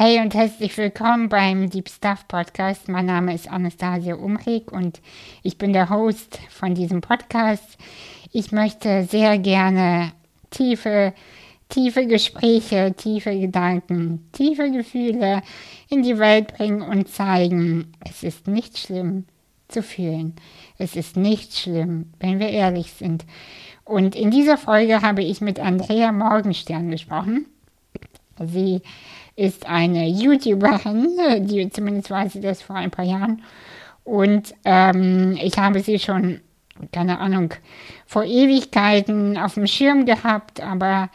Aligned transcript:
Hey 0.00 0.20
und 0.20 0.32
herzlich 0.32 0.78
willkommen 0.78 1.28
beim 1.28 1.70
Deep 1.70 1.88
Stuff 1.88 2.28
Podcast. 2.28 2.86
Mein 2.86 3.06
Name 3.06 3.34
ist 3.34 3.50
Anastasia 3.50 4.14
Umrig 4.14 4.70
und 4.70 5.00
ich 5.42 5.58
bin 5.58 5.72
der 5.72 5.90
Host 5.90 6.38
von 6.50 6.76
diesem 6.76 7.00
Podcast. 7.00 7.76
Ich 8.30 8.52
möchte 8.52 9.02
sehr 9.10 9.38
gerne 9.38 10.12
tiefe, 10.50 11.14
tiefe 11.68 12.06
Gespräche, 12.06 12.94
tiefe 12.96 13.36
Gedanken, 13.40 14.28
tiefe 14.30 14.70
Gefühle 14.70 15.42
in 15.88 16.04
die 16.04 16.20
Welt 16.20 16.56
bringen 16.56 16.82
und 16.82 17.08
zeigen, 17.08 17.92
es 18.08 18.22
ist 18.22 18.46
nicht 18.46 18.78
schlimm 18.78 19.24
zu 19.66 19.82
fühlen. 19.82 20.36
Es 20.78 20.94
ist 20.94 21.16
nicht 21.16 21.56
schlimm, 21.56 22.12
wenn 22.20 22.38
wir 22.38 22.50
ehrlich 22.50 22.92
sind. 22.92 23.24
Und 23.84 24.14
in 24.14 24.30
dieser 24.30 24.58
Folge 24.58 25.02
habe 25.02 25.24
ich 25.24 25.40
mit 25.40 25.58
Andrea 25.58 26.12
Morgenstern 26.12 26.88
gesprochen. 26.88 27.46
Sie 28.46 28.80
ist 29.38 29.66
eine 29.66 30.08
YouTuberin, 30.08 31.46
die 31.46 31.70
zumindest 31.70 32.10
weiß 32.10 32.32
sie 32.32 32.40
das 32.40 32.60
vor 32.60 32.74
ein 32.74 32.90
paar 32.90 33.04
Jahren. 33.04 33.42
Und 34.02 34.52
ähm, 34.64 35.38
ich 35.40 35.56
habe 35.58 35.80
sie 35.80 36.00
schon, 36.00 36.40
keine 36.92 37.20
Ahnung, 37.20 37.54
vor 38.04 38.24
Ewigkeiten 38.24 39.38
auf 39.38 39.54
dem 39.54 39.68
Schirm 39.68 40.06
gehabt, 40.06 40.60
aber 40.60 41.08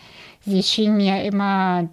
sie 0.45 0.63
schien 0.63 0.95
mir 0.95 1.23
immer, 1.23 1.89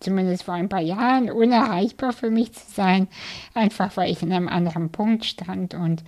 zumindest 0.00 0.42
vor 0.42 0.54
ein 0.54 0.68
paar 0.68 0.80
Jahren, 0.80 1.30
unerreichbar 1.30 2.12
für 2.12 2.30
mich 2.30 2.52
zu 2.52 2.72
sein, 2.72 3.06
einfach 3.54 3.96
weil 3.96 4.10
ich 4.10 4.22
in 4.22 4.32
einem 4.32 4.48
anderen 4.48 4.90
Punkt 4.90 5.24
stand. 5.24 5.74
Und 5.74 6.02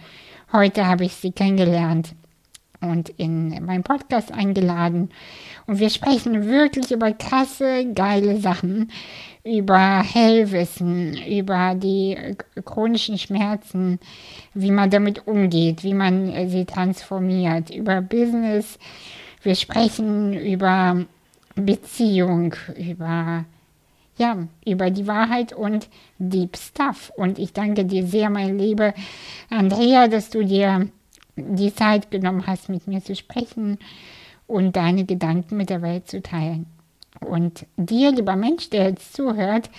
heute 0.52 0.86
habe 0.86 1.04
ich 1.04 1.14
sie 1.14 1.30
kennengelernt 1.30 2.16
und 2.80 3.10
in 3.10 3.64
meinen 3.64 3.82
Podcast 3.82 4.32
eingeladen. 4.32 5.10
Und 5.66 5.78
wir 5.78 5.90
sprechen 5.90 6.46
wirklich 6.46 6.90
über 6.90 7.12
krasse, 7.12 7.86
geile 7.92 8.40
Sachen, 8.40 8.90
über 9.46 10.02
Hellwissen, 10.02 11.16
über 11.26 11.74
die 11.74 12.16
chronischen 12.64 13.16
Schmerzen, 13.16 14.00
wie 14.54 14.72
man 14.72 14.90
damit 14.90 15.26
umgeht, 15.26 15.84
wie 15.84 15.94
man 15.94 16.48
sie 16.48 16.64
transformiert, 16.64 17.70
über 17.70 18.02
Business. 18.02 18.78
Wir 19.42 19.54
sprechen 19.54 20.34
über 20.34 21.04
Beziehung, 21.54 22.54
über 22.76 23.44
ja, 24.18 24.48
über 24.64 24.90
die 24.90 25.06
Wahrheit 25.06 25.52
und 25.52 25.88
Deep 26.18 26.56
Stuff. 26.56 27.12
Und 27.16 27.38
ich 27.38 27.52
danke 27.52 27.84
dir 27.84 28.06
sehr, 28.06 28.30
mein 28.30 28.58
liebe 28.58 28.94
Andrea, 29.50 30.08
dass 30.08 30.30
du 30.30 30.42
dir 30.42 30.88
die 31.36 31.74
Zeit 31.74 32.10
genommen 32.10 32.46
hast, 32.46 32.70
mit 32.70 32.86
mir 32.86 33.04
zu 33.04 33.14
sprechen 33.14 33.78
und 34.46 34.74
deine 34.74 35.04
Gedanken 35.04 35.58
mit 35.58 35.68
der 35.68 35.82
Welt 35.82 36.08
zu 36.08 36.22
teilen. 36.22 36.66
Und 37.20 37.66
dir, 37.76 38.12
lieber 38.12 38.36
Mensch, 38.36 38.70
der 38.70 38.90
jetzt 38.90 39.14
zuhört, 39.14 39.70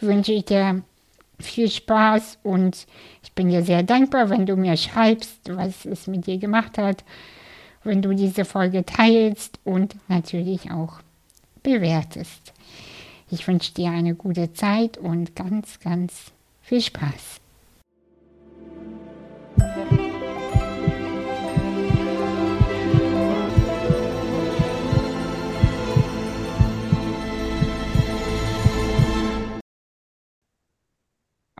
wünsche 0.00 0.32
ich 0.32 0.44
dir 0.44 0.82
viel 1.40 1.70
Spaß 1.70 2.38
und 2.42 2.86
ich 3.22 3.32
bin 3.32 3.48
dir 3.48 3.62
sehr 3.62 3.82
dankbar, 3.82 4.30
wenn 4.30 4.46
du 4.46 4.56
mir 4.56 4.76
schreibst, 4.76 5.40
was 5.48 5.84
es 5.84 6.06
mit 6.06 6.26
dir 6.26 6.38
gemacht 6.38 6.78
hat, 6.78 7.04
wenn 7.82 8.02
du 8.02 8.14
diese 8.14 8.44
Folge 8.44 8.84
teilst 8.84 9.58
und 9.64 9.96
natürlich 10.08 10.70
auch 10.70 11.00
bewertest. 11.62 12.52
Ich 13.30 13.46
wünsche 13.48 13.74
dir 13.74 13.90
eine 13.90 14.14
gute 14.14 14.52
Zeit 14.52 14.96
und 14.98 15.34
ganz, 15.34 15.80
ganz 15.80 16.32
viel 16.62 16.80
Spaß. 16.80 17.40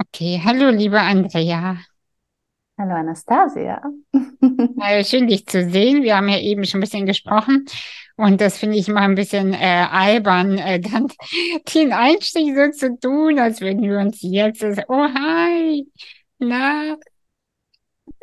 Okay, 0.01 0.39
hallo 0.45 0.71
liebe 0.71 1.01
Andrea. 1.01 1.79
Hallo 2.79 2.95
Anastasia. 2.95 3.81
Äh, 4.81 5.05
schön 5.05 5.29
dich 5.29 5.47
zu 5.47 5.69
sehen. 5.71 6.03
Wir 6.03 6.17
haben 6.17 6.29
ja 6.29 6.39
eben 6.39 6.65
schon 6.65 6.79
ein 6.79 6.83
bisschen 6.83 7.07
gesprochen 7.07 7.65
und 8.17 8.41
das 8.41 8.59
finde 8.59 8.77
ich 8.77 8.89
mal 8.89 9.03
ein 9.03 9.15
bisschen 9.15 9.55
äh, 9.55 9.87
albern, 9.91 10.59
äh, 10.59 10.81
dann 10.81 11.07
den 11.75 11.93
Einstieg 11.93 12.55
so 12.57 12.71
zu 12.73 12.99
tun, 12.99 13.39
als 13.39 13.61
würden 13.61 13.83
wir 13.83 13.99
uns 14.01 14.19
jetzt, 14.23 14.65
oh 14.89 15.05
hi, 15.15 15.87
na, 16.39 16.97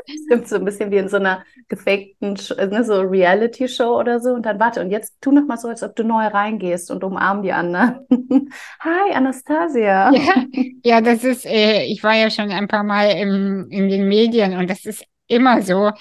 Stimmt, 0.25 0.47
so 0.47 0.55
ein 0.55 0.65
bisschen 0.65 0.91
wie 0.91 0.97
in 0.97 1.09
so 1.09 1.17
einer 1.17 1.43
gefakten, 1.67 2.33
ne, 2.69 2.83
so 2.83 3.01
Reality-Show 3.01 3.99
oder 3.99 4.19
so. 4.19 4.31
Und 4.31 4.45
dann 4.45 4.59
warte, 4.59 4.81
und 4.81 4.91
jetzt 4.91 5.21
tu 5.21 5.31
noch 5.31 5.45
mal 5.45 5.57
so, 5.57 5.67
als 5.67 5.83
ob 5.83 5.95
du 5.95 6.03
neu 6.03 6.25
reingehst 6.27 6.91
und 6.91 7.03
umarm 7.03 7.41
die 7.43 7.51
anderen. 7.51 7.99
Hi, 8.79 9.13
Anastasia. 9.13 10.11
Ja, 10.13 10.45
ja, 10.83 11.01
das 11.01 11.23
ist, 11.23 11.45
äh, 11.45 11.83
ich 11.85 12.03
war 12.03 12.15
ja 12.15 12.29
schon 12.29 12.51
ein 12.51 12.67
paar 12.67 12.83
Mal 12.83 13.11
im, 13.11 13.67
in 13.69 13.89
den 13.89 14.07
Medien 14.07 14.57
und 14.57 14.69
das 14.69 14.85
ist 14.85 15.03
immer 15.27 15.61
so. 15.61 15.91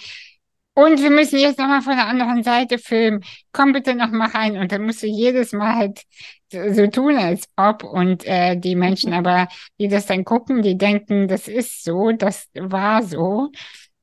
Und 0.75 1.03
wir 1.03 1.11
müssen 1.11 1.39
jetzt 1.39 1.59
nochmal 1.59 1.83
von 1.83 1.97
der 1.97 2.07
anderen 2.07 2.43
Seite 2.43 2.79
filmen. 2.79 3.23
Komm 3.53 3.73
bitte 3.73 3.95
nochmal 3.95 4.29
rein. 4.29 4.57
Und 4.57 4.73
dann 4.73 4.83
musst 4.83 5.03
du 5.03 5.07
jedes 5.07 5.53
Mal 5.53 5.75
halt 5.77 6.03
so, 6.51 6.73
so 6.73 6.87
tun, 6.87 7.17
als 7.17 7.49
ob. 7.57 7.83
Und 7.85 8.25
äh, 8.27 8.57
die 8.57 8.77
Menschen 8.77 9.13
aber, 9.13 9.49
die 9.79 9.89
das 9.89 10.07
dann 10.07 10.25
gucken, 10.25 10.63
die 10.63 10.79
denken, 10.79 11.29
das 11.29 11.49
ist 11.49 11.85
so, 11.85 12.13
das 12.13 12.49
war 12.55 13.03
so. 13.03 13.51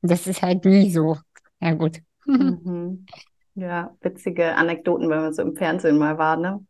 Das 0.02 0.26
ist 0.26 0.42
halt 0.42 0.64
nie 0.64 0.90
so. 0.90 1.16
Ja, 1.60 1.74
gut. 1.74 2.00
Mhm. 2.26 3.06
Ja, 3.54 3.96
witzige 4.00 4.54
Anekdoten, 4.54 5.10
wenn 5.10 5.20
man 5.20 5.32
so 5.34 5.42
im 5.42 5.56
Fernsehen 5.56 5.98
mal 5.98 6.18
war, 6.18 6.36
ne? 6.36 6.64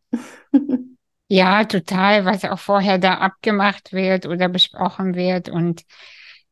Ja, 1.31 1.63
total, 1.63 2.25
was 2.25 2.43
auch 2.43 2.57
vorher 2.57 2.97
da 2.97 3.13
abgemacht 3.19 3.93
wird 3.93 4.25
oder 4.25 4.49
besprochen 4.49 5.13
wird 5.13 5.47
und 5.47 5.83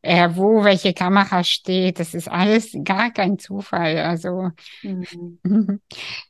äh, 0.03 0.29
wo 0.33 0.63
welche 0.63 0.93
Kamera 0.93 1.43
steht, 1.43 1.99
das 1.99 2.13
ist 2.13 2.27
alles 2.27 2.77
gar 2.83 3.11
kein 3.11 3.39
Zufall. 3.39 3.97
Also 3.97 4.51
mhm. 4.83 5.41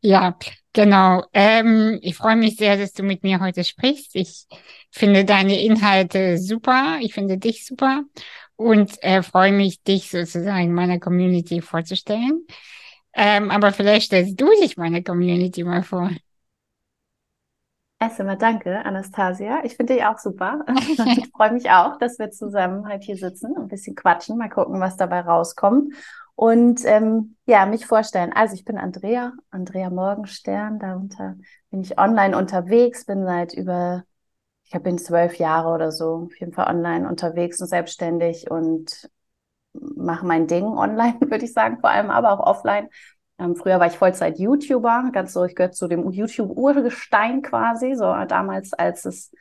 ja, 0.01 0.37
genau. 0.71 1.25
Ähm, 1.33 1.99
ich 2.01 2.15
freue 2.15 2.37
mich 2.37 2.55
sehr, 2.55 2.77
dass 2.77 2.93
du 2.93 3.03
mit 3.03 3.23
mir 3.23 3.41
heute 3.41 3.65
sprichst. 3.65 4.15
Ich 4.15 4.45
finde 4.91 5.25
deine 5.25 5.61
Inhalte 5.61 6.37
super. 6.37 6.99
Ich 7.01 7.13
finde 7.13 7.37
dich 7.37 7.65
super 7.65 8.03
und 8.57 9.01
äh, 9.03 9.23
freue 9.23 9.53
mich, 9.53 9.81
dich 9.83 10.09
sozusagen 10.09 10.73
meiner 10.73 10.99
Community 10.99 11.61
vorzustellen. 11.61 12.45
Ähm, 13.13 13.49
aber 13.49 13.71
vielleicht 13.71 14.07
stellst 14.07 14.39
du 14.39 14.47
dich 14.61 14.77
meiner 14.77 15.01
Community 15.01 15.63
mal 15.63 15.83
vor. 15.83 16.11
Erst 17.99 18.19
einmal 18.19 18.37
danke, 18.37 18.85
Anastasia. 18.85 19.63
Ich 19.63 19.75
finde 19.75 19.95
dich 19.95 20.05
auch 20.05 20.19
super. 20.19 20.63
ich 20.77 21.31
freue 21.35 21.51
mich 21.51 21.71
auch, 21.71 21.97
dass 21.97 22.19
wir 22.19 22.29
zusammen 22.29 22.87
halt 22.87 23.03
hier 23.03 23.17
sitzen 23.17 23.53
und 23.53 23.63
ein 23.63 23.67
bisschen 23.69 23.95
quatschen, 23.95 24.37
mal 24.37 24.49
gucken, 24.49 24.79
was 24.79 24.97
dabei 24.97 25.21
rauskommt. 25.21 25.95
Und 26.35 26.85
ähm, 26.85 27.35
ja, 27.47 27.65
mich 27.65 27.87
vorstellen. 27.87 28.31
Also 28.33 28.53
ich 28.53 28.65
bin 28.65 28.77
Andrea, 28.77 29.33
Andrea 29.49 29.89
Morgenstern. 29.89 30.77
Darunter 30.77 31.35
bin 31.71 31.81
ich 31.81 31.97
online 31.97 32.37
unterwegs, 32.37 33.05
bin 33.05 33.25
seit 33.25 33.53
über 33.53 34.03
ich 34.69 34.79
bin 34.81 34.97
zwölf 34.97 35.35
Jahre 35.37 35.69
oder 35.69 35.91
so 35.91 36.27
auf 36.27 36.39
jeden 36.39 36.53
Fall 36.53 36.67
online 36.67 37.07
unterwegs 37.07 37.61
und 37.61 37.67
selbstständig 37.67 38.51
und 38.51 39.09
mache 39.73 40.25
mein 40.25 40.47
Ding 40.47 40.65
online, 40.77 41.19
würde 41.21 41.45
ich 41.45 41.53
sagen, 41.53 41.79
vor 41.79 41.89
allem, 41.89 42.09
aber 42.09 42.31
auch 42.31 42.45
offline. 42.45 42.89
Ähm, 43.39 43.55
früher 43.55 43.79
war 43.79 43.87
ich 43.87 43.97
Vollzeit-YouTuber, 43.97 45.11
ganz 45.13 45.33
so, 45.33 45.45
ich 45.45 45.55
gehöre 45.55 45.71
zu 45.71 45.87
dem 45.87 46.09
YouTube-Urgestein 46.09 47.43
quasi, 47.43 47.93
so 47.95 48.13
damals, 48.27 48.73
als 48.73 49.05
es 49.05 49.31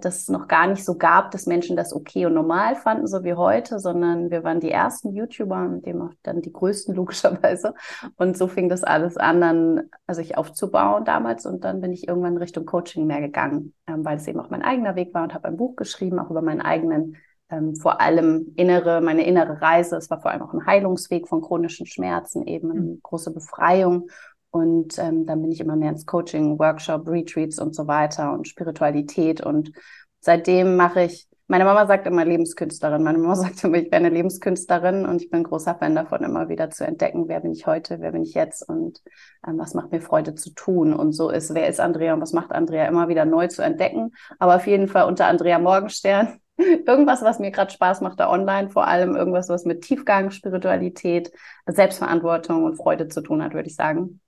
das 0.00 0.28
noch 0.28 0.48
gar 0.48 0.66
nicht 0.66 0.84
so 0.84 0.96
gab, 0.96 1.30
dass 1.30 1.46
Menschen 1.46 1.76
das 1.76 1.94
okay 1.94 2.26
und 2.26 2.34
normal 2.34 2.76
fanden, 2.76 3.06
so 3.06 3.24
wie 3.24 3.34
heute, 3.34 3.78
sondern 3.78 4.30
wir 4.30 4.44
waren 4.44 4.60
die 4.60 4.70
ersten 4.70 5.14
YouTuber 5.14 5.62
und 5.62 5.86
dem 5.86 6.02
auch 6.02 6.12
dann 6.22 6.42
die 6.42 6.52
größten 6.52 6.94
logischerweise. 6.94 7.74
Und 8.16 8.36
so 8.36 8.48
fing 8.48 8.68
das 8.68 8.84
alles 8.84 9.16
an, 9.16 9.40
dann 9.40 9.82
also 10.06 10.20
ich 10.20 10.36
aufzubauen 10.36 11.04
damals 11.04 11.46
und 11.46 11.64
dann 11.64 11.80
bin 11.80 11.92
ich 11.92 12.06
irgendwann 12.06 12.36
Richtung 12.36 12.66
Coaching 12.66 13.06
mehr 13.06 13.20
gegangen, 13.20 13.74
ähm, 13.86 14.04
weil 14.04 14.18
es 14.18 14.26
eben 14.26 14.40
auch 14.40 14.50
mein 14.50 14.62
eigener 14.62 14.94
Weg 14.94 15.14
war 15.14 15.22
und 15.22 15.34
habe 15.34 15.48
ein 15.48 15.56
Buch 15.56 15.76
geschrieben, 15.76 16.18
auch 16.18 16.30
über 16.30 16.42
meinen 16.42 16.60
eigenen 16.60 17.16
ähm, 17.50 17.76
vor 17.76 18.00
allem 18.00 18.52
innere, 18.56 19.00
meine 19.00 19.24
innere 19.24 19.60
Reise. 19.62 19.96
Es 19.96 20.10
war 20.10 20.20
vor 20.20 20.30
allem 20.30 20.42
auch 20.42 20.52
ein 20.52 20.66
Heilungsweg 20.66 21.28
von 21.28 21.40
chronischen 21.40 21.86
Schmerzen, 21.86 22.46
eben 22.46 22.70
eine 22.70 22.80
mhm. 22.80 23.00
große 23.02 23.32
Befreiung. 23.32 24.08
Und 24.50 24.98
ähm, 24.98 25.26
dann 25.26 25.42
bin 25.42 25.52
ich 25.52 25.60
immer 25.60 25.76
mehr 25.76 25.90
ins 25.90 26.06
Coaching, 26.06 26.58
Workshop, 26.58 27.08
Retreats 27.08 27.58
und 27.58 27.74
so 27.74 27.86
weiter 27.86 28.32
und 28.32 28.48
Spiritualität. 28.48 29.40
Und 29.40 29.72
seitdem 30.20 30.76
mache 30.76 31.02
ich, 31.04 31.28
meine 31.50 31.64
Mama 31.64 31.86
sagt 31.86 32.06
immer 32.06 32.24
Lebenskünstlerin. 32.24 33.02
Meine 33.02 33.18
Mama 33.18 33.34
sagt 33.36 33.62
immer, 33.64 33.76
ich 33.78 33.86
wäre 33.86 33.96
eine 33.96 34.10
Lebenskünstlerin 34.10 35.06
und 35.06 35.22
ich 35.22 35.30
bin 35.30 35.42
großer 35.42 35.74
Fan 35.74 35.94
davon, 35.94 36.22
immer 36.22 36.48
wieder 36.48 36.70
zu 36.70 36.86
entdecken, 36.86 37.28
wer 37.28 37.40
bin 37.40 37.52
ich 37.52 37.66
heute, 37.66 38.00
wer 38.00 38.12
bin 38.12 38.22
ich 38.22 38.34
jetzt 38.34 38.66
und 38.66 39.02
ähm, 39.46 39.58
was 39.58 39.74
macht 39.74 39.92
mir 39.92 40.00
Freude 40.00 40.34
zu 40.34 40.50
tun. 40.54 40.94
Und 40.94 41.12
so 41.12 41.30
ist, 41.30 41.54
wer 41.54 41.68
ist 41.68 41.80
Andrea 41.80 42.14
und 42.14 42.20
was 42.20 42.32
macht 42.32 42.52
Andrea 42.52 42.86
immer 42.86 43.08
wieder 43.08 43.24
neu 43.24 43.48
zu 43.48 43.62
entdecken. 43.62 44.12
Aber 44.38 44.56
auf 44.56 44.66
jeden 44.66 44.88
Fall 44.88 45.06
unter 45.06 45.26
Andrea 45.26 45.58
Morgenstern. 45.58 46.40
Irgendwas, 46.58 47.22
was 47.22 47.38
mir 47.38 47.50
gerade 47.50 47.70
Spaß 47.70 48.00
macht, 48.00 48.18
da 48.18 48.30
online, 48.30 48.70
vor 48.70 48.88
allem 48.88 49.14
irgendwas, 49.14 49.48
was 49.48 49.64
mit 49.64 49.82
Tiefgang, 49.82 50.32
Spiritualität, 50.32 51.30
Selbstverantwortung 51.66 52.64
und 52.64 52.76
Freude 52.76 53.06
zu 53.06 53.20
tun 53.20 53.44
hat, 53.44 53.54
würde 53.54 53.68
ich 53.68 53.76
sagen. 53.76 54.20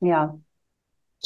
Ja. 0.00 0.38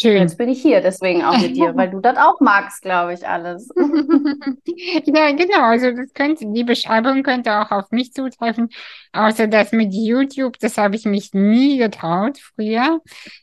Schön. 0.00 0.19
Jetzt 0.19 0.38
bin 0.38 0.49
ich 0.49 0.62
hier, 0.62 0.81
deswegen 0.81 1.25
auch 1.25 1.37
mit 1.41 1.56
dir, 1.56 1.75
weil 1.75 1.91
du 1.91 1.99
das 1.99 2.17
auch 2.17 2.41
magst, 2.41 2.82
glaube 2.82 3.15
ich, 3.15 3.26
alles. 3.26 3.69
ja, 3.76 5.32
genau. 5.32 5.62
Also 5.62 5.91
das 5.91 6.12
könnte, 6.15 6.47
die 6.53 6.62
Beschreibung 6.62 7.25
könnte 7.25 7.59
auch 7.59 7.73
auf 7.73 7.91
mich 7.91 8.12
zutreffen. 8.12 8.69
Außer 9.12 9.49
das 9.49 9.73
mit 9.73 9.93
YouTube, 9.93 10.56
das 10.61 10.79
habe 10.79 10.94
ich 10.94 11.05
mich 11.05 11.35
nie 11.35 11.79
getraut 11.79 12.38
früher. 12.38 13.00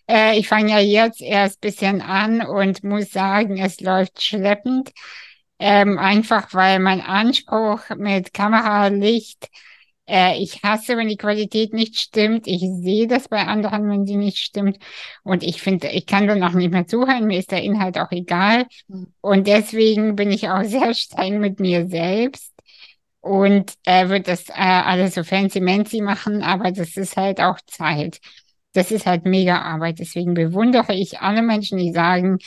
Äh, 0.10 0.40
ich 0.40 0.48
fange 0.48 0.72
ja 0.72 0.80
jetzt 0.80 1.22
erst 1.22 1.60
bisschen 1.60 2.02
an 2.02 2.42
und 2.42 2.86
muss 2.86 3.12
sagen, 3.12 3.58
es 3.58 3.82
läuft 3.82 4.24
schleppend. 4.24 4.92
Ähm, 5.60 5.98
einfach 5.98 6.54
weil 6.54 6.80
mein 6.80 7.02
Anspruch 7.02 7.82
mit 7.98 8.34
Kamera, 8.34 8.88
Licht, 8.88 9.50
äh, 10.08 10.38
ich 10.42 10.62
hasse, 10.64 10.98
wenn 10.98 11.08
die 11.08 11.18
Qualität 11.18 11.74
nicht 11.74 12.00
stimmt. 12.00 12.48
Ich 12.48 12.62
sehe 12.62 13.08
das 13.08 13.28
bei 13.28 13.46
anderen, 13.46 13.90
wenn 13.90 14.06
sie 14.06 14.18
nicht 14.18 14.38
stimmt. 14.38 14.78
Und 15.24 15.44
ich 15.44 15.62
finde, 15.62 15.90
ich 15.90 16.06
kann 16.06 16.28
dann 16.28 16.44
auch 16.44 16.54
nicht 16.54 16.72
mehr 16.72 16.88
zuhören. 16.88 17.26
Mir 17.26 17.40
ist 17.40 17.52
der 17.52 17.64
Inhalt 17.64 17.98
auch 17.98 18.12
egal. 18.12 18.66
Hm. 18.90 19.08
Und 19.22 19.48
deswegen 19.48 20.16
bin 20.16 20.32
ich 20.32 20.50
auch 20.50 20.64
sehr 20.64 20.94
streng 20.94 21.40
mit 21.40 21.60
mir 21.60 21.88
selbst. 21.88 22.52
Und 23.22 23.74
äh, 23.86 24.10
wird 24.10 24.28
das 24.28 24.50
äh, 24.50 24.54
alles 24.54 25.16
so 25.16 25.24
fancy-mancy 25.24 26.02
machen, 26.02 26.44
aber 26.44 26.72
das 26.72 26.96
ist 26.96 27.18
halt 27.18 27.42
auch 27.42 27.58
Zeit. 27.66 28.20
Das 28.74 28.92
ist 28.92 29.08
halt 29.08 29.26
mega 29.26 29.62
Arbeit. 29.62 29.98
Deswegen 29.98 30.36
bewundere 30.36 30.94
ich 30.94 31.22
alle 31.22 31.42
Menschen, 31.42 31.80
die 31.80 31.92
sagen, 31.92 32.38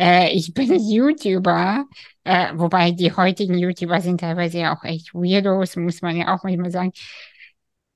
äh, 0.00 0.30
ich 0.32 0.54
bin 0.54 0.74
YouTuber, 0.90 1.86
äh, 2.24 2.52
wobei 2.56 2.92
die 2.92 3.12
heutigen 3.12 3.58
YouTuber 3.58 4.00
sind 4.00 4.20
teilweise 4.20 4.60
ja 4.60 4.76
auch 4.78 4.84
echt 4.84 5.14
Weirdos, 5.14 5.76
muss 5.76 6.02
man 6.02 6.16
ja 6.16 6.34
auch 6.34 6.44
manchmal 6.44 6.70
sagen. 6.72 6.92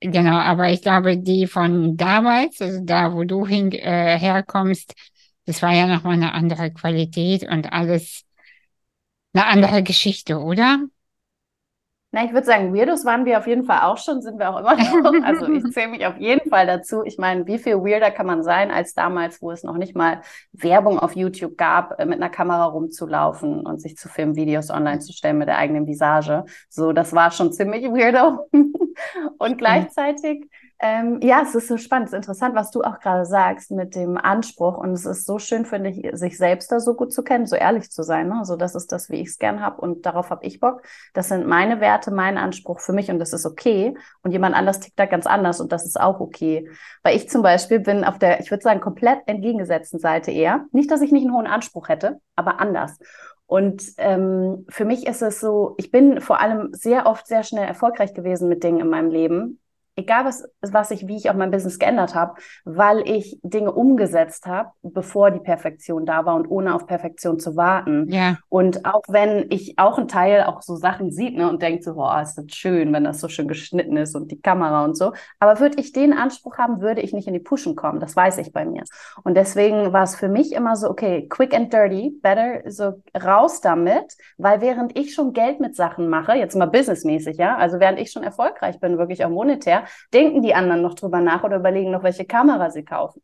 Genau, 0.01 0.37
aber 0.39 0.71
ich 0.71 0.83
glaube, 0.83 1.17
die 1.19 1.47
von 1.47 1.97
damals, 1.97 2.61
also 2.61 2.81
da, 2.85 3.15
wo 3.15 3.25
du 3.25 3.47
hin, 3.47 3.73
äh, 3.73 4.19
herkommst, 4.19 4.93
das 5.47 5.63
war 5.63 5.73
ja 5.73 5.87
nochmal 5.87 6.15
eine 6.15 6.33
andere 6.35 6.71
Qualität 6.73 7.49
und 7.49 7.73
alles 7.73 8.25
eine 9.35 9.47
andere 9.47 9.83
Geschichte, 9.83 10.39
oder? 10.41 10.79
Na, 12.15 12.25
ich 12.25 12.33
würde 12.33 12.47
sagen, 12.47 12.73
Weirdos 12.73 13.05
waren 13.05 13.25
wir 13.25 13.39
auf 13.39 13.49
jeden 13.49 13.65
Fall 13.65 13.81
auch 13.81 13.99
schon, 13.99 14.23
sind 14.23 14.39
wir 14.39 14.49
auch 14.49 14.61
immer 14.61 14.77
noch. 14.77 15.13
Also 15.25 15.49
ich 15.49 15.65
zähle 15.73 15.89
mich 15.89 16.07
auf 16.07 16.17
jeden 16.17 16.49
Fall 16.49 16.65
dazu. 16.65 17.03
Ich 17.05 17.19
meine, 17.19 17.45
wie 17.49 17.59
viel 17.59 17.79
weirder 17.79 18.13
kann 18.13 18.25
man 18.25 18.45
sein 18.45 18.71
als 18.71 18.95
damals, 18.95 19.43
wo 19.43 19.51
es 19.51 19.65
noch 19.65 19.77
nicht 19.77 19.97
mal 19.97 20.21
Werbung 20.53 21.01
auf 21.01 21.17
YouTube 21.17 21.59
gab, 21.59 21.99
äh, 21.99 22.07
mit 22.07 22.23
einer 22.23 22.31
Kamera 22.31 22.67
rumzulaufen 22.67 23.67
und 23.67 23.81
sich 23.81 23.97
zu 23.97 24.09
filmen, 24.09 24.37
Videos 24.37 24.71
online 24.71 25.01
zu 25.01 25.13
stellen 25.13 25.39
mit 25.39 25.49
der 25.49 25.59
eigenen 25.59 25.89
Visage. 25.89 26.45
So, 26.69 26.93
das 26.93 27.13
war 27.15 27.33
schon 27.33 27.53
ziemlich 27.53 27.83
weirdo. 27.83 28.49
und 29.39 29.59
gleichzeitig 29.59 30.49
ähm, 30.81 31.21
ja, 31.23 31.43
es 31.43 31.55
ist 31.55 31.69
so 31.69 31.77
spannend, 31.77 32.09
es 32.09 32.13
ist 32.13 32.17
interessant, 32.17 32.55
was 32.55 32.71
du 32.71 32.83
auch 32.83 32.99
gerade 32.99 33.25
sagst 33.25 33.71
mit 33.71 33.95
dem 33.95 34.17
Anspruch. 34.17 34.77
Und 34.77 34.93
es 34.93 35.07
ist 35.07 35.25
so 35.25 35.39
schön, 35.39 35.65
finde 35.65 35.91
ich, 35.91 36.19
sich 36.19 36.37
selbst 36.37 36.71
da 36.73 36.81
so 36.81 36.95
gut 36.95 37.13
zu 37.13 37.23
kennen, 37.23 37.47
so 37.47 37.57
ehrlich 37.57 37.91
zu 37.91 38.03
sein. 38.03 38.29
Ne? 38.29 38.39
Also 38.39 38.57
das 38.57 38.75
ist 38.75 38.91
das, 38.93 39.09
wie 39.09 39.17
ich 39.17 39.29
es 39.29 39.39
gern 39.39 39.61
habe 39.61 39.81
und 39.81 40.05
darauf 40.05 40.31
habe 40.31 40.45
ich 40.45 40.61
Bock. 40.61 40.83
Das 41.13 41.29
sind 41.29 41.47
meine 41.47 41.81
Werte, 41.81 42.11
mein 42.11 42.39
Anspruch 42.39 42.81
für 42.81 42.93
mich 42.93 43.11
und 43.11 43.19
das 43.19 43.33
ist 43.33 43.47
okay. 43.47 43.97
Und 44.23 44.33
jemand 44.33 44.55
anders 44.57 44.81
tickt 44.81 44.99
da 44.99 45.07
ganz 45.07 45.27
anders 45.27 45.61
und 45.61 45.73
das 45.73 45.87
ist 45.87 46.01
auch 46.01 46.21
okay. 46.21 46.69
Weil 47.03 47.17
ich 47.17 47.29
zum 47.31 47.43
Beispiel 47.43 47.81
bin 47.81 48.05
auf 48.05 48.19
der, 48.19 48.41
ich 48.41 48.51
würde 48.51 48.63
sagen, 48.63 48.81
komplett 48.81 49.21
entgegengesetzten 49.27 50.01
Seite 50.01 50.33
eher. 50.33 50.67
Nicht, 50.73 50.91
dass 50.91 51.03
ich 51.03 51.13
nicht 51.13 51.25
einen 51.25 51.35
hohen 51.35 51.47
Anspruch 51.47 51.89
hätte, 51.89 52.21
aber 52.37 52.61
anders. 52.61 52.99
Und 53.47 53.85
ähm, 53.99 54.67
für 54.69 54.85
mich 54.85 55.07
ist 55.07 55.23
es 55.23 55.39
so, 55.39 55.75
ich 55.79 55.91
bin 55.91 56.21
vor 56.21 56.41
allem 56.41 56.73
sehr 56.73 57.07
oft 57.07 57.27
sehr 57.27 57.43
schnell 57.43 57.67
erfolgreich 57.67 58.15
gewesen 58.15 58.49
mit 58.49 58.65
Dingen 58.65 58.81
in 58.81 58.89
meinem 58.89 59.11
Leben 59.11 59.61
egal 59.97 60.25
was, 60.25 60.45
was 60.61 60.91
ich, 60.91 61.07
wie 61.07 61.17
ich 61.17 61.31
auch 61.31 61.35
mein 61.35 61.51
Business 61.51 61.79
geändert 61.79 62.15
habe, 62.15 62.35
weil 62.65 63.09
ich 63.09 63.39
Dinge 63.43 63.73
umgesetzt 63.73 64.47
habe, 64.47 64.71
bevor 64.83 65.31
die 65.31 65.41
Perfektion 65.41 66.05
da 66.05 66.25
war 66.25 66.35
und 66.35 66.49
ohne 66.49 66.75
auf 66.75 66.87
Perfektion 66.87 67.39
zu 67.39 67.57
warten. 67.57 68.09
Ja. 68.11 68.39
Und 68.49 68.85
auch 68.85 69.03
wenn 69.09 69.47
ich 69.51 69.79
auch 69.79 69.99
ein 69.99 70.09
Teil 70.09 70.45
auch 70.45 70.63
so 70.63 70.77
Sachen 70.77 71.11
sieht 71.11 71.37
ne, 71.37 71.49
und 71.49 71.63
denkt 71.63 71.85
so, 71.85 71.95
boah, 71.95 72.21
ist 72.21 72.35
das 72.35 72.47
schön, 72.49 72.93
wenn 72.93 73.05
das 73.05 73.21
so 73.21 73.29
schön 73.29 73.47
geschnitten 73.47 73.97
ist 73.97 74.17
und 74.17 74.31
die 74.31 74.41
Kamera 74.41 74.85
und 74.85 74.97
so. 74.97 75.13
Aber 75.39 75.61
würde 75.61 75.81
ich 75.81 75.93
den 75.93 76.13
Anspruch 76.13 76.59
haben, 76.59 76.81
würde 76.81 77.01
ich 77.01 77.13
nicht 77.13 77.29
in 77.29 77.35
die 77.35 77.41
Pushen 77.41 77.77
kommen. 77.77 78.01
Das 78.01 78.17
weiß 78.17 78.39
ich 78.39 78.53
bei 78.53 78.65
mir. 78.65 78.83
Und 79.23 79.37
deswegen 79.37 79.93
war 79.93 80.03
es 80.03 80.17
für 80.17 80.29
mich 80.29 80.53
immer 80.53 80.77
so, 80.77 80.91
okay, 80.91 81.29
quick 81.29 81.55
and 81.55 81.73
dirty, 81.73 82.19
better, 82.21 82.69
so 82.71 83.03
raus 83.23 83.61
damit, 83.61 84.17
weil 84.39 84.61
während 84.61 84.99
ich 84.99 85.15
schon 85.15 85.33
Geld 85.33 85.61
mit 85.61 85.77
Sachen 85.77 86.09
mache, 86.09 86.35
jetzt 86.35 86.57
mal 86.57 86.67
businessmäßig, 86.67 87.37
ja, 87.37 87.57
also 87.57 87.79
während 87.79 88.01
ich 88.01 88.11
schon 88.11 88.25
erfolgreich 88.25 88.81
bin, 88.81 88.99
wirklich 88.99 89.25
auch 89.25 89.31
monetär, 89.31 89.84
denken 90.13 90.43
die 90.43 90.55
anderen 90.55 90.83
noch 90.83 90.95
drüber 90.95 91.21
nach 91.21 91.45
oder 91.45 91.57
überlegen 91.57 91.91
noch, 91.91 92.03
welche 92.03 92.25
Kamera 92.25 92.71
sie 92.71 92.85
kaufen. 92.85 93.23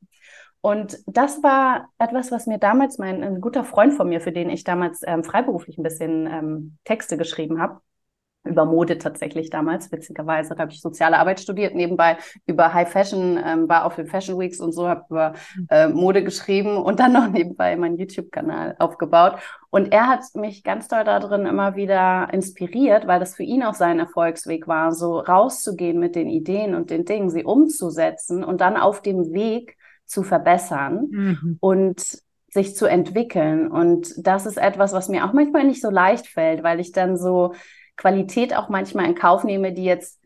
Und 0.62 0.98
das 1.06 1.42
war 1.42 1.88
etwas, 1.98 2.30
was 2.30 2.46
mir 2.46 2.58
damals 2.58 2.98
mein 2.98 3.22
ein 3.24 3.40
guter 3.40 3.64
Freund 3.64 3.94
von 3.94 4.08
mir, 4.08 4.20
für 4.20 4.32
den 4.32 4.50
ich 4.50 4.62
damals 4.62 5.00
ähm, 5.06 5.24
freiberuflich 5.24 5.78
ein 5.78 5.82
bisschen 5.82 6.26
ähm, 6.26 6.78
Texte 6.84 7.16
geschrieben 7.16 7.60
habe, 7.60 7.80
über 8.44 8.64
Mode 8.64 8.98
tatsächlich 8.98 9.50
damals, 9.50 9.92
witzigerweise. 9.92 10.54
Da 10.54 10.62
habe 10.62 10.72
ich 10.72 10.80
soziale 10.80 11.18
Arbeit 11.18 11.40
studiert, 11.40 11.74
nebenbei 11.74 12.16
über 12.46 12.72
High 12.72 12.90
Fashion, 12.90 13.38
ähm, 13.44 13.68
war 13.68 13.84
auf 13.84 13.96
den 13.96 14.06
Fashion 14.06 14.38
Weeks 14.38 14.60
und 14.60 14.72
so, 14.72 14.88
habe 14.88 15.04
über 15.10 15.34
äh, 15.68 15.88
Mode 15.88 16.24
geschrieben 16.24 16.76
und 16.76 17.00
dann 17.00 17.12
noch 17.12 17.28
nebenbei 17.30 17.76
meinen 17.76 17.98
YouTube-Kanal 17.98 18.76
aufgebaut. 18.78 19.38
Und 19.68 19.92
er 19.92 20.08
hat 20.08 20.22
mich 20.34 20.64
ganz 20.64 20.88
doll 20.88 21.04
darin 21.04 21.46
immer 21.46 21.76
wieder 21.76 22.28
inspiriert, 22.32 23.06
weil 23.06 23.20
das 23.20 23.36
für 23.36 23.42
ihn 23.42 23.62
auch 23.62 23.74
sein 23.74 23.98
Erfolgsweg 23.98 24.66
war, 24.66 24.92
so 24.92 25.18
rauszugehen 25.18 25.98
mit 25.98 26.16
den 26.16 26.28
Ideen 26.28 26.74
und 26.74 26.90
den 26.90 27.04
Dingen, 27.04 27.30
sie 27.30 27.44
umzusetzen 27.44 28.42
und 28.42 28.60
dann 28.60 28.76
auf 28.76 29.02
dem 29.02 29.32
Weg 29.32 29.76
zu 30.06 30.22
verbessern 30.22 31.08
mhm. 31.10 31.58
und 31.60 32.22
sich 32.48 32.74
zu 32.74 32.86
entwickeln. 32.86 33.70
Und 33.70 34.12
das 34.18 34.44
ist 34.46 34.58
etwas, 34.58 34.92
was 34.92 35.08
mir 35.08 35.24
auch 35.24 35.32
manchmal 35.32 35.64
nicht 35.64 35.80
so 35.80 35.90
leicht 35.90 36.26
fällt, 36.26 36.64
weil 36.64 36.80
ich 36.80 36.90
dann 36.90 37.16
so 37.16 37.54
Qualität 38.00 38.56
auch 38.56 38.70
manchmal 38.70 39.04
in 39.04 39.14
Kauf 39.14 39.44
nehme, 39.44 39.72
die 39.72 39.84
jetzt 39.84 40.18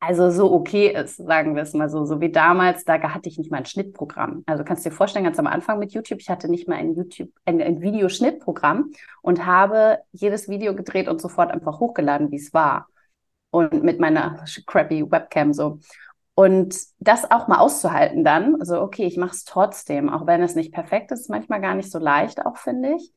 also 0.00 0.30
so 0.30 0.52
okay 0.52 0.88
ist, 0.88 1.16
sagen 1.16 1.54
wir 1.54 1.62
es 1.62 1.72
mal 1.74 1.88
so. 1.88 2.04
So 2.04 2.20
wie 2.20 2.30
damals, 2.30 2.84
da 2.84 3.00
hatte 3.00 3.28
ich 3.28 3.38
nicht 3.38 3.50
mal 3.50 3.58
ein 3.58 3.66
Schnittprogramm. 3.66 4.42
Also 4.46 4.64
kannst 4.64 4.84
du 4.84 4.90
dir 4.90 4.96
vorstellen, 4.96 5.24
ganz 5.24 5.38
am 5.38 5.46
Anfang 5.46 5.78
mit 5.78 5.92
YouTube, 5.92 6.20
ich 6.20 6.28
hatte 6.30 6.50
nicht 6.50 6.68
mal 6.68 6.76
ein 6.76 6.94
YouTube, 6.94 7.30
ein, 7.44 7.60
ein 7.60 7.80
Videoschnittprogramm 7.80 8.92
und 9.22 9.46
habe 9.46 9.98
jedes 10.12 10.48
Video 10.48 10.74
gedreht 10.74 11.08
und 11.08 11.20
sofort 11.20 11.50
einfach 11.50 11.80
hochgeladen, 11.80 12.30
wie 12.30 12.36
es 12.36 12.52
war. 12.52 12.88
Und 13.50 13.82
mit 13.82 13.98
meiner 13.98 14.44
crappy 14.66 15.10
Webcam 15.10 15.52
so. 15.52 15.80
Und 16.34 16.74
das 16.98 17.30
auch 17.30 17.48
mal 17.48 17.58
auszuhalten 17.58 18.24
dann, 18.24 18.56
also 18.60 18.80
okay, 18.80 19.04
ich 19.04 19.16
mache 19.16 19.34
es 19.34 19.44
trotzdem, 19.44 20.08
auch 20.08 20.26
wenn 20.26 20.42
es 20.42 20.54
nicht 20.54 20.72
perfekt 20.72 21.12
ist, 21.12 21.28
manchmal 21.28 21.60
gar 21.60 21.74
nicht 21.74 21.90
so 21.90 21.98
leicht 21.98 22.44
auch, 22.44 22.56
finde 22.56 22.94
ich 22.96 23.12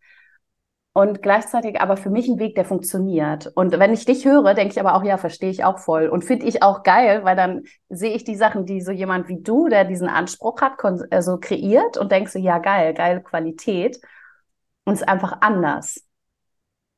und 0.93 1.23
gleichzeitig 1.23 1.81
aber 1.81 1.97
für 1.97 2.11
mich 2.11 2.27
ein 2.27 2.39
Weg, 2.39 2.55
der 2.55 2.65
funktioniert. 2.65 3.51
Und 3.55 3.71
wenn 3.79 3.93
ich 3.93 4.05
dich 4.05 4.25
höre, 4.25 4.53
denke 4.53 4.73
ich 4.73 4.79
aber 4.79 4.95
auch, 4.95 5.03
ja, 5.03 5.17
verstehe 5.17 5.49
ich 5.49 5.63
auch 5.63 5.79
voll 5.79 6.07
und 6.07 6.23
finde 6.23 6.45
ich 6.45 6.61
auch 6.61 6.83
geil, 6.83 7.23
weil 7.23 7.35
dann 7.35 7.63
sehe 7.89 8.13
ich 8.15 8.23
die 8.23 8.35
Sachen, 8.35 8.65
die 8.65 8.81
so 8.81 8.91
jemand 8.91 9.27
wie 9.27 9.41
du, 9.41 9.67
der 9.69 9.85
diesen 9.85 10.07
Anspruch 10.07 10.61
hat, 10.61 10.73
also 11.11 11.39
kreiert 11.39 11.97
und 11.97 12.11
denkst 12.11 12.33
so, 12.33 12.39
ja, 12.39 12.59
geil, 12.59 12.93
geile 12.93 13.21
Qualität 13.23 13.99
und 14.85 14.93
es 14.93 15.01
ist 15.01 15.07
einfach 15.07 15.37
anders. 15.41 16.03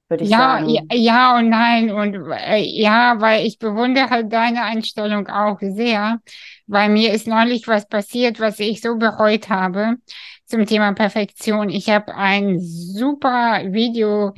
Würde 0.07 0.23
ich 0.23 0.29
ja, 0.29 0.59
sagen. 0.59 0.69
Ja, 0.69 0.83
ja 0.91 1.37
und 1.37 1.49
nein. 1.49 1.91
Und 1.91 2.15
äh, 2.31 2.59
ja, 2.59 3.19
weil 3.19 3.45
ich 3.45 3.57
bewundere 3.57 4.09
halt 4.09 4.31
deine 4.31 4.63
Einstellung 4.63 5.27
auch 5.27 5.57
sehr, 5.61 6.21
weil 6.67 6.89
mir 6.89 7.13
ist 7.13 7.27
neulich 7.27 7.67
was 7.67 7.87
passiert, 7.87 8.39
was 8.39 8.59
ich 8.59 8.81
so 8.81 8.97
bereut 8.97 9.49
habe 9.49 9.97
zum 10.45 10.65
Thema 10.65 10.93
Perfektion. 10.93 11.69
Ich 11.69 11.89
habe 11.89 12.15
ein 12.15 12.59
super 12.59 13.61
Video, 13.71 14.33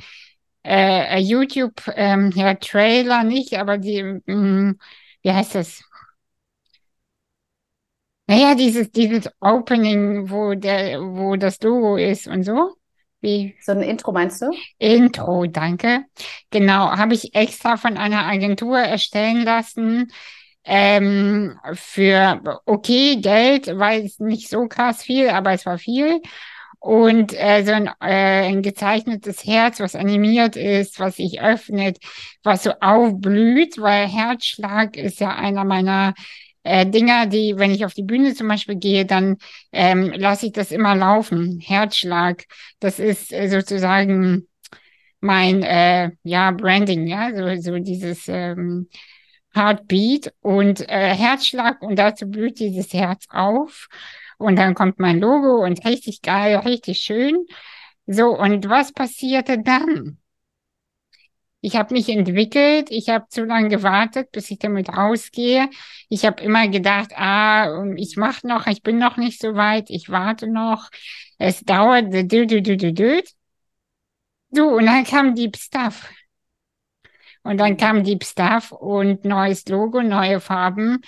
äh, 0.64 1.18
YouTube, 1.20 1.82
ähm, 1.94 2.32
ja, 2.34 2.54
Trailer 2.54 3.24
nicht, 3.24 3.54
aber 3.58 3.78
die, 3.78 4.02
mh, 4.02 4.22
mm, 4.26 4.78
wie 5.22 5.32
heißt 5.32 5.54
das? 5.54 5.82
Naja, 8.26 8.54
dieses, 8.54 8.90
dieses 8.90 9.28
Opening, 9.40 10.30
wo 10.30 10.54
der, 10.54 11.00
wo 11.00 11.36
das 11.36 11.60
Logo 11.62 11.96
ist 11.96 12.26
und 12.28 12.42
so. 12.44 12.76
Wie? 13.20 13.56
So 13.60 13.72
ein 13.72 13.82
Intro 13.82 14.12
meinst 14.12 14.40
du? 14.42 14.50
Intro, 14.78 15.46
danke. 15.46 16.04
Genau, 16.50 16.90
habe 16.90 17.14
ich 17.14 17.34
extra 17.34 17.76
von 17.76 17.96
einer 17.96 18.24
Agentur 18.26 18.78
erstellen 18.78 19.44
lassen 19.44 20.12
ähm, 20.64 21.58
für 21.74 22.60
okay 22.66 23.16
Geld, 23.16 23.66
weil 23.78 24.04
es 24.04 24.20
nicht 24.20 24.48
so 24.48 24.68
krass 24.68 25.02
viel, 25.02 25.30
aber 25.30 25.52
es 25.52 25.66
war 25.66 25.78
viel. 25.78 26.20
Und 26.80 27.32
äh, 27.34 27.64
so 27.64 27.72
ein, 27.72 27.88
äh, 28.00 28.48
ein 28.48 28.62
gezeichnetes 28.62 29.44
Herz, 29.44 29.80
was 29.80 29.96
animiert 29.96 30.54
ist, 30.54 31.00
was 31.00 31.16
sich 31.16 31.40
öffnet, 31.40 31.98
was 32.44 32.62
so 32.62 32.70
aufblüht, 32.80 33.78
weil 33.80 34.06
Herzschlag 34.06 34.96
ist 34.96 35.18
ja 35.18 35.34
einer 35.34 35.64
meiner 35.64 36.14
äh, 36.68 36.86
Dinger, 36.86 37.26
die, 37.26 37.54
wenn 37.56 37.70
ich 37.70 37.84
auf 37.84 37.94
die 37.94 38.02
Bühne 38.02 38.34
zum 38.34 38.48
Beispiel 38.48 38.76
gehe, 38.76 39.06
dann 39.06 39.38
ähm, 39.72 40.12
lasse 40.14 40.46
ich 40.46 40.52
das 40.52 40.70
immer 40.70 40.94
laufen. 40.94 41.60
Herzschlag, 41.60 42.44
das 42.80 42.98
ist 42.98 43.32
äh, 43.32 43.48
sozusagen 43.48 44.46
mein 45.20 45.62
äh, 45.62 46.10
ja 46.22 46.50
Branding, 46.52 47.06
ja, 47.06 47.30
so, 47.34 47.60
so 47.60 47.78
dieses 47.78 48.28
ähm, 48.28 48.88
Heartbeat 49.54 50.32
und 50.40 50.88
äh, 50.88 51.14
Herzschlag 51.14 51.82
und 51.82 51.96
dazu 51.98 52.26
blüht 52.26 52.58
dieses 52.60 52.92
Herz 52.92 53.26
auf. 53.30 53.88
Und 54.38 54.56
dann 54.56 54.74
kommt 54.74 55.00
mein 55.00 55.18
Logo 55.18 55.64
und 55.64 55.84
richtig 55.84 56.22
geil, 56.22 56.56
richtig 56.58 56.98
schön. 56.98 57.46
So, 58.06 58.38
und 58.38 58.68
was 58.68 58.92
passierte 58.92 59.58
dann? 59.60 60.18
Ich 61.60 61.74
habe 61.76 61.92
mich 61.94 62.08
entwickelt, 62.08 62.88
ich 62.90 63.08
habe 63.08 63.26
zu 63.28 63.44
lange 63.44 63.68
gewartet, 63.68 64.30
bis 64.30 64.50
ich 64.50 64.58
damit 64.60 64.88
rausgehe. 64.90 65.68
Ich 66.08 66.24
habe 66.24 66.42
immer 66.42 66.68
gedacht, 66.68 67.10
ah, 67.16 67.84
ich 67.96 68.16
mache 68.16 68.46
noch, 68.46 68.66
ich 68.68 68.82
bin 68.82 68.98
noch 68.98 69.16
nicht 69.16 69.40
so 69.40 69.54
weit, 69.56 69.90
ich 69.90 70.08
warte 70.08 70.46
noch. 70.46 70.88
Es 71.38 71.60
dauert, 71.64 72.12
dü, 72.12 72.24
dü, 72.26 72.46
dü, 72.46 72.76
dü, 72.76 72.92
dü. 72.92 73.22
So, 74.50 74.68
und 74.76 74.86
dann 74.86 75.04
kam 75.04 75.34
Deep 75.34 75.56
Stuff. 75.56 76.08
Und 77.42 77.58
dann 77.58 77.76
kam 77.76 78.04
Deep 78.04 78.24
Stuff 78.24 78.72
und 78.72 79.24
neues 79.24 79.66
Logo, 79.68 80.02
neue 80.02 80.40
Farben. 80.40 81.00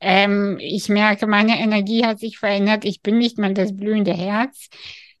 Ähm, 0.00 0.58
ich 0.60 0.88
merke, 0.88 1.26
meine 1.26 1.58
Energie 1.60 2.04
hat 2.04 2.20
sich 2.20 2.38
verändert. 2.38 2.84
Ich 2.84 3.02
bin 3.02 3.18
nicht 3.18 3.38
mehr 3.38 3.50
das 3.50 3.76
blühende 3.76 4.14
Herz. 4.14 4.68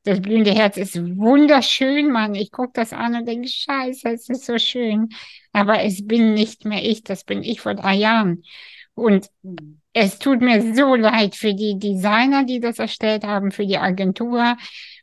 Das 0.04 0.22
blühende 0.22 0.52
Herz 0.52 0.76
ist 0.76 0.96
wunderschön, 0.96 2.10
Mann. 2.10 2.34
Ich 2.34 2.50
gucke 2.50 2.70
das 2.74 2.92
an 2.92 3.14
und 3.14 3.26
denke, 3.26 3.48
scheiße, 3.48 4.08
es 4.08 4.28
ist 4.28 4.46
so 4.46 4.58
schön. 4.58 5.10
Aber 5.52 5.82
es 5.82 6.06
bin 6.06 6.34
nicht 6.34 6.64
mehr 6.64 6.82
ich, 6.82 7.02
das 7.02 7.24
bin 7.24 7.42
ich 7.42 7.60
vor 7.60 7.74
drei 7.74 7.94
Jahren. 7.94 8.42
Und 8.94 9.28
es 9.92 10.18
tut 10.18 10.40
mir 10.40 10.74
so 10.74 10.94
leid 10.94 11.34
für 11.34 11.54
die 11.54 11.78
Designer, 11.78 12.44
die 12.44 12.60
das 12.60 12.78
erstellt 12.78 13.24
haben, 13.24 13.50
für 13.50 13.66
die 13.66 13.78
Agentur, 13.78 14.56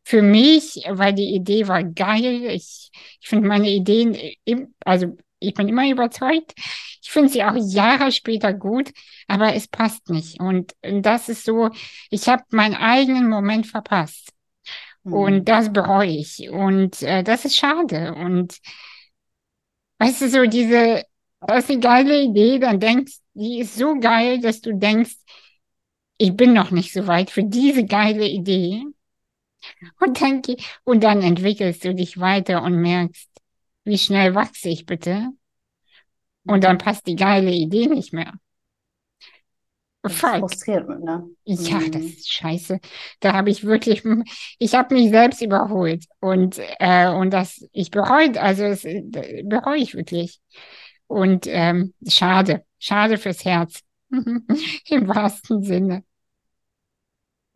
für 0.04 0.22
mich, 0.22 0.84
weil 0.90 1.14
die 1.14 1.36
Idee 1.36 1.68
war 1.68 1.84
geil. 1.84 2.46
Ich, 2.52 2.90
ich 3.22 3.28
finde 3.28 3.48
meine 3.48 3.70
Ideen, 3.70 4.18
also 4.86 5.18
ich 5.40 5.54
bin 5.54 5.68
immer 5.68 5.90
überzeugt. 5.90 6.54
Ich 7.02 7.12
finde 7.12 7.30
sie 7.30 7.44
auch 7.44 7.56
Jahre 7.56 8.12
später 8.12 8.54
gut, 8.54 8.92
aber 9.28 9.54
es 9.54 9.68
passt 9.68 10.10
nicht. 10.10 10.40
Und 10.40 10.74
das 10.82 11.30
ist 11.30 11.46
so, 11.46 11.70
ich 12.10 12.28
habe 12.28 12.44
meinen 12.50 12.76
eigenen 12.76 13.30
Moment 13.30 13.68
verpasst. 13.68 14.35
Und 15.06 15.34
mhm. 15.34 15.46
das 15.46 15.72
bereue 15.72 16.10
ich. 16.10 16.50
Und 16.50 17.02
äh, 17.04 17.24
das 17.24 17.46
ist 17.46 17.56
schade. 17.56 18.16
Und 18.16 18.58
weißt 20.00 20.22
du, 20.22 20.30
so 20.30 20.46
diese, 20.46 21.04
das 21.42 21.66
ist 21.66 21.72
eine 21.72 21.80
geile 21.80 22.22
Idee, 22.24 22.60
dann 22.60 22.80
denkst, 22.80 23.20
die 23.34 23.60
ist 23.60 23.76
so 23.76 24.00
geil, 24.00 24.42
dass 24.42 24.62
du 24.62 24.74
denkst, 24.74 25.16
ich 26.18 26.36
bin 26.36 26.54
noch 26.54 26.72
nicht 26.72 26.92
so 26.92 27.08
weit 27.08 27.30
für 27.30 27.44
diese 27.44 27.86
geile 27.86 28.28
Idee. 28.28 28.84
Und 30.00 30.22
dann, 30.22 30.42
und 30.84 31.04
dann 31.04 31.22
entwickelst 31.22 31.84
du 31.86 31.94
dich 31.94 32.20
weiter 32.20 32.64
und 32.64 32.82
merkst, 32.82 33.30
wie 33.84 33.98
schnell 33.98 34.34
wachse 34.34 34.70
ich 34.70 34.86
bitte? 34.86 35.30
Und 36.46 36.64
dann 36.64 36.78
passt 36.78 37.08
die 37.08 37.16
geile 37.16 37.52
Idee 37.52 37.88
nicht 37.88 38.14
mehr. 38.14 38.34
Das 40.10 40.40
frustrierend, 40.40 41.04
ne? 41.04 41.28
Ja, 41.44 41.80
das 41.80 42.02
mhm. 42.02 42.08
ist 42.08 42.32
scheiße. 42.32 42.80
Da 43.20 43.34
habe 43.34 43.50
ich 43.50 43.64
wirklich, 43.64 44.04
ich 44.60 44.76
habe 44.76 44.94
mich 44.94 45.10
selbst 45.10 45.42
überholt 45.42 46.06
und 46.20 46.60
äh, 46.80 47.10
und 47.10 47.32
das, 47.32 47.68
ich 47.72 47.92
bereue, 47.92 48.40
also 48.40 48.64
das 48.64 48.84
bereue 48.84 49.78
ich 49.78 49.96
wirklich. 49.96 50.40
Und 51.08 51.46
ähm, 51.48 51.94
schade, 52.08 52.64
schade 52.80 53.18
fürs 53.18 53.46
Herz 53.46 53.82
im 54.10 55.08
wahrsten 55.08 55.64
Sinne. 55.64 56.04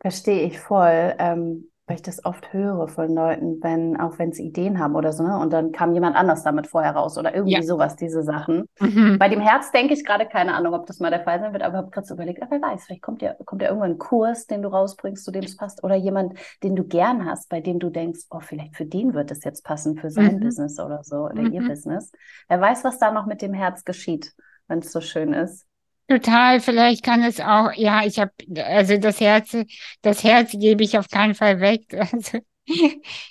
Verstehe 0.00 0.46
ich 0.46 0.58
voll. 0.58 1.14
Ähm, 1.18 1.69
weil 1.90 1.96
ich 1.96 2.02
das 2.02 2.24
oft 2.24 2.52
höre 2.52 2.86
von 2.86 3.12
Leuten, 3.12 3.58
wenn, 3.62 3.98
auch 3.98 4.20
wenn 4.20 4.32
sie 4.32 4.44
Ideen 4.44 4.78
haben 4.78 4.94
oder 4.94 5.12
so, 5.12 5.24
ne? 5.24 5.36
Und 5.36 5.52
dann 5.52 5.72
kam 5.72 5.92
jemand 5.92 6.14
anders 6.14 6.44
damit 6.44 6.68
vorher 6.68 6.92
raus 6.92 7.18
oder 7.18 7.34
irgendwie 7.34 7.54
ja. 7.54 7.62
sowas, 7.62 7.96
diese 7.96 8.22
Sachen. 8.22 8.66
Mhm. 8.78 9.18
Bei 9.18 9.28
dem 9.28 9.40
Herz 9.40 9.72
denke 9.72 9.94
ich 9.94 10.04
gerade, 10.04 10.26
keine 10.26 10.54
Ahnung, 10.54 10.72
ob 10.72 10.86
das 10.86 11.00
mal 11.00 11.10
der 11.10 11.24
Fall 11.24 11.40
sein 11.40 11.52
wird, 11.52 11.64
aber 11.64 11.74
ich 11.74 11.78
habe 11.78 11.90
gerade 11.90 12.06
so 12.06 12.14
überlegt, 12.14 12.44
ah, 12.44 12.46
wer 12.48 12.62
weiß, 12.62 12.84
vielleicht 12.84 13.02
kommt 13.02 13.22
ja, 13.22 13.34
kommt 13.44 13.60
ja 13.62 13.68
irgendwann 13.70 13.90
ein 13.90 13.98
Kurs, 13.98 14.46
den 14.46 14.62
du 14.62 14.68
rausbringst, 14.68 15.24
zu 15.24 15.32
dem 15.32 15.42
es 15.42 15.56
passt, 15.56 15.82
oder 15.82 15.96
jemand, 15.96 16.38
den 16.62 16.76
du 16.76 16.84
gern 16.84 17.28
hast, 17.28 17.48
bei 17.48 17.60
dem 17.60 17.80
du 17.80 17.90
denkst, 17.90 18.20
oh, 18.30 18.38
vielleicht 18.38 18.76
für 18.76 18.86
den 18.86 19.12
wird 19.12 19.32
es 19.32 19.42
jetzt 19.42 19.64
passen, 19.64 19.96
für 19.96 20.10
sein 20.10 20.36
mhm. 20.36 20.40
Business 20.44 20.78
oder 20.78 21.02
so, 21.02 21.24
oder 21.24 21.42
mhm. 21.42 21.52
ihr 21.52 21.66
Business. 21.66 22.12
Wer 22.48 22.60
weiß, 22.60 22.84
was 22.84 23.00
da 23.00 23.10
noch 23.10 23.26
mit 23.26 23.42
dem 23.42 23.52
Herz 23.52 23.84
geschieht, 23.84 24.32
wenn 24.68 24.78
es 24.78 24.92
so 24.92 25.00
schön 25.00 25.32
ist. 25.32 25.66
Total, 26.10 26.58
vielleicht 26.58 27.04
kann 27.04 27.22
es 27.22 27.38
auch, 27.38 27.72
ja, 27.76 28.04
ich 28.04 28.18
habe, 28.18 28.32
also 28.64 28.96
das 28.98 29.20
Herz, 29.20 29.56
das 30.02 30.24
Herz 30.24 30.50
gebe 30.58 30.82
ich 30.82 30.98
auf 30.98 31.08
keinen 31.08 31.36
Fall 31.36 31.60
weg, 31.60 31.84
also 32.12 32.38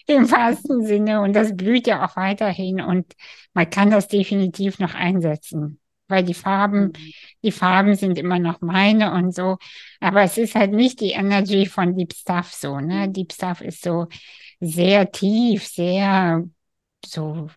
im 0.07 0.31
wahrsten 0.31 0.86
Sinne 0.86 1.19
und 1.19 1.33
das 1.33 1.57
blüht 1.57 1.88
ja 1.88 2.05
auch 2.05 2.15
weiterhin 2.15 2.79
und 2.79 3.15
man 3.53 3.69
kann 3.69 3.91
das 3.91 4.07
definitiv 4.07 4.79
noch 4.79 4.95
einsetzen, 4.95 5.81
weil 6.07 6.24
die 6.24 6.33
Farben, 6.33 6.83
mhm. 6.83 6.93
die 7.43 7.51
Farben 7.51 7.95
sind 7.95 8.17
immer 8.17 8.39
noch 8.39 8.62
meine 8.62 9.12
und 9.12 9.36
so, 9.36 9.57
aber 10.00 10.21
es 10.21 10.38
ist 10.38 10.55
halt 10.55 10.71
nicht 10.71 11.01
die 11.01 11.12
Energy 11.12 11.65
von 11.65 11.98
Deep 11.98 12.13
Stuff 12.13 12.53
so, 12.53 12.79
ne? 12.79 13.07
Mhm. 13.07 13.13
Deep 13.13 13.33
Stuff 13.33 13.59
ist 13.59 13.83
so 13.83 14.07
sehr 14.62 15.12
tief, 15.12 15.67
sehr 15.67 16.45
so, 17.05 17.50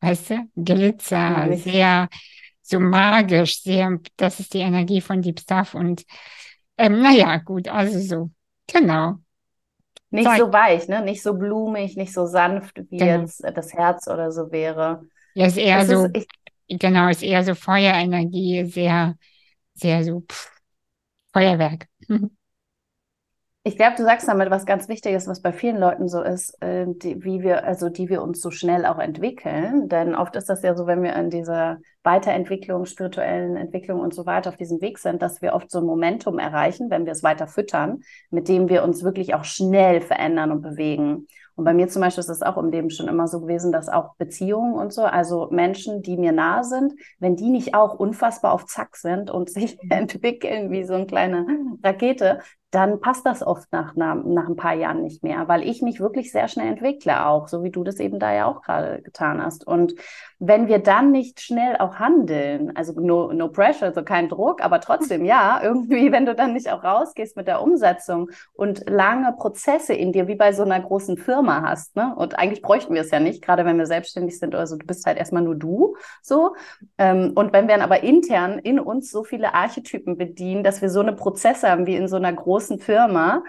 weißt 0.00 0.30
du, 0.30 0.50
Glitzer, 0.56 1.48
ja, 1.50 1.56
sehr 1.58 2.08
so 2.70 2.80
magisch, 2.80 3.62
sehr, 3.62 3.98
das 4.16 4.40
ist 4.40 4.54
die 4.54 4.60
Energie 4.60 5.00
von 5.00 5.22
Deep 5.22 5.40
Stuff 5.40 5.74
und 5.74 6.04
ähm, 6.78 7.02
naja, 7.02 7.36
gut, 7.38 7.68
also 7.68 7.98
so, 7.98 8.30
genau. 8.66 9.16
Nicht 10.10 10.26
Zeig. 10.26 10.38
so 10.40 10.52
weich, 10.52 10.88
ne? 10.88 11.02
Nicht 11.02 11.22
so 11.22 11.34
blumig, 11.34 11.96
nicht 11.96 12.12
so 12.12 12.26
sanft, 12.26 12.78
wie 12.90 12.96
genau. 12.96 13.20
jetzt 13.20 13.42
das 13.54 13.72
Herz 13.72 14.08
oder 14.08 14.32
so 14.32 14.50
wäre. 14.50 15.02
Ja, 15.34 15.46
ist 15.46 15.58
eher 15.58 15.78
das 15.78 15.88
so, 15.88 16.04
ist, 16.06 16.26
ich, 16.66 16.78
genau, 16.78 17.08
ist 17.08 17.22
eher 17.22 17.44
so 17.44 17.54
Feuerenergie, 17.54 18.64
sehr, 18.64 19.16
sehr 19.74 20.02
so 20.02 20.22
pff, 20.22 20.50
Feuerwerk. 21.32 21.86
Ich 23.62 23.76
glaube, 23.76 23.94
du 23.94 24.04
sagst 24.04 24.26
damit 24.26 24.50
was 24.50 24.64
ganz 24.64 24.88
Wichtiges, 24.88 25.26
was 25.26 25.42
bei 25.42 25.52
vielen 25.52 25.76
Leuten 25.76 26.08
so 26.08 26.22
ist, 26.22 26.56
äh, 26.62 26.86
die, 26.88 27.22
wie 27.22 27.42
wir, 27.42 27.64
also 27.64 27.90
die 27.90 28.08
wir 28.08 28.22
uns 28.22 28.40
so 28.40 28.50
schnell 28.50 28.86
auch 28.86 28.98
entwickeln. 28.98 29.90
Denn 29.90 30.14
oft 30.14 30.34
ist 30.36 30.48
das 30.48 30.62
ja 30.62 30.74
so, 30.74 30.86
wenn 30.86 31.02
wir 31.02 31.14
in 31.14 31.28
dieser 31.28 31.78
Weiterentwicklung, 32.02 32.86
spirituellen 32.86 33.56
Entwicklung 33.56 34.00
und 34.00 34.14
so 34.14 34.24
weiter 34.24 34.48
auf 34.48 34.56
diesem 34.56 34.80
Weg 34.80 34.98
sind, 34.98 35.20
dass 35.20 35.42
wir 35.42 35.52
oft 35.52 35.70
so 35.70 35.80
ein 35.80 35.84
Momentum 35.84 36.38
erreichen, 36.38 36.88
wenn 36.88 37.04
wir 37.04 37.12
es 37.12 37.22
weiter 37.22 37.46
füttern, 37.46 38.00
mit 38.30 38.48
dem 38.48 38.70
wir 38.70 38.82
uns 38.82 39.04
wirklich 39.04 39.34
auch 39.34 39.44
schnell 39.44 40.00
verändern 40.00 40.52
und 40.52 40.62
bewegen. 40.62 41.26
Und 41.54 41.64
bei 41.66 41.74
mir 41.74 41.88
zum 41.88 42.00
Beispiel 42.00 42.20
ist 42.20 42.30
es 42.30 42.40
auch 42.40 42.56
im 42.56 42.70
Leben 42.70 42.88
schon 42.88 43.08
immer 43.08 43.28
so 43.28 43.42
gewesen, 43.42 43.72
dass 43.72 43.90
auch 43.90 44.14
Beziehungen 44.16 44.72
und 44.72 44.94
so, 44.94 45.02
also 45.02 45.48
Menschen, 45.50 46.00
die 46.00 46.16
mir 46.16 46.32
nahe 46.32 46.64
sind, 46.64 46.94
wenn 47.18 47.36
die 47.36 47.50
nicht 47.50 47.74
auch 47.74 47.98
unfassbar 47.98 48.52
auf 48.54 48.64
Zack 48.64 48.96
sind 48.96 49.30
und 49.30 49.50
sich 49.50 49.78
entwickeln 49.90 50.70
wie 50.70 50.84
so 50.84 50.94
eine 50.94 51.04
kleine 51.04 51.46
Rakete, 51.84 52.38
dann 52.70 53.00
passt 53.00 53.26
das 53.26 53.42
oft 53.42 53.72
nach, 53.72 53.96
nach, 53.96 54.14
nach 54.24 54.48
ein 54.48 54.56
paar 54.56 54.74
Jahren 54.74 55.02
nicht 55.02 55.24
mehr, 55.24 55.48
weil 55.48 55.66
ich 55.66 55.82
mich 55.82 56.00
wirklich 56.00 56.30
sehr 56.30 56.46
schnell 56.46 56.68
entwickle 56.68 57.26
auch, 57.26 57.48
so 57.48 57.64
wie 57.64 57.70
du 57.70 57.82
das 57.82 57.98
eben 57.98 58.20
da 58.20 58.32
ja 58.32 58.46
auch 58.46 58.62
gerade 58.62 59.02
getan 59.02 59.42
hast. 59.42 59.66
Und 59.66 59.94
wenn 60.38 60.68
wir 60.68 60.78
dann 60.78 61.10
nicht 61.10 61.40
schnell 61.40 61.76
auch 61.78 61.96
handeln, 61.96 62.76
also 62.76 62.92
no, 63.00 63.32
no 63.32 63.48
pressure, 63.48 63.88
also 63.88 64.04
kein 64.04 64.28
Druck, 64.28 64.62
aber 64.64 64.80
trotzdem 64.80 65.24
ja, 65.24 65.60
irgendwie, 65.62 66.12
wenn 66.12 66.26
du 66.26 66.34
dann 66.34 66.52
nicht 66.52 66.70
auch 66.70 66.84
rausgehst 66.84 67.36
mit 67.36 67.48
der 67.48 67.60
Umsetzung 67.60 68.30
und 68.52 68.88
lange 68.88 69.32
Prozesse 69.32 69.92
in 69.92 70.12
dir, 70.12 70.28
wie 70.28 70.36
bei 70.36 70.52
so 70.52 70.62
einer 70.62 70.80
großen 70.80 71.16
Firma 71.16 71.62
hast, 71.62 71.96
ne? 71.96 72.14
Und 72.16 72.38
eigentlich 72.38 72.62
bräuchten 72.62 72.94
wir 72.94 73.00
es 73.00 73.10
ja 73.10 73.18
nicht, 73.18 73.42
gerade 73.42 73.64
wenn 73.64 73.78
wir 73.78 73.86
selbstständig 73.86 74.38
sind 74.38 74.54
oder 74.54 74.66
so, 74.68 74.76
du 74.76 74.86
bist 74.86 75.06
halt 75.06 75.18
erstmal 75.18 75.42
nur 75.42 75.56
du, 75.56 75.96
so. 76.22 76.54
Ähm, 76.98 77.32
und 77.34 77.52
wenn 77.52 77.66
wir 77.66 77.74
dann 77.74 77.84
aber 77.84 78.04
intern 78.04 78.58
in 78.60 78.78
uns 78.78 79.10
so 79.10 79.24
viele 79.24 79.54
Archetypen 79.54 80.16
bedienen, 80.16 80.62
dass 80.62 80.80
wir 80.82 80.88
so 80.88 81.00
eine 81.00 81.12
Prozesse 81.12 81.68
haben 81.68 81.86
wie 81.86 81.96
in 81.96 82.06
so 82.06 82.16
einer 82.16 82.32
großen 82.32 82.59
Firma, 82.78 83.42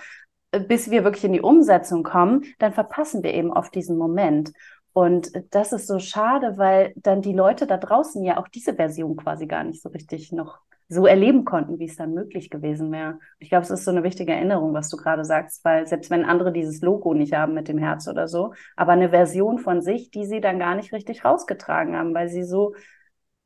äh, 0.52 0.60
bis 0.60 0.90
wir 0.92 1.04
wirklich 1.04 1.24
in 1.24 1.34
die 1.34 1.42
Umsetzung 1.42 2.04
kommen, 2.04 2.44
dann 2.60 2.74
verpassen 2.74 3.24
wir 3.24 3.34
eben 3.34 3.52
oft 3.52 3.74
diesen 3.76 3.98
Moment. 3.98 4.52
Und 4.94 5.32
das 5.52 5.72
ist 5.72 5.88
so 5.88 6.00
schade, 6.00 6.58
weil 6.58 6.94
dann 6.98 7.22
die 7.22 7.34
Leute 7.34 7.66
da 7.66 7.78
draußen 7.78 8.24
ja 8.24 8.38
auch 8.38 8.48
diese 8.48 8.76
Version 8.76 9.16
quasi 9.16 9.48
gar 9.48 9.64
nicht 9.64 9.82
so 9.82 9.90
richtig 9.90 10.32
noch 10.32 10.60
so 10.90 11.08
erleben 11.08 11.46
konnten, 11.46 11.80
wie 11.80 11.86
es 11.86 11.96
dann 11.96 12.14
möglich 12.14 12.50
gewesen 12.50 12.92
wäre. 12.92 13.18
Ich 13.40 13.48
glaube, 13.48 13.64
es 13.64 13.70
ist 13.70 13.86
so 13.86 13.92
eine 13.92 14.04
wichtige 14.04 14.34
Erinnerung, 14.34 14.74
was 14.74 14.90
du 14.90 14.98
gerade 14.98 15.24
sagst, 15.24 15.64
weil 15.64 15.88
selbst 15.88 16.12
wenn 16.12 16.26
andere 16.26 16.52
dieses 16.52 16.82
Logo 16.82 17.14
nicht 17.14 17.32
haben 17.32 17.54
mit 17.54 17.70
dem 17.70 17.78
Herz 17.78 18.10
oder 18.10 18.28
so, 18.28 18.54
aber 18.76 18.92
eine 18.92 19.10
Version 19.10 19.58
von 19.58 19.82
sich, 19.82 20.12
die 20.12 20.26
sie 20.26 20.42
dann 20.42 20.60
gar 20.60 20.76
nicht 20.76 20.92
richtig 20.92 21.24
rausgetragen 21.24 21.96
haben, 21.96 22.14
weil 22.14 22.28
sie 22.28 22.44
so, 22.44 22.76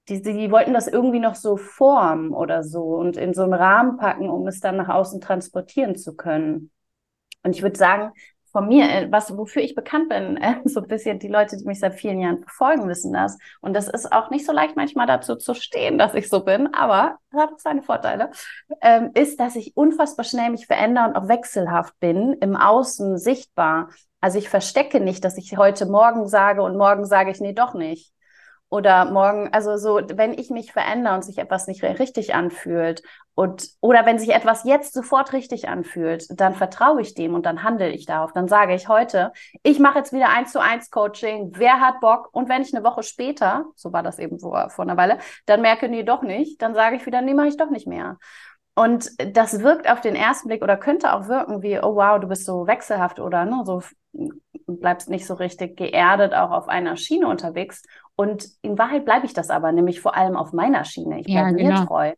die, 0.10 0.22
die 0.22 0.52
wollten 0.52 0.74
das 0.74 0.88
irgendwie 0.88 1.20
noch 1.20 1.36
so 1.36 1.58
formen 1.58 2.32
oder 2.32 2.64
so 2.64 2.84
und 2.84 3.18
in 3.18 3.34
so 3.34 3.44
einen 3.44 3.54
Rahmen 3.54 3.98
packen, 3.98 4.30
um 4.30 4.48
es 4.48 4.60
dann 4.60 4.78
nach 4.78 4.90
außen 4.90 5.22
transportieren 5.22 5.96
zu 5.96 6.16
können. 6.16 6.72
Und 7.44 7.56
ich 7.56 7.62
würde 7.62 7.78
sagen, 7.78 8.12
von 8.56 8.70
mir, 8.70 8.90
äh, 8.90 9.12
was, 9.12 9.36
wofür 9.36 9.62
ich 9.62 9.76
bekannt 9.76 10.08
bin, 10.08 10.38
äh, 10.42 10.62
so 10.64 10.80
ein 10.80 10.88
bisschen 10.88 11.20
die 11.20 11.28
Leute, 11.28 11.58
die 11.58 11.66
mich 11.66 11.82
seit 11.82 11.96
vielen 11.96 12.22
Jahren 12.22 12.40
verfolgen, 12.40 12.88
wissen 12.88 13.12
das. 13.12 13.38
Und 13.60 13.74
das 13.74 13.90
ist 13.90 14.14
auch 14.14 14.30
nicht 14.30 14.46
so 14.46 14.54
leicht 14.54 14.78
manchmal 14.78 15.08
dazu 15.08 15.36
zu 15.36 15.54
stehen, 15.54 15.98
dass 15.98 16.14
ich 16.14 16.30
so 16.30 16.46
bin, 16.46 16.74
aber 16.74 17.18
das 17.32 17.42
hat 17.42 17.60
seine 17.60 17.84
Vorteile, 17.84 18.32
ähm, 18.82 19.12
ist, 19.14 19.42
dass 19.42 19.58
ich 19.58 19.76
unfassbar 19.76 20.24
schnell 20.24 20.52
mich 20.52 20.68
verändere 20.68 21.10
und 21.10 21.16
auch 21.18 21.28
wechselhaft 21.28 22.00
bin, 22.00 22.32
im 22.40 22.56
Außen 22.56 23.18
sichtbar. 23.18 23.90
Also 24.22 24.38
ich 24.38 24.48
verstecke 24.48 25.02
nicht, 25.02 25.26
dass 25.26 25.38
ich 25.38 25.58
heute 25.58 25.86
morgen 25.86 26.26
sage 26.26 26.62
und 26.62 26.78
morgen 26.78 27.06
sage 27.06 27.32
ich, 27.32 27.42
nee, 27.42 27.54
doch 27.54 27.74
nicht. 27.74 28.15
Oder 28.70 29.06
morgen, 29.06 29.50
also 29.54 29.78
so, 29.78 30.02
wenn 30.16 30.34
ich 30.34 30.50
mich 30.50 30.72
verändere 30.74 31.16
und 31.16 31.24
sich 31.24 31.38
etwas 31.38 31.68
nicht 31.68 31.84
richtig 31.84 32.34
anfühlt 32.34 33.04
und 33.36 33.68
oder 33.82 34.06
wenn 34.06 34.18
sich 34.18 34.34
etwas 34.34 34.64
jetzt 34.64 34.94
sofort 34.94 35.34
richtig 35.34 35.68
anfühlt, 35.70 36.26
dann 36.30 36.56
vertraue 36.56 37.02
ich 37.02 37.14
dem 37.14 37.36
und 37.36 37.46
dann 37.46 37.64
handle 37.64 37.90
ich 37.90 38.06
darauf. 38.06 38.32
Dann 38.34 38.48
sage 38.48 38.74
ich 38.74 38.88
heute, 38.88 39.32
ich 39.62 39.80
mache 39.80 40.00
jetzt 40.00 40.14
wieder 40.14 40.30
eins 40.30 40.52
zu 40.52 40.60
eins 40.60 40.90
Coaching. 40.90 41.52
Wer 41.56 41.80
hat 41.80 42.00
Bock? 42.00 42.30
Und 42.32 42.50
wenn 42.50 42.62
ich 42.62 42.74
eine 42.74 42.84
Woche 42.84 43.04
später, 43.04 43.66
so 43.76 43.94
war 43.94 44.04
das 44.04 44.20
eben 44.20 44.40
vor, 44.40 44.70
vor 44.70 44.84
einer 44.84 44.98
Weile, 44.98 45.20
dann 45.46 45.62
merke, 45.62 45.90
nee, 45.90 46.04
doch 46.04 46.22
nicht, 46.22 46.62
dann 46.62 46.74
sage 46.74 46.96
ich 46.96 47.06
wieder, 47.06 47.22
nee, 47.22 47.34
mache 47.34 47.48
ich 47.48 47.58
doch 47.58 47.70
nicht 47.70 47.88
mehr. 47.88 48.18
Und 48.74 49.10
das 49.36 49.62
wirkt 49.62 49.90
auf 49.90 50.02
den 50.02 50.16
ersten 50.16 50.50
Blick 50.50 50.62
oder 50.62 50.76
könnte 50.76 51.14
auch 51.14 51.28
wirken 51.28 51.62
wie, 51.62 51.80
oh 51.80 51.96
wow, 51.96 52.20
du 52.20 52.28
bist 52.28 52.46
so 52.46 52.68
wechselhaft 52.68 53.20
oder 53.20 53.46
ne, 53.46 53.64
so 53.66 53.82
bleibst 54.68 55.10
nicht 55.10 55.26
so 55.26 55.34
richtig 55.36 55.78
geerdet 55.78 56.34
auch 56.34 56.52
auf 56.52 56.68
einer 56.68 56.98
Schiene 56.98 57.28
unterwegs. 57.28 57.84
Und 58.16 58.48
in 58.62 58.78
Wahrheit 58.78 59.06
bleibe 59.06 59.26
ich 59.26 59.34
das 59.34 59.50
aber, 59.50 59.72
nämlich 59.72 60.00
vor 60.00 60.16
allem 60.16 60.38
auf 60.38 60.54
meiner 60.54 60.86
Schiene. 60.86 61.20
Ich 61.20 61.26
bleibe 61.26 61.60
ja, 61.60 61.68
genau. 61.68 61.80
mir 61.82 61.86
treu 61.86 62.14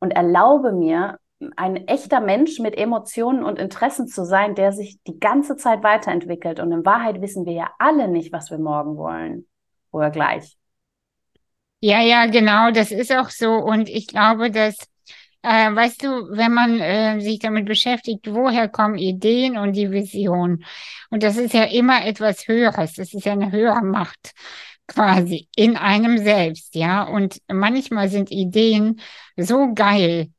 und 0.00 0.10
erlaube 0.12 0.72
mir, 0.72 1.18
ein 1.56 1.88
echter 1.88 2.20
Mensch 2.20 2.58
mit 2.58 2.76
Emotionen 2.76 3.44
und 3.44 3.58
Interessen 3.58 4.06
zu 4.06 4.24
sein, 4.24 4.54
der 4.54 4.72
sich 4.72 4.98
die 5.06 5.18
ganze 5.18 5.56
Zeit 5.56 5.82
weiterentwickelt. 5.82 6.60
Und 6.60 6.72
in 6.72 6.84
Wahrheit 6.84 7.20
wissen 7.20 7.44
wir 7.44 7.52
ja 7.52 7.70
alle 7.78 8.08
nicht, 8.08 8.32
was 8.32 8.50
wir 8.50 8.58
morgen 8.58 8.96
wollen 8.96 9.46
oder 9.90 10.10
gleich. 10.10 10.56
Ja, 11.80 12.00
ja, 12.00 12.26
genau, 12.26 12.70
das 12.70 12.90
ist 12.92 13.12
auch 13.12 13.28
so. 13.28 13.52
Und 13.52 13.88
ich 13.88 14.06
glaube, 14.06 14.50
dass 14.50 14.76
äh, 15.42 15.74
weißt 15.74 16.02
du, 16.02 16.08
wenn 16.30 16.54
man 16.54 16.80
äh, 16.80 17.20
sich 17.20 17.38
damit 17.38 17.66
beschäftigt, 17.66 18.32
woher 18.32 18.66
kommen 18.66 18.96
Ideen 18.96 19.58
und 19.58 19.74
die 19.74 19.90
Vision? 19.90 20.64
Und 21.10 21.22
das 21.22 21.36
ist 21.36 21.52
ja 21.52 21.64
immer 21.64 22.06
etwas 22.06 22.48
Höheres. 22.48 22.94
Das 22.94 23.12
ist 23.12 23.26
ja 23.26 23.32
eine 23.32 23.52
höhere 23.52 23.82
Macht 23.82 24.32
quasi 24.86 25.48
in 25.56 25.76
einem 25.76 26.18
selbst, 26.18 26.74
ja. 26.74 27.04
Und 27.04 27.40
manchmal 27.48 28.08
sind 28.08 28.30
Ideen 28.30 29.00
so 29.36 29.72
geil. 29.74 30.30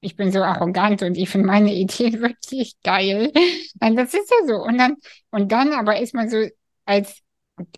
Ich 0.00 0.16
bin 0.16 0.32
so 0.32 0.42
arrogant 0.42 1.02
und 1.02 1.16
ich 1.16 1.28
finde 1.30 1.46
meine 1.46 1.72
Ideen 1.74 2.20
wirklich 2.20 2.80
geil. 2.82 3.32
Das 3.76 4.14
ist 4.14 4.30
ja 4.30 4.46
so. 4.46 4.62
Und 4.62 4.78
dann, 4.78 4.96
und 5.30 5.52
dann 5.52 5.72
aber 5.72 6.00
ist 6.00 6.14
man 6.14 6.28
so 6.28 6.46
als 6.84 7.20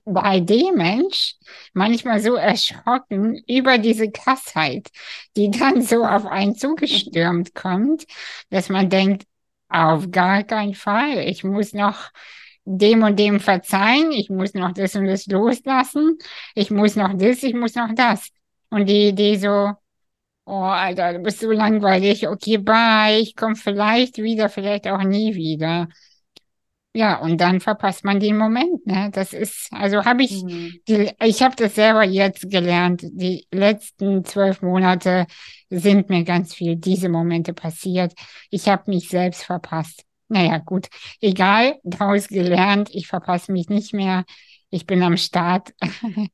3D-Mensch 0.06 1.34
manchmal 1.74 2.20
so 2.20 2.34
erschrocken 2.36 3.42
über 3.48 3.78
diese 3.78 4.10
Krassheit, 4.10 4.88
die 5.36 5.50
dann 5.50 5.82
so 5.82 6.04
auf 6.04 6.26
einen 6.26 6.54
zugestürmt 6.56 7.54
kommt, 7.54 8.04
dass 8.50 8.68
man 8.68 8.88
denkt, 8.88 9.24
auf 9.68 10.10
gar 10.10 10.44
keinen 10.44 10.74
Fall, 10.74 11.18
ich 11.28 11.42
muss 11.44 11.72
noch 11.72 12.10
dem 12.64 13.02
und 13.02 13.18
dem 13.18 13.40
verzeihen, 13.40 14.12
ich 14.12 14.30
muss 14.30 14.54
noch 14.54 14.72
das 14.72 14.96
und 14.96 15.06
das 15.06 15.26
loslassen, 15.26 16.18
ich 16.54 16.70
muss 16.70 16.96
noch 16.96 17.14
das, 17.16 17.42
ich 17.42 17.54
muss 17.54 17.74
noch 17.74 17.94
das. 17.94 18.30
Und 18.70 18.86
die 18.88 19.08
Idee 19.08 19.36
so, 19.36 19.72
oh 20.46 20.62
Alter, 20.62 21.14
du 21.14 21.20
bist 21.20 21.40
so 21.40 21.50
langweilig, 21.50 22.28
okay, 22.28 22.58
bye, 22.58 23.18
ich 23.18 23.36
komme 23.36 23.56
vielleicht 23.56 24.18
wieder, 24.18 24.48
vielleicht 24.48 24.88
auch 24.88 25.02
nie 25.02 25.34
wieder. 25.34 25.88
Ja, 26.96 27.18
und 27.18 27.40
dann 27.40 27.60
verpasst 27.60 28.04
man 28.04 28.20
den 28.20 28.36
Moment, 28.38 28.86
ne? 28.86 29.10
Das 29.12 29.32
ist, 29.32 29.66
also 29.72 30.04
habe 30.04 30.22
ich, 30.22 30.44
mhm. 30.44 30.74
die, 30.86 31.10
ich 31.24 31.42
habe 31.42 31.56
das 31.56 31.74
selber 31.74 32.04
jetzt 32.04 32.48
gelernt. 32.50 33.02
Die 33.02 33.48
letzten 33.50 34.24
zwölf 34.24 34.62
Monate 34.62 35.26
sind 35.70 36.08
mir 36.08 36.22
ganz 36.22 36.54
viel 36.54 36.76
diese 36.76 37.08
Momente 37.08 37.52
passiert. 37.52 38.12
Ich 38.48 38.68
habe 38.68 38.84
mich 38.86 39.08
selbst 39.08 39.42
verpasst. 39.42 40.04
Naja, 40.34 40.58
gut, 40.58 40.88
egal, 41.20 41.78
daraus 41.84 42.26
gelernt, 42.26 42.90
ich 42.92 43.06
verpasse 43.06 43.52
mich 43.52 43.68
nicht 43.68 43.94
mehr. 43.94 44.24
Ich 44.68 44.84
bin 44.84 45.00
am 45.04 45.16
Start. 45.16 45.72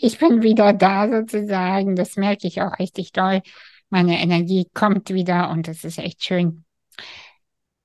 ich 0.00 0.16
bin 0.18 0.40
wieder 0.40 0.72
da 0.72 1.06
sozusagen. 1.06 1.94
Das 1.94 2.16
merke 2.16 2.46
ich 2.48 2.62
auch 2.62 2.78
richtig 2.78 3.12
doll. 3.12 3.42
Meine 3.90 4.18
Energie 4.22 4.66
kommt 4.72 5.10
wieder 5.10 5.50
und 5.50 5.68
das 5.68 5.84
ist 5.84 5.98
echt 5.98 6.24
schön. 6.24 6.64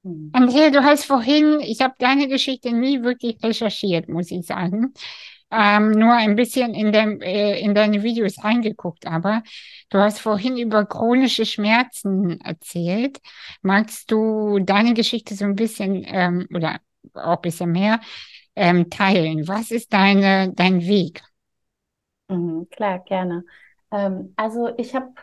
Hm. 0.05 0.29
Andrea, 0.31 0.69
du 0.69 0.86
hast 0.86 1.03
vorhin, 1.03 1.59
ich 1.59 1.81
habe 1.81 1.95
deine 2.00 2.29
Geschichte 2.29 2.71
nie 2.71 3.03
wirklich 3.03 3.43
recherchiert, 3.43 4.07
muss 4.07 4.31
ich 4.31 4.45
sagen. 4.45 4.93
Ähm, 5.51 5.92
nur 5.92 6.13
ein 6.13 6.36
bisschen 6.36 6.74
in, 6.74 6.92
dem, 6.92 7.22
äh, 7.22 7.60
in 7.62 7.74
deine 7.74 8.04
Videos 8.04 8.44
reingeguckt, 8.44 9.08
aber 9.08 9.44
du 9.89 9.98
hast 10.00 10.20
vorhin 10.20 10.58
über 10.58 10.86
chronische 10.86 11.46
Schmerzen 11.46 12.42
erzählt. 12.42 13.20
Magst 13.62 14.12
du 14.12 14.60
deine 14.60 14.94
Geschichte 14.94 15.36
so 15.36 15.46
ein 15.46 15.55
bisschen 15.55 16.03
ähm, 16.05 16.48
oder 16.53 16.79
auch 17.14 17.38
ein 17.38 17.42
bisschen 17.42 17.72
mehr 17.72 18.01
ähm, 18.55 18.90
teilen? 18.90 19.48
Was 19.48 19.72
ist 19.72 19.94
deine, 19.94 20.51
dein 20.53 20.81
Weg? 20.86 21.22
Mhm, 22.29 22.68
klar, 22.70 23.00
gerne. 23.00 23.46
Ähm, 23.92 24.33
also 24.36 24.70
ich 24.77 24.96
habe 24.96 25.14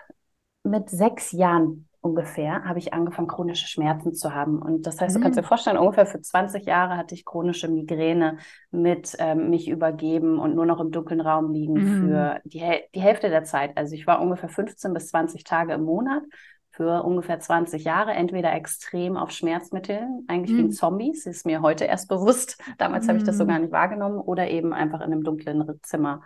mit 0.64 0.90
sechs 0.90 1.32
Jahren 1.32 1.88
ungefähr 2.04 2.64
habe 2.64 2.78
ich 2.78 2.92
angefangen, 2.92 3.28
chronische 3.28 3.66
Schmerzen 3.66 4.12
zu 4.12 4.34
haben. 4.34 4.60
Und 4.60 4.86
das 4.86 5.00
heißt, 5.00 5.16
du 5.16 5.20
kannst 5.20 5.38
dir 5.38 5.42
mhm. 5.42 5.46
vorstellen, 5.46 5.78
ungefähr 5.78 6.04
für 6.04 6.20
20 6.20 6.66
Jahre 6.66 6.98
hatte 6.98 7.14
ich 7.14 7.24
chronische 7.24 7.68
Migräne 7.68 8.36
mit 8.70 9.16
ähm, 9.18 9.48
mich 9.48 9.68
übergeben 9.68 10.38
und 10.38 10.54
nur 10.54 10.66
noch 10.66 10.80
im 10.80 10.90
dunklen 10.90 11.22
Raum 11.22 11.50
liegen 11.50 11.72
mhm. 11.72 12.00
für 12.00 12.40
die, 12.44 12.62
die 12.94 13.00
Hälfte 13.00 13.30
der 13.30 13.44
Zeit. 13.44 13.76
Also 13.76 13.94
ich 13.94 14.06
war 14.06 14.20
ungefähr 14.20 14.50
15 14.50 14.92
bis 14.92 15.08
20 15.08 15.44
Tage 15.44 15.72
im 15.72 15.84
Monat 15.84 16.22
für 16.68 17.04
ungefähr 17.04 17.40
20 17.40 17.84
Jahre, 17.84 18.12
entweder 18.12 18.52
extrem 18.52 19.16
auf 19.16 19.30
Schmerzmitteln, 19.30 20.24
eigentlich 20.28 20.52
mhm. 20.52 20.58
wie 20.58 20.62
ein 20.62 20.66
mhm. 20.66 20.72
Zombie, 20.72 21.12
das 21.12 21.24
ist 21.24 21.46
mir 21.46 21.62
heute 21.62 21.84
erst 21.84 22.08
bewusst, 22.08 22.62
damals 22.76 23.04
mhm. 23.04 23.08
habe 23.08 23.18
ich 23.18 23.24
das 23.24 23.38
so 23.38 23.46
gar 23.46 23.60
nicht 23.60 23.72
wahrgenommen, 23.72 24.18
oder 24.18 24.50
eben 24.50 24.74
einfach 24.74 25.00
in 25.00 25.12
einem 25.12 25.22
dunklen 25.22 25.64
Zimmer. 25.82 26.20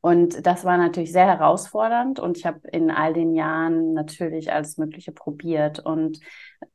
Und 0.00 0.46
das 0.46 0.64
war 0.64 0.76
natürlich 0.76 1.10
sehr 1.10 1.26
herausfordernd 1.26 2.20
und 2.20 2.36
ich 2.36 2.46
habe 2.46 2.60
in 2.70 2.92
all 2.92 3.12
den 3.12 3.34
Jahren 3.34 3.92
natürlich 3.92 4.52
alles 4.52 4.78
Mögliche 4.78 5.10
probiert. 5.10 5.80
Und 5.80 6.20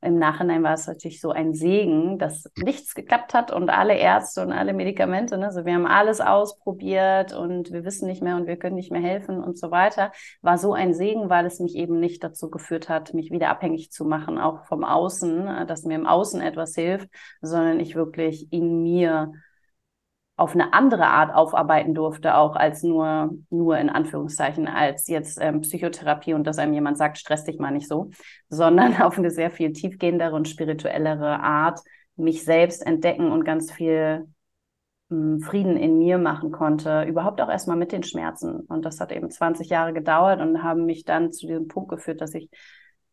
im 0.01 0.17
Nachhinein 0.19 0.63
war 0.63 0.73
es 0.73 0.87
natürlich 0.87 1.21
so 1.21 1.31
ein 1.31 1.53
Segen, 1.53 2.19
dass 2.19 2.51
nichts 2.57 2.93
geklappt 2.93 3.33
hat 3.33 3.51
und 3.51 3.69
alle 3.69 3.95
Ärzte 3.95 4.41
und 4.41 4.51
alle 4.51 4.73
Medikamente, 4.73 5.37
ne, 5.37 5.45
also 5.45 5.65
wir 5.65 5.73
haben 5.73 5.87
alles 5.87 6.19
ausprobiert 6.19 7.31
und 7.31 7.71
wir 7.71 7.85
wissen 7.85 8.07
nicht 8.07 8.21
mehr 8.21 8.35
und 8.35 8.47
wir 8.47 8.57
können 8.57 8.75
nicht 8.75 8.91
mehr 8.91 9.01
helfen 9.01 9.41
und 9.41 9.57
so 9.57 9.71
weiter, 9.71 10.11
war 10.41 10.57
so 10.57 10.73
ein 10.73 10.93
Segen, 10.93 11.29
weil 11.29 11.45
es 11.45 11.59
mich 11.61 11.75
eben 11.75 12.01
nicht 12.01 12.23
dazu 12.23 12.49
geführt 12.49 12.89
hat, 12.89 13.13
mich 13.13 13.31
wieder 13.31 13.49
abhängig 13.49 13.91
zu 13.91 14.03
machen, 14.03 14.39
auch 14.39 14.65
vom 14.65 14.83
Außen, 14.83 15.67
dass 15.67 15.83
mir 15.83 15.95
im 15.95 16.07
Außen 16.07 16.41
etwas 16.41 16.75
hilft, 16.75 17.07
sondern 17.41 17.79
ich 17.79 17.95
wirklich 17.95 18.51
in 18.51 18.83
mir 18.83 19.31
auf 20.41 20.55
eine 20.55 20.73
andere 20.73 21.05
Art 21.05 21.31
aufarbeiten 21.35 21.93
durfte, 21.93 22.35
auch 22.35 22.55
als 22.55 22.81
nur, 22.81 23.29
nur 23.51 23.77
in 23.77 23.91
Anführungszeichen, 23.91 24.67
als 24.67 25.07
jetzt 25.07 25.37
ähm, 25.39 25.61
Psychotherapie 25.61 26.33
und 26.33 26.47
dass 26.47 26.57
einem 26.57 26.73
jemand 26.73 26.97
sagt, 26.97 27.19
stress 27.19 27.43
dich 27.43 27.59
mal 27.59 27.69
nicht 27.69 27.87
so, 27.87 28.09
sondern 28.49 28.99
auf 28.99 29.19
eine 29.19 29.29
sehr 29.29 29.51
viel 29.51 29.71
tiefgehendere 29.71 30.35
und 30.35 30.49
spirituellere 30.49 31.41
Art 31.41 31.79
mich 32.15 32.43
selbst 32.43 32.83
entdecken 32.83 33.31
und 33.31 33.45
ganz 33.45 33.71
viel 33.71 34.27
mh, 35.09 35.17
hm, 35.35 35.41
Frieden 35.41 35.77
in 35.77 35.99
mir 35.99 36.17
machen 36.17 36.51
konnte, 36.51 37.03
überhaupt 37.03 37.39
auch 37.39 37.49
erstmal 37.49 37.77
mit 37.77 37.91
den 37.91 38.01
Schmerzen. 38.01 38.61
Und 38.61 38.83
das 38.83 38.99
hat 38.99 39.11
eben 39.11 39.29
20 39.29 39.69
Jahre 39.69 39.93
gedauert 39.93 40.41
und 40.41 40.63
haben 40.63 40.85
mich 40.85 41.05
dann 41.05 41.31
zu 41.31 41.45
diesem 41.45 41.67
Punkt 41.67 41.91
geführt, 41.91 42.19
dass 42.19 42.33
ich 42.33 42.49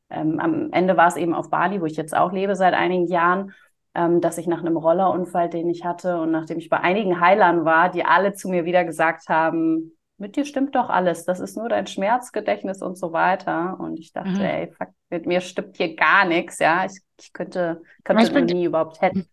ähm, 0.09 0.41
am 0.41 0.73
Ende 0.73 0.97
war 0.97 1.09
es 1.09 1.17
eben 1.17 1.35
auf 1.35 1.51
Bali, 1.51 1.83
wo 1.83 1.85
ich 1.85 1.97
jetzt 1.97 2.17
auch 2.17 2.33
lebe 2.33 2.57
seit 2.57 2.73
einigen 2.73 3.07
Jahren 3.07 3.53
ähm, 3.95 4.21
dass 4.21 4.39
ich 4.39 4.47
nach 4.47 4.61
einem 4.61 4.77
Rollerunfall, 4.77 5.49
den 5.49 5.69
ich 5.69 5.85
hatte 5.85 6.21
und 6.21 6.31
nachdem 6.31 6.59
ich 6.59 6.69
bei 6.69 6.81
einigen 6.81 7.21
Heilern 7.21 7.65
war, 7.65 7.91
die 7.91 8.05
alle 8.05 8.35
zu 8.35 8.49
mir 8.49 8.65
wieder 8.65 8.85
gesagt 8.85 9.29
haben, 9.29 9.93
mit 10.19 10.35
dir 10.35 10.45
stimmt 10.45 10.75
doch 10.75 10.89
alles, 10.89 11.25
das 11.25 11.39
ist 11.39 11.57
nur 11.57 11.69
dein 11.69 11.87
Schmerzgedächtnis 11.87 12.83
und 12.83 12.99
so 12.99 13.13
weiter. 13.13 13.79
Und 13.79 13.99
ich 14.01 14.13
dachte, 14.13 14.31
mhm. 14.31 14.41
ey, 14.41 14.73
fuck, 14.73 14.89
mit 15.11 15.27
mir 15.27 15.41
stimmt 15.41 15.77
hier 15.77 15.95
gar 15.95 16.25
nichts, 16.25 16.59
ja. 16.59 16.85
Ich, 16.85 17.01
ich 17.21 17.33
könnte, 17.33 17.83
könnte 18.03 18.33
noch 18.33 18.55
nie 18.55 18.65
überhaupt 18.65 19.01
hätten. 19.01 19.29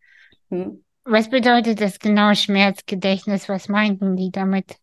Hm? 0.50 0.84
Was 1.04 1.30
bedeutet 1.30 1.82
das 1.82 2.00
genau 2.00 2.34
Schmerzgedächtnis? 2.34 3.50
Was 3.50 3.68
meinten 3.68 4.16
die 4.16 4.32
damit? 4.32 4.78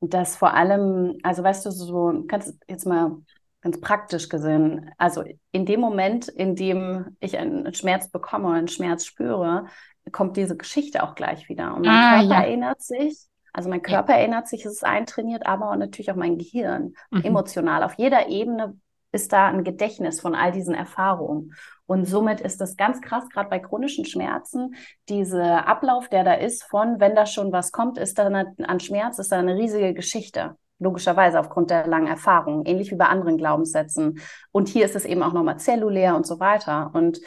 Das 0.00 0.36
vor 0.36 0.54
allem, 0.54 1.18
also 1.22 1.42
weißt 1.42 1.64
du, 1.66 1.70
so, 1.70 2.24
kannst 2.28 2.58
jetzt 2.68 2.86
mal 2.86 3.18
ganz 3.64 3.80
praktisch 3.80 4.28
gesehen. 4.28 4.90
Also 4.98 5.24
in 5.50 5.64
dem 5.64 5.80
Moment, 5.80 6.28
in 6.28 6.54
dem 6.54 7.16
ich 7.18 7.38
einen 7.38 7.72
Schmerz 7.74 8.10
bekomme, 8.10 8.50
einen 8.50 8.68
Schmerz 8.68 9.06
spüre, 9.06 9.66
kommt 10.12 10.36
diese 10.36 10.56
Geschichte 10.56 11.02
auch 11.02 11.14
gleich 11.14 11.48
wieder. 11.48 11.74
Und 11.74 11.86
mein 11.86 11.96
ah, 11.96 12.18
Körper 12.20 12.34
ja. 12.34 12.42
erinnert 12.42 12.82
sich, 12.82 13.26
also 13.54 13.70
mein 13.70 13.80
Körper 13.80 14.12
ja. 14.12 14.18
erinnert 14.18 14.48
sich, 14.48 14.66
es 14.66 14.72
ist 14.72 14.84
eintrainiert, 14.84 15.46
aber 15.46 15.74
natürlich 15.76 16.10
auch 16.10 16.16
mein 16.16 16.36
Gehirn, 16.36 16.94
mhm. 17.10 17.22
emotional. 17.22 17.82
Auf 17.82 17.94
jeder 17.94 18.28
Ebene 18.28 18.78
ist 19.12 19.32
da 19.32 19.46
ein 19.46 19.64
Gedächtnis 19.64 20.20
von 20.20 20.34
all 20.34 20.52
diesen 20.52 20.74
Erfahrungen. 20.74 21.54
Und 21.86 22.04
somit 22.04 22.42
ist 22.42 22.60
das 22.60 22.76
ganz 22.76 23.00
krass, 23.00 23.28
gerade 23.30 23.48
bei 23.48 23.60
chronischen 23.60 24.04
Schmerzen, 24.04 24.74
dieser 25.08 25.66
Ablauf, 25.66 26.08
der 26.10 26.24
da 26.24 26.34
ist, 26.34 26.64
von 26.64 27.00
wenn 27.00 27.14
da 27.14 27.24
schon 27.24 27.50
was 27.50 27.72
kommt, 27.72 27.96
ist 27.96 28.18
da 28.18 28.26
eine, 28.26 28.54
an 28.66 28.80
Schmerz, 28.80 29.18
ist 29.18 29.32
da 29.32 29.38
eine 29.38 29.56
riesige 29.56 29.94
Geschichte 29.94 30.56
logischerweise 30.78 31.38
aufgrund 31.38 31.70
der 31.70 31.86
langen 31.86 32.06
Erfahrung, 32.06 32.66
ähnlich 32.66 32.90
wie 32.90 32.96
bei 32.96 33.06
anderen 33.06 33.38
Glaubenssätzen. 33.38 34.20
Und 34.52 34.68
hier 34.68 34.84
ist 34.84 34.96
es 34.96 35.04
eben 35.04 35.22
auch 35.22 35.32
nochmal 35.32 35.58
zellulär 35.58 36.16
und 36.16 36.26
so 36.26 36.40
weiter. 36.40 36.90
Und 36.92 37.20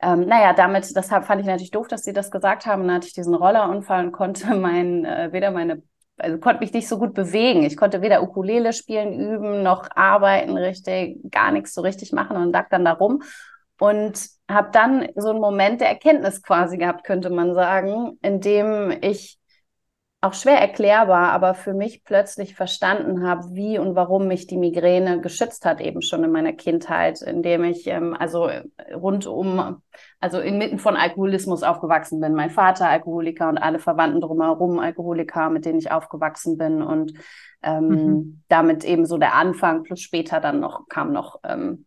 ähm, 0.00 0.26
naja, 0.26 0.52
damit, 0.52 0.94
deshalb 0.96 1.24
fand 1.24 1.40
ich 1.40 1.46
natürlich 1.46 1.70
doof, 1.70 1.88
dass 1.88 2.04
sie 2.04 2.12
das 2.12 2.30
gesagt 2.30 2.66
haben. 2.66 2.86
Dann 2.86 2.96
hatte 2.96 3.06
ich 3.06 3.14
diesen 3.14 3.34
Rollerunfall 3.34 4.06
und 4.06 4.12
konnte 4.12 4.54
mein, 4.54 5.04
äh, 5.04 5.30
weder 5.32 5.50
meine 5.50 5.82
also 6.16 6.38
konnte 6.38 6.60
mich 6.60 6.72
nicht 6.72 6.88
so 6.88 6.98
gut 6.98 7.14
bewegen. 7.14 7.64
Ich 7.64 7.76
konnte 7.76 8.00
weder 8.00 8.22
Ukulele 8.22 8.72
spielen, 8.72 9.18
üben, 9.18 9.62
noch 9.62 9.88
arbeiten 9.96 10.56
richtig, 10.56 11.18
gar 11.30 11.50
nichts 11.50 11.74
so 11.74 11.80
richtig 11.80 12.12
machen 12.12 12.36
und 12.36 12.52
lag 12.52 12.68
dann 12.68 12.84
da 12.84 12.92
rum 12.92 13.22
und 13.80 14.28
habe 14.48 14.70
dann 14.72 15.08
so 15.16 15.30
einen 15.30 15.40
Moment 15.40 15.80
der 15.80 15.88
Erkenntnis 15.88 16.42
quasi 16.42 16.76
gehabt, 16.76 17.04
könnte 17.04 17.30
man 17.30 17.54
sagen, 17.54 18.18
in 18.22 18.40
dem 18.40 18.96
ich 19.00 19.38
auch 20.24 20.32
schwer 20.32 20.58
erklärbar, 20.58 21.32
aber 21.32 21.54
für 21.54 21.74
mich 21.74 22.02
plötzlich 22.02 22.54
verstanden 22.54 23.26
habe, 23.26 23.54
wie 23.54 23.78
und 23.78 23.94
warum 23.94 24.26
mich 24.26 24.46
die 24.46 24.56
Migräne 24.56 25.20
geschützt 25.20 25.66
hat, 25.66 25.80
eben 25.82 26.00
schon 26.00 26.24
in 26.24 26.32
meiner 26.32 26.54
Kindheit, 26.54 27.20
indem 27.20 27.64
ich 27.64 27.86
ähm, 27.86 28.16
also 28.18 28.48
rundum, 28.94 29.82
also 30.20 30.40
inmitten 30.40 30.78
von 30.78 30.96
Alkoholismus 30.96 31.62
aufgewachsen 31.62 32.20
bin. 32.20 32.34
Mein 32.34 32.50
Vater 32.50 32.88
Alkoholiker 32.88 33.50
und 33.50 33.58
alle 33.58 33.78
Verwandten 33.78 34.22
drumherum 34.22 34.78
Alkoholiker, 34.78 35.50
mit 35.50 35.66
denen 35.66 35.78
ich 35.78 35.90
aufgewachsen 35.90 36.56
bin 36.56 36.80
und 36.80 37.12
ähm, 37.62 37.88
mhm. 37.88 38.42
damit 38.48 38.82
eben 38.84 39.04
so 39.04 39.18
der 39.18 39.34
Anfang, 39.34 39.82
plus 39.82 40.00
später 40.00 40.40
dann 40.40 40.58
noch 40.58 40.88
kam 40.88 41.12
noch 41.12 41.40
ähm, 41.44 41.84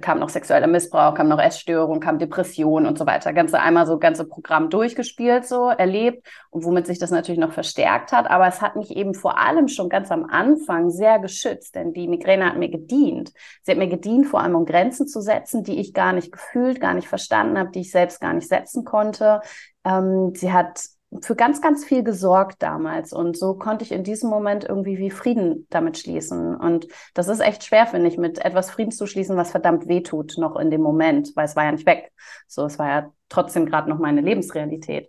kam 0.00 0.18
noch 0.18 0.28
sexueller 0.28 0.66
Missbrauch, 0.66 1.14
kam 1.14 1.28
noch 1.28 1.38
Essstörung, 1.40 2.00
kam 2.00 2.18
Depression 2.18 2.86
und 2.86 2.98
so 2.98 3.06
weiter. 3.06 3.32
Ganze 3.32 3.60
einmal 3.60 3.86
so 3.86 3.98
ganze 3.98 4.26
Programm 4.26 4.70
durchgespielt, 4.70 5.46
so 5.46 5.68
erlebt 5.68 6.26
und 6.50 6.64
womit 6.64 6.86
sich 6.86 6.98
das 6.98 7.10
natürlich 7.10 7.40
noch 7.40 7.52
verstärkt 7.52 8.12
hat. 8.12 8.30
Aber 8.30 8.46
es 8.46 8.60
hat 8.60 8.76
mich 8.76 8.90
eben 8.96 9.14
vor 9.14 9.38
allem 9.38 9.68
schon 9.68 9.88
ganz 9.88 10.10
am 10.10 10.24
Anfang 10.24 10.90
sehr 10.90 11.18
geschützt, 11.18 11.74
denn 11.74 11.92
die 11.92 12.08
Migräne 12.08 12.46
hat 12.46 12.56
mir 12.56 12.70
gedient. 12.70 13.32
Sie 13.62 13.70
hat 13.72 13.78
mir 13.78 13.88
gedient, 13.88 14.26
vor 14.26 14.40
allem 14.40 14.54
um 14.54 14.66
Grenzen 14.66 15.06
zu 15.06 15.20
setzen, 15.20 15.62
die 15.62 15.80
ich 15.80 15.92
gar 15.92 16.12
nicht 16.12 16.32
gefühlt, 16.32 16.80
gar 16.80 16.94
nicht 16.94 17.08
verstanden 17.08 17.58
habe, 17.58 17.70
die 17.70 17.80
ich 17.80 17.90
selbst 17.90 18.20
gar 18.20 18.32
nicht 18.32 18.48
setzen 18.48 18.84
konnte. 18.84 19.40
Ähm, 19.84 20.32
sie 20.34 20.52
hat 20.52 20.95
für 21.22 21.36
ganz, 21.36 21.60
ganz 21.60 21.84
viel 21.84 22.02
gesorgt 22.02 22.62
damals. 22.62 23.12
Und 23.12 23.36
so 23.36 23.54
konnte 23.54 23.84
ich 23.84 23.92
in 23.92 24.04
diesem 24.04 24.28
Moment 24.28 24.64
irgendwie 24.64 24.98
wie 24.98 25.10
Frieden 25.10 25.66
damit 25.70 25.98
schließen. 25.98 26.56
Und 26.56 26.88
das 27.14 27.28
ist 27.28 27.40
echt 27.40 27.64
schwer, 27.64 27.86
finde 27.86 28.08
ich, 28.08 28.18
mit 28.18 28.44
etwas 28.44 28.70
Frieden 28.70 28.90
zu 28.90 29.06
schließen, 29.06 29.36
was 29.36 29.50
verdammt 29.50 29.88
wehtut, 29.88 30.34
noch 30.38 30.56
in 30.56 30.70
dem 30.70 30.82
Moment, 30.82 31.32
weil 31.34 31.44
es 31.44 31.56
war 31.56 31.64
ja 31.64 31.72
nicht 31.72 31.86
weg. 31.86 32.12
So, 32.46 32.64
es 32.66 32.78
war 32.78 32.88
ja 32.88 33.12
trotzdem 33.28 33.66
gerade 33.66 33.88
noch 33.88 33.98
meine 33.98 34.20
Lebensrealität. 34.20 35.08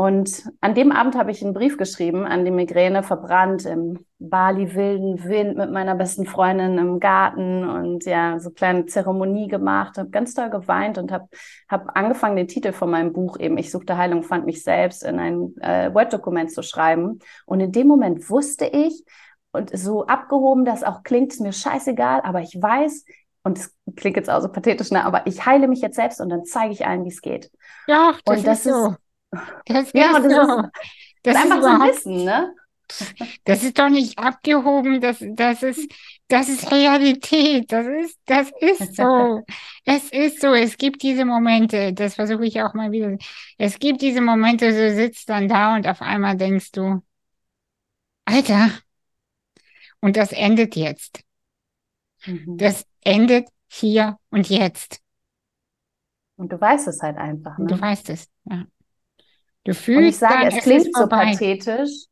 Und 0.00 0.50
an 0.62 0.74
dem 0.74 0.92
Abend 0.92 1.14
habe 1.14 1.30
ich 1.30 1.44
einen 1.44 1.52
Brief 1.52 1.76
geschrieben 1.76 2.24
an 2.24 2.46
die 2.46 2.50
Migräne, 2.50 3.02
verbrannt 3.02 3.66
im 3.66 3.98
Bali 4.18 4.74
wilden 4.74 5.22
Wind 5.24 5.58
mit 5.58 5.70
meiner 5.70 5.94
besten 5.94 6.24
Freundin 6.24 6.78
im 6.78 7.00
Garten 7.00 7.68
und 7.68 8.06
ja, 8.06 8.38
so 8.38 8.48
eine 8.48 8.54
kleine 8.54 8.86
Zeremonie 8.86 9.48
gemacht, 9.48 9.98
habe 9.98 10.08
ganz 10.08 10.32
doll 10.32 10.48
geweint 10.48 10.96
und 10.96 11.12
habe 11.12 11.28
hab 11.68 11.94
angefangen, 11.98 12.36
den 12.36 12.48
Titel 12.48 12.72
von 12.72 12.90
meinem 12.90 13.12
Buch 13.12 13.38
eben, 13.38 13.58
Ich 13.58 13.70
suchte 13.70 13.98
Heilung, 13.98 14.22
fand 14.22 14.46
mich 14.46 14.62
selbst, 14.62 15.04
in 15.04 15.18
ein 15.18 15.54
äh, 15.60 15.92
Word-Dokument 15.92 16.50
zu 16.50 16.62
schreiben. 16.62 17.18
Und 17.44 17.60
in 17.60 17.70
dem 17.70 17.86
Moment 17.86 18.30
wusste 18.30 18.64
ich, 18.64 19.04
und 19.52 19.76
so 19.76 20.06
abgehoben 20.06 20.64
das 20.64 20.82
auch 20.82 21.02
klingt, 21.02 21.34
ist 21.34 21.40
mir 21.40 21.52
scheißegal, 21.52 22.22
aber 22.22 22.40
ich 22.40 22.56
weiß, 22.58 23.04
und 23.42 23.58
es 23.58 23.76
klingt 23.96 24.16
jetzt 24.16 24.30
auch 24.30 24.40
so 24.40 24.48
pathetisch, 24.48 24.92
ne, 24.92 25.04
aber 25.04 25.26
ich 25.26 25.44
heile 25.44 25.68
mich 25.68 25.82
jetzt 25.82 25.96
selbst 25.96 26.22
und 26.22 26.30
dann 26.30 26.46
zeige 26.46 26.72
ich 26.72 26.86
allen, 26.86 27.04
wie 27.04 27.10
es 27.10 27.20
geht. 27.20 27.50
Ja, 27.86 28.14
das, 28.24 28.38
und 28.38 28.46
das 28.46 28.64
ist 28.64 28.72
so. 28.72 28.94
Das 29.66 29.92
ja, 29.92 30.18
das 30.18 30.22
so. 30.22 30.40
ist, 30.40 30.70
das 31.22 31.34
ist 31.34 31.42
einfach 31.42 31.62
so 31.62 31.86
Wissen, 31.86 32.24
ne? 32.24 32.54
Das 33.44 33.62
ist 33.62 33.78
doch 33.78 33.88
nicht 33.88 34.18
abgehoben, 34.18 35.00
das, 35.00 35.24
das 35.24 35.62
ist, 35.62 35.92
das 36.28 36.48
ist 36.48 36.70
Realität, 36.72 37.70
das 37.70 37.86
ist, 37.86 38.18
das 38.26 38.50
ist 38.60 38.96
so. 38.96 39.44
es 39.84 40.10
ist 40.10 40.40
so, 40.40 40.52
es 40.54 40.76
gibt 40.76 41.02
diese 41.02 41.24
Momente, 41.24 41.92
das 41.92 42.16
versuche 42.16 42.46
ich 42.46 42.60
auch 42.62 42.74
mal 42.74 42.90
wieder. 42.90 43.16
Es 43.58 43.78
gibt 43.78 44.02
diese 44.02 44.20
Momente, 44.20 44.70
du 44.70 44.94
sitzt 44.94 45.28
dann 45.28 45.48
da 45.48 45.74
und 45.76 45.86
auf 45.86 46.02
einmal 46.02 46.36
denkst 46.36 46.72
du, 46.72 47.02
Alter, 48.24 48.70
und 50.00 50.16
das 50.16 50.32
endet 50.32 50.76
jetzt. 50.76 51.22
Mhm. 52.26 52.56
Das 52.58 52.86
endet 53.02 53.48
hier 53.68 54.18
und 54.30 54.48
jetzt. 54.48 55.00
Und 56.36 56.52
du 56.52 56.60
weißt 56.60 56.88
es 56.88 57.02
halt 57.02 57.18
einfach. 57.18 57.58
Ne? 57.58 57.66
Du 57.66 57.80
weißt 57.80 58.10
es, 58.10 58.28
ja. 58.44 58.64
Du 59.64 59.74
fühlst 59.74 59.98
und 59.98 60.04
ich 60.08 60.16
sage, 60.16 60.46
es 60.48 60.62
klingt 60.62 60.96
so 60.96 61.06
pathetisch. 61.06 62.06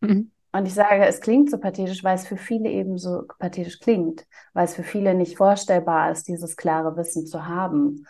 Mhm. 0.00 0.32
Und 0.50 0.66
ich 0.66 0.74
sage, 0.74 1.04
es 1.06 1.20
klingt 1.20 1.50
so 1.50 1.58
pathetisch, 1.58 2.02
weil 2.02 2.16
es 2.16 2.26
für 2.26 2.36
viele 2.36 2.70
eben 2.70 2.98
so 2.98 3.24
pathetisch 3.38 3.80
klingt, 3.80 4.26
weil 4.54 4.64
es 4.64 4.74
für 4.74 4.82
viele 4.82 5.14
nicht 5.14 5.36
vorstellbar 5.36 6.10
ist, 6.10 6.26
dieses 6.26 6.56
klare 6.56 6.96
Wissen 6.96 7.26
zu 7.26 7.46
haben. 7.46 8.06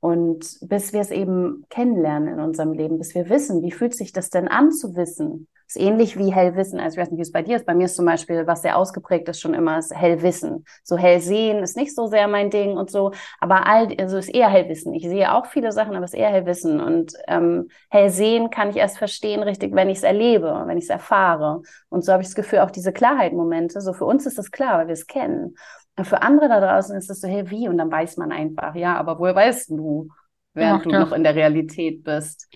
Und 0.00 0.58
bis 0.62 0.92
wir 0.92 1.00
es 1.00 1.10
eben 1.10 1.64
kennenlernen 1.68 2.34
in 2.34 2.40
unserem 2.40 2.72
Leben, 2.72 2.98
bis 2.98 3.14
wir 3.14 3.28
wissen, 3.28 3.62
wie 3.62 3.70
fühlt 3.70 3.94
sich 3.94 4.12
das 4.12 4.30
denn 4.30 4.48
an 4.48 4.72
zu 4.72 4.96
wissen, 4.96 5.46
ist 5.74 5.82
ähnlich 5.82 6.18
wie 6.18 6.32
Hellwissen. 6.32 6.80
Also 6.80 6.96
ich 6.96 7.02
weiß 7.02 7.10
nicht, 7.10 7.18
wie 7.18 7.22
es 7.22 7.32
bei 7.32 7.42
dir 7.42 7.56
ist. 7.56 7.66
Bei 7.66 7.74
mir 7.74 7.86
ist 7.86 7.96
zum 7.96 8.04
Beispiel, 8.04 8.46
was 8.46 8.62
sehr 8.62 8.76
ausgeprägt 8.76 9.28
ist, 9.28 9.40
schon 9.40 9.54
immer 9.54 9.78
ist 9.78 9.94
Hellwissen. 9.94 10.64
So 10.82 10.96
Hellsehen 10.96 11.62
ist 11.62 11.76
nicht 11.76 11.94
so 11.94 12.06
sehr 12.06 12.28
mein 12.28 12.50
Ding 12.50 12.76
und 12.76 12.90
so, 12.90 13.12
aber 13.40 13.66
all, 13.66 13.88
also 13.98 14.18
ist 14.18 14.28
eher 14.28 14.48
Hellwissen. 14.48 14.94
Ich 14.94 15.08
sehe 15.08 15.32
auch 15.34 15.46
viele 15.46 15.72
Sachen, 15.72 15.94
aber 15.96 16.04
es 16.04 16.12
ist 16.12 16.18
eher 16.18 16.30
Hellwissen. 16.30 16.80
Und 16.80 17.14
ähm, 17.26 17.68
Hellsehen 17.90 18.50
kann 18.50 18.70
ich 18.70 18.76
erst 18.76 18.98
verstehen, 18.98 19.42
richtig, 19.42 19.74
wenn 19.74 19.88
ich 19.88 19.98
es 19.98 20.04
erlebe, 20.04 20.64
wenn 20.66 20.78
ich 20.78 20.84
es 20.84 20.90
erfahre. 20.90 21.62
Und 21.88 22.04
so 22.04 22.12
habe 22.12 22.22
ich 22.22 22.28
das 22.28 22.34
Gefühl, 22.34 22.60
auch 22.60 22.70
diese 22.70 22.92
Klarheit-Momente, 22.92 23.80
so 23.80 23.92
für 23.92 24.04
uns 24.04 24.26
ist 24.26 24.38
das 24.38 24.50
klar, 24.50 24.78
weil 24.78 24.86
wir 24.88 24.94
es 24.94 25.06
kennen. 25.06 25.54
Und 25.96 26.06
für 26.06 26.22
andere 26.22 26.48
da 26.48 26.60
draußen 26.60 26.96
ist 26.96 27.10
es 27.10 27.20
so, 27.20 27.28
hey, 27.28 27.50
wie? 27.50 27.68
Und 27.68 27.78
dann 27.78 27.90
weiß 27.90 28.16
man 28.16 28.32
einfach, 28.32 28.74
ja, 28.74 28.96
aber 28.96 29.18
woher 29.18 29.34
weißt 29.34 29.70
du, 29.70 30.08
während 30.54 30.80
doch, 30.80 30.84
du 30.84 30.90
doch. 30.90 30.98
noch 31.00 31.12
in 31.12 31.22
der 31.22 31.34
Realität 31.34 32.02
bist? 32.02 32.48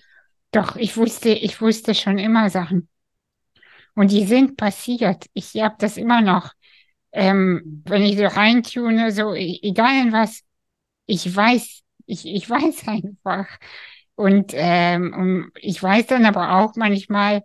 Doch, 0.51 0.75
ich 0.75 0.97
wusste, 0.97 1.29
ich 1.29 1.61
wusste 1.61 1.93
schon 1.93 2.17
immer 2.17 2.49
Sachen. 2.49 2.87
Und 3.97 4.11
die 4.11 4.25
sind 4.25 4.57
passiert. 4.57 5.25
Ich 5.33 5.55
habe 5.55 5.75
das 5.79 5.97
immer 5.97 6.21
noch. 6.21 6.51
Ähm, 7.11 7.81
wenn 7.87 8.03
ich 8.03 8.15
so 8.15 8.27
reintune, 8.27 9.11
so 9.11 9.33
e-, 9.33 9.59
egal 9.63 10.03
in 10.03 10.13
was, 10.13 10.43
ich 11.07 11.35
weiß, 11.35 11.81
ich, 12.05 12.27
ich 12.27 12.47
weiß 12.49 12.87
einfach. 12.87 13.47
Und, 14.13 14.51
ähm, 14.53 15.13
und 15.17 15.51
ich 15.59 15.81
weiß 15.81 16.05
dann 16.05 16.27
aber 16.27 16.59
auch 16.59 16.75
manchmal 16.75 17.43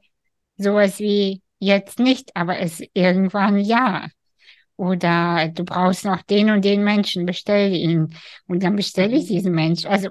sowas 0.58 0.98
wie 0.98 1.40
jetzt 1.58 1.98
nicht, 1.98 2.36
aber 2.36 2.58
es 2.58 2.82
irgendwann 2.92 3.58
ja. 3.58 4.08
Oder 4.76 5.48
du 5.48 5.64
brauchst 5.64 6.04
noch 6.04 6.20
den 6.20 6.50
und 6.50 6.66
den 6.66 6.84
Menschen, 6.84 7.24
bestell 7.24 7.72
ihn. 7.72 8.14
Und 8.46 8.62
dann 8.62 8.76
bestelle 8.76 9.16
ich 9.16 9.26
diesen 9.26 9.54
Menschen. 9.54 9.88
Also, 9.88 10.10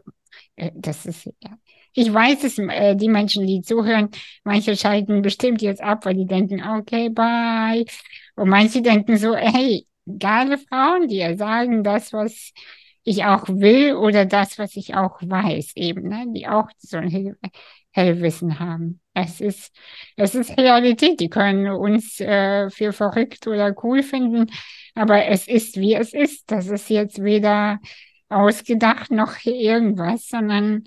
äh, 0.56 0.72
das 0.74 1.06
ist, 1.06 1.26
ja. 1.26 1.56
Ich 1.94 2.14
weiß 2.14 2.44
es, 2.44 2.58
äh, 2.58 2.96
die 2.96 3.10
Menschen, 3.10 3.46
die 3.46 3.62
zuhören, 3.62 4.10
manche 4.44 4.76
schalten 4.76 5.22
bestimmt 5.22 5.62
jetzt 5.62 5.82
ab, 5.82 6.06
weil 6.06 6.16
die 6.16 6.26
denken, 6.26 6.64
okay, 6.64 7.10
bye. 7.10 7.86
Und 8.36 8.50
manche 8.50 8.82
denken 8.82 9.18
so, 9.18 9.36
hey, 9.36 9.86
geile 10.20 10.58
Frauen, 10.58 11.08
die 11.08 11.36
sagen 11.38 11.84
das, 11.84 12.14
was 12.14 12.54
ich 13.04 13.26
auch 13.26 13.48
will 13.48 13.96
oder 13.96 14.26
das, 14.26 14.60
was 14.60 14.76
ich 14.76 14.96
auch 14.96 15.20
weiß, 15.22 15.74
eben, 15.76 16.08
ne? 16.08 16.26
die 16.36 16.48
auch 16.48 16.68
so 16.78 16.98
ein 16.98 17.10
Hell 17.10 17.36
Hellwissen 17.94 18.60
haben. 18.60 19.02
Es 19.14 19.42
ist, 19.42 19.76
es 20.16 20.34
ist 20.34 20.58
Realität. 20.58 21.20
Die 21.20 21.30
können 21.30 21.70
uns 21.70 22.20
äh, 22.22 22.70
für 22.70 22.94
verrückt 22.94 23.48
oder 23.48 23.76
cool 23.84 24.02
finden, 24.02 24.50
aber 24.96 25.26
es 25.26 25.48
ist, 25.48 25.78
wie 25.78 25.96
es 25.96 26.14
ist. 26.14 26.50
Das 26.52 26.68
ist 26.68 26.90
jetzt 26.90 27.22
weder 27.22 27.80
ausgedacht 28.30 29.12
noch 29.12 29.34
irgendwas, 29.44 30.28
sondern 30.28 30.86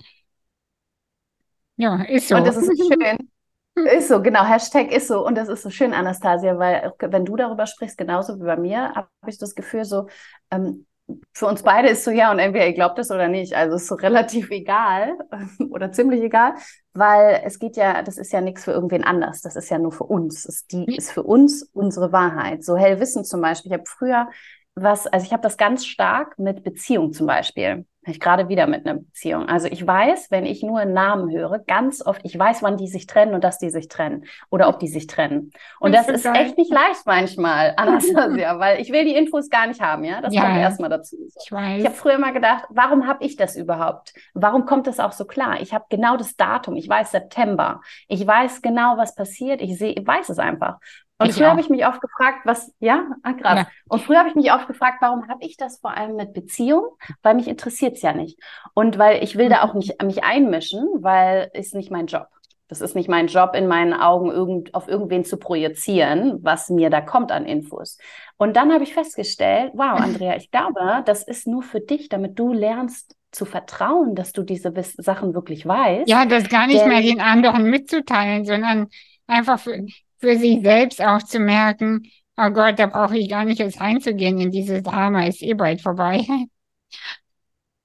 ja, 1.77 2.03
ist 2.03 2.27
so. 2.27 2.35
Und 2.35 2.47
das 2.47 2.57
ist 2.57 2.67
so 2.67 2.83
schön. 2.93 3.29
Ist 3.75 4.07
so, 4.07 4.21
genau, 4.21 4.45
Hashtag 4.45 4.91
ist 4.91 5.07
so. 5.07 5.25
Und 5.25 5.35
das 5.35 5.49
ist 5.49 5.61
so 5.61 5.69
schön, 5.69 5.93
Anastasia, 5.93 6.57
weil 6.57 6.93
wenn 6.99 7.25
du 7.25 7.35
darüber 7.35 7.67
sprichst, 7.67 7.97
genauso 7.97 8.39
wie 8.39 8.45
bei 8.45 8.55
mir, 8.55 8.93
habe 8.95 9.09
ich 9.27 9.37
das 9.37 9.53
Gefühl, 9.53 9.83
so, 9.83 10.07
ähm, 10.49 10.85
für 11.33 11.45
uns 11.45 11.61
beide 11.61 11.89
ist 11.89 12.03
so, 12.03 12.09
ja, 12.09 12.31
und 12.31 12.39
entweder 12.39 12.65
ihr 12.65 12.73
glaubt 12.73 12.97
es 12.97 13.11
oder 13.11 13.27
nicht. 13.27 13.53
Also 13.53 13.75
ist 13.75 13.87
so 13.87 13.95
relativ 13.95 14.49
egal 14.49 15.17
oder 15.69 15.91
ziemlich 15.91 16.21
egal, 16.21 16.55
weil 16.93 17.41
es 17.43 17.59
geht 17.59 17.75
ja, 17.75 18.01
das 18.01 18.17
ist 18.17 18.31
ja 18.31 18.41
nichts 18.41 18.63
für 18.63 18.71
irgendwen 18.71 19.03
anders. 19.03 19.41
Das 19.41 19.55
ist 19.55 19.69
ja 19.69 19.77
nur 19.77 19.91
für 19.91 20.05
uns. 20.05 20.45
Ist 20.45 20.71
die 20.71 20.95
ist 20.95 21.11
für 21.11 21.23
uns 21.23 21.63
unsere 21.73 22.11
Wahrheit. 22.11 22.63
So 22.63 22.75
Hellwissen 22.77 23.23
zum 23.25 23.41
Beispiel. 23.41 23.71
Ich 23.71 23.77
habe 23.77 23.87
früher 23.87 24.29
was, 24.75 25.07
also 25.07 25.25
ich 25.25 25.31
habe 25.31 25.43
das 25.43 25.57
ganz 25.57 25.85
stark 25.85 26.37
mit 26.37 26.63
Beziehung 26.63 27.13
zum 27.13 27.27
Beispiel. 27.27 27.85
Ich 28.07 28.19
gerade 28.19 28.49
wieder 28.49 28.67
mit 28.67 28.85
einer 28.85 28.99
Beziehung. 28.99 29.47
Also 29.47 29.67
ich 29.67 29.85
weiß, 29.85 30.31
wenn 30.31 30.45
ich 30.45 30.63
nur 30.63 30.79
einen 30.79 30.93
Namen 30.93 31.31
höre, 31.31 31.59
ganz 31.59 32.05
oft, 32.05 32.21
ich 32.23 32.37
weiß, 32.37 32.61
wann 32.63 32.77
die 32.77 32.87
sich 32.87 33.07
trennen 33.07 33.33
und 33.33 33.43
dass 33.43 33.57
die 33.57 33.69
sich 33.69 33.87
trennen 33.87 34.25
oder 34.49 34.67
ob 34.69 34.79
die 34.79 34.87
sich 34.87 35.07
trennen. 35.07 35.51
Und 35.79 35.93
das, 35.93 36.07
das 36.07 36.17
ist 36.17 36.23
geil. 36.23 36.45
echt 36.45 36.57
nicht 36.57 36.71
leicht 36.71 37.05
manchmal, 37.05 37.73
Anastasia, 37.77 38.59
weil 38.59 38.79
ich 38.79 38.91
will 38.91 39.05
die 39.05 39.15
Infos 39.15 39.49
gar 39.49 39.67
nicht 39.67 39.81
haben, 39.81 40.03
ja. 40.03 40.21
Das 40.21 40.33
ja, 40.33 40.43
kommt 40.43 40.57
erstmal 40.57 40.89
dazu. 40.89 41.17
Ich 41.43 41.51
weiß. 41.51 41.79
Ich 41.79 41.85
habe 41.85 41.95
früher 41.95 42.17
mal 42.17 42.33
gedacht, 42.33 42.65
warum 42.69 43.07
habe 43.07 43.23
ich 43.23 43.35
das 43.35 43.55
überhaupt? 43.55 44.13
Warum 44.33 44.65
kommt 44.65 44.87
das 44.87 44.99
auch 44.99 45.11
so 45.11 45.25
klar? 45.25 45.61
Ich 45.61 45.73
habe 45.73 45.85
genau 45.89 46.17
das 46.17 46.35
Datum. 46.35 46.75
Ich 46.75 46.87
weiß 46.87 47.11
September. 47.11 47.81
Ich 48.07 48.25
weiß 48.25 48.61
genau, 48.61 48.97
was 48.97 49.15
passiert. 49.15 49.61
Ich 49.61 49.77
sehe, 49.77 49.93
ich 49.93 50.05
weiß 50.05 50.29
es 50.29 50.39
einfach. 50.39 50.79
Und 51.17 51.29
ich 51.29 51.35
früher 51.35 51.49
habe 51.49 51.61
ich 51.61 51.69
mich 51.69 51.85
oft 51.85 52.01
gefragt, 52.01 52.39
was, 52.43 52.73
ja, 52.79 53.05
ah, 53.23 53.33
krass. 53.33 53.59
Ja. 53.59 53.67
Und 53.87 54.01
früher 54.01 54.19
habe 54.19 54.29
ich 54.29 54.35
mich 54.35 54.51
oft 54.51 54.67
gefragt, 54.67 54.97
warum 54.99 55.27
habe 55.29 55.45
ich 55.45 55.55
das 55.55 55.79
vor 55.79 55.95
allem 55.95 56.15
mit 56.15 56.33
Beziehung? 56.33 56.89
Weil 57.23 57.35
mich 57.35 57.47
interessiert 57.47 57.95
es 57.95 58.01
ja 58.01 58.13
nicht. 58.13 58.37
Und 58.73 58.97
weil 58.97 59.23
ich 59.23 59.37
will 59.37 59.47
da 59.47 59.63
auch 59.63 59.73
nicht 59.73 60.01
mich 60.03 60.23
einmischen, 60.23 60.85
weil 60.99 61.49
ist 61.53 61.73
nicht 61.73 61.89
mein 61.89 62.07
Job. 62.07 62.27
Das 62.67 62.81
ist 62.81 62.95
nicht 62.95 63.07
mein 63.07 63.27
Job, 63.27 63.55
in 63.55 63.67
meinen 63.67 63.93
Augen 63.93 64.31
irgend, 64.31 64.73
auf 64.73 64.87
irgendwen 64.87 65.23
zu 65.23 65.37
projizieren, 65.37 66.39
was 66.41 66.69
mir 66.69 66.89
da 66.89 66.99
kommt 66.99 67.31
an 67.31 67.45
Infos. 67.45 67.99
Und 68.37 68.57
dann 68.57 68.73
habe 68.73 68.83
ich 68.83 68.93
festgestellt, 68.93 69.71
wow, 69.75 69.99
Andrea, 69.99 70.35
ich 70.35 70.49
glaube, 70.49 71.03
das 71.05 71.23
ist 71.23 71.47
nur 71.47 71.61
für 71.61 71.79
dich, 71.79 72.09
damit 72.09 72.39
du 72.39 72.51
lernst 72.53 73.15
zu 73.31 73.45
vertrauen, 73.45 74.15
dass 74.15 74.33
du 74.33 74.41
diese 74.41 74.73
Sachen 74.97 75.35
wirklich 75.35 75.65
weißt. 75.65 76.09
Ja, 76.09 76.25
das 76.25 76.49
gar 76.49 76.65
nicht 76.65 76.81
Denn, 76.81 76.89
mehr 76.89 77.01
den 77.01 77.21
anderen 77.21 77.69
mitzuteilen, 77.69 78.45
sondern 78.45 78.87
einfach 79.27 79.59
für, 79.59 79.85
für 80.25 80.37
sich 80.37 80.61
selbst 80.61 81.01
auch 81.01 81.21
zu 81.21 81.39
merken, 81.39 82.03
oh 82.37 82.49
Gott, 82.49 82.79
da 82.79 82.87
brauche 82.87 83.17
ich 83.17 83.29
gar 83.29 83.45
nicht 83.45 83.59
erst 83.59 83.79
reinzugehen 83.79 84.39
in 84.39 84.51
dieses 84.51 84.81
Drama, 84.83 85.25
ist 85.25 85.43
eh 85.43 85.53
bald 85.53 85.81
vorbei. 85.81 86.25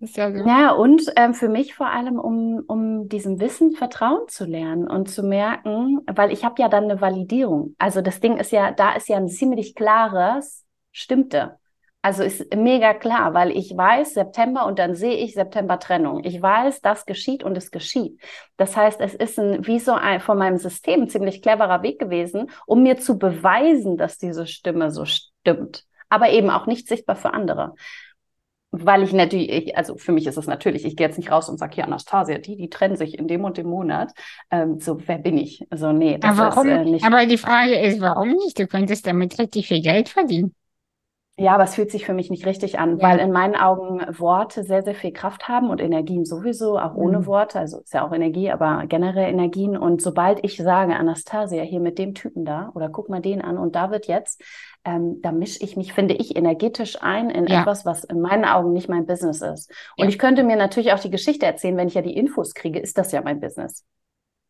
Ja, 0.03 0.33
so. 0.33 0.38
ja, 0.48 0.70
und 0.70 1.03
ähm, 1.16 1.35
für 1.35 1.50
mich 1.50 1.74
vor 1.74 1.90
allem, 1.90 2.18
um, 2.18 2.64
um 2.66 3.11
diesem 3.11 3.38
Wissen 3.38 3.72
Vertrauen 3.72 4.29
zu 4.29 4.46
lernen 4.46 4.88
und 4.88 5.11
zu 5.11 5.22
merken, 5.22 6.00
weil 6.07 6.33
ich 6.33 6.42
habe 6.42 6.55
ja 6.62 6.70
dann 6.70 6.85
eine 6.85 7.03
Validierung. 7.03 7.74
Also 7.76 8.00
das 8.00 8.18
Ding 8.18 8.38
ist 8.38 8.50
ja, 8.50 8.72
da 8.72 8.94
ist 8.94 9.11
ja 9.11 9.18
ein 9.18 9.29
ziemlich 9.29 9.74
klares, 9.74 10.64
stimmte. 10.90 11.60
Also 12.02 12.22
ist 12.22 12.54
mega 12.54 12.94
klar, 12.94 13.34
weil 13.34 13.50
ich 13.50 13.76
weiß 13.76 14.14
September 14.14 14.64
und 14.66 14.78
dann 14.78 14.94
sehe 14.94 15.16
ich 15.16 15.34
September 15.34 15.78
Trennung. 15.78 16.24
Ich 16.24 16.40
weiß, 16.40 16.80
das 16.80 17.04
geschieht 17.04 17.44
und 17.44 17.56
es 17.58 17.70
geschieht. 17.70 18.18
Das 18.56 18.74
heißt, 18.74 19.00
es 19.02 19.14
ist 19.14 19.38
ein, 19.38 19.66
wie 19.66 19.78
so 19.78 19.92
ein 19.92 20.20
von 20.20 20.38
meinem 20.38 20.56
System 20.56 21.08
ziemlich 21.10 21.42
cleverer 21.42 21.82
Weg 21.82 21.98
gewesen, 21.98 22.50
um 22.66 22.82
mir 22.82 22.96
zu 22.96 23.18
beweisen, 23.18 23.98
dass 23.98 24.16
diese 24.16 24.46
Stimme 24.46 24.90
so 24.90 25.04
stimmt. 25.04 25.84
Aber 26.08 26.30
eben 26.30 26.48
auch 26.48 26.66
nicht 26.66 26.88
sichtbar 26.88 27.16
für 27.16 27.34
andere. 27.34 27.74
Weil 28.72 29.02
ich 29.02 29.12
natürlich, 29.12 29.50
ich, 29.50 29.76
also 29.76 29.96
für 29.96 30.12
mich 30.12 30.26
ist 30.26 30.38
es 30.38 30.46
natürlich, 30.46 30.86
ich 30.86 30.96
gehe 30.96 31.06
jetzt 31.06 31.18
nicht 31.18 31.30
raus 31.30 31.50
und 31.50 31.58
sage, 31.58 31.74
hier 31.74 31.84
Anastasia, 31.84 32.38
die, 32.38 32.56
die 32.56 32.70
trennen 32.70 32.96
sich 32.96 33.18
in 33.18 33.28
dem 33.28 33.44
und 33.44 33.58
dem 33.58 33.66
Monat. 33.66 34.12
Ähm, 34.50 34.80
so, 34.80 34.96
wer 35.06 35.18
bin 35.18 35.36
ich? 35.36 35.66
Also 35.70 35.92
nee, 35.92 36.16
das 36.18 36.38
aber 36.38 36.56
warum, 36.56 36.68
ist 36.68 36.78
äh, 36.78 36.84
nicht. 36.84 37.04
Aber 37.04 37.26
die 37.26 37.36
Frage 37.36 37.78
ist, 37.78 38.00
warum 38.00 38.30
nicht? 38.30 38.58
Du 38.58 38.66
könntest 38.66 39.06
damit 39.06 39.38
richtig 39.38 39.68
viel 39.68 39.82
Geld 39.82 40.08
verdienen. 40.08 40.54
Ja, 41.40 41.55
aber 41.55 41.64
es 41.64 41.74
fühlt 41.74 41.90
sich 41.90 42.05
für 42.05 42.12
mich 42.12 42.29
nicht 42.29 42.44
richtig 42.44 42.79
an, 42.79 42.98
ja. 42.98 43.09
weil 43.09 43.18
in 43.18 43.33
meinen 43.33 43.57
Augen 43.57 44.03
Worte 44.18 44.62
sehr, 44.62 44.83
sehr 44.83 44.94
viel 44.94 45.12
Kraft 45.12 45.48
haben 45.48 45.70
und 45.70 45.81
Energien 45.81 46.26
sowieso, 46.26 46.79
auch 46.79 46.94
ohne 46.94 47.20
mhm. 47.20 47.26
Worte. 47.26 47.59
Also 47.59 47.81
ist 47.81 47.94
ja 47.94 48.07
auch 48.07 48.12
Energie, 48.12 48.50
aber 48.50 48.85
generell 48.87 49.31
Energien. 49.31 49.74
Und 49.76 50.03
sobald 50.03 50.44
ich 50.44 50.59
sage, 50.59 50.94
Anastasia, 50.94 51.62
hier 51.62 51.81
mit 51.81 51.98
dem 51.98 52.12
Typen 52.12 52.44
da 52.44 52.70
oder 52.74 52.90
guck 52.90 53.09
mal 53.09 53.22
den 53.22 53.40
an 53.40 53.57
und 53.57 53.74
da 53.74 53.90
wird 53.90 54.07
jetzt, 54.07 54.42
ähm, 54.85 55.20
da 55.22 55.33
mische 55.33 55.64
ich 55.64 55.79
mich, 55.79 55.94
finde 55.94 56.12
ich, 56.12 56.37
energetisch 56.37 57.00
ein 57.00 57.31
in 57.31 57.46
ja. 57.46 57.62
etwas, 57.62 57.87
was 57.87 58.05
in 58.05 58.20
meinen 58.20 58.44
Augen 58.44 58.74
nicht 58.74 58.90
mein 58.90 59.07
Business 59.07 59.40
ist. 59.40 59.70
Und 59.96 60.05
ja. 60.05 60.09
ich 60.11 60.18
könnte 60.18 60.42
mir 60.42 60.57
natürlich 60.57 60.92
auch 60.92 61.00
die 61.00 61.11
Geschichte 61.11 61.46
erzählen, 61.46 61.76
wenn 61.79 61.88
ich 61.88 61.94
ja 61.94 62.03
die 62.03 62.16
Infos 62.16 62.53
kriege, 62.53 62.79
ist 62.79 62.98
das 62.98 63.12
ja 63.12 63.22
mein 63.22 63.40
Business. 63.40 63.87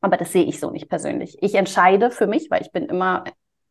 Aber 0.00 0.16
das 0.16 0.32
sehe 0.32 0.44
ich 0.44 0.58
so 0.58 0.70
nicht 0.70 0.88
persönlich. 0.88 1.38
Ich 1.40 1.54
entscheide 1.54 2.10
für 2.10 2.26
mich, 2.26 2.50
weil 2.50 2.62
ich 2.62 2.72
bin 2.72 2.86
immer 2.86 3.22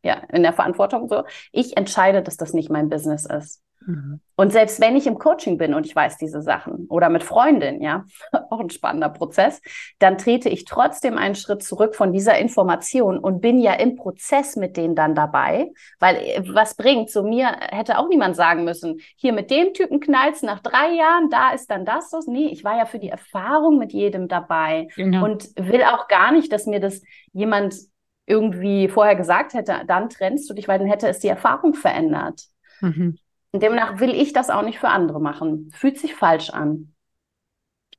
ja, 0.02 0.22
in 0.32 0.42
der 0.42 0.52
Verantwortung 0.52 1.08
so. 1.08 1.24
Ich 1.52 1.76
entscheide, 1.76 2.22
dass 2.22 2.36
das 2.36 2.52
nicht 2.52 2.70
mein 2.70 2.88
Business 2.88 3.26
ist. 3.26 3.62
Mhm. 3.86 4.20
Und 4.36 4.52
selbst 4.52 4.80
wenn 4.80 4.96
ich 4.96 5.06
im 5.06 5.18
Coaching 5.18 5.58
bin 5.58 5.74
und 5.74 5.86
ich 5.86 5.94
weiß 5.94 6.16
diese 6.18 6.42
Sachen 6.42 6.86
oder 6.88 7.08
mit 7.08 7.22
Freundin, 7.22 7.82
ja, 7.82 8.04
auch 8.50 8.60
ein 8.60 8.70
spannender 8.70 9.08
Prozess, 9.08 9.60
dann 9.98 10.18
trete 10.18 10.48
ich 10.48 10.64
trotzdem 10.64 11.16
einen 11.16 11.34
Schritt 11.34 11.62
zurück 11.62 11.94
von 11.94 12.12
dieser 12.12 12.38
Information 12.38 13.18
und 13.18 13.40
bin 13.40 13.58
ja 13.58 13.74
im 13.74 13.96
Prozess 13.96 14.56
mit 14.56 14.76
denen 14.76 14.94
dann 14.94 15.14
dabei, 15.14 15.70
weil 15.98 16.16
äh, 16.16 16.42
was 16.52 16.74
bringt, 16.74 17.10
zu 17.10 17.22
mir 17.22 17.48
hätte 17.70 17.98
auch 17.98 18.08
niemand 18.08 18.36
sagen 18.36 18.64
müssen, 18.64 19.00
hier 19.16 19.32
mit 19.32 19.50
dem 19.50 19.72
Typen 19.72 20.00
knallt's 20.00 20.42
nach 20.42 20.60
drei 20.60 20.92
Jahren, 20.94 21.30
da 21.30 21.52
ist 21.52 21.70
dann 21.70 21.84
das 21.84 22.10
so. 22.10 22.20
Nee, 22.26 22.48
ich 22.48 22.64
war 22.64 22.76
ja 22.76 22.84
für 22.84 22.98
die 22.98 23.08
Erfahrung 23.08 23.78
mit 23.78 23.92
jedem 23.92 24.28
dabei 24.28 24.88
genau. 24.96 25.24
und 25.24 25.48
will 25.56 25.82
auch 25.84 26.06
gar 26.08 26.32
nicht, 26.32 26.52
dass 26.52 26.66
mir 26.66 26.80
das 26.80 27.02
jemand 27.32 27.74
irgendwie 28.26 28.88
vorher 28.88 29.16
gesagt 29.16 29.54
hätte, 29.54 29.82
dann 29.86 30.08
trennst 30.08 30.48
du 30.48 30.54
dich, 30.54 30.68
weil 30.68 30.78
dann 30.78 30.88
hätte 30.88 31.08
es 31.08 31.18
die 31.18 31.28
Erfahrung 31.28 31.74
verändert. 31.74 32.44
Mhm. 32.80 33.18
Und 33.52 33.62
demnach 33.62 33.98
will 33.98 34.14
ich 34.14 34.32
das 34.32 34.50
auch 34.50 34.62
nicht 34.62 34.78
für 34.78 34.88
andere 34.88 35.20
machen. 35.20 35.70
Fühlt 35.74 35.98
sich 35.98 36.14
falsch 36.14 36.50
an. 36.50 36.94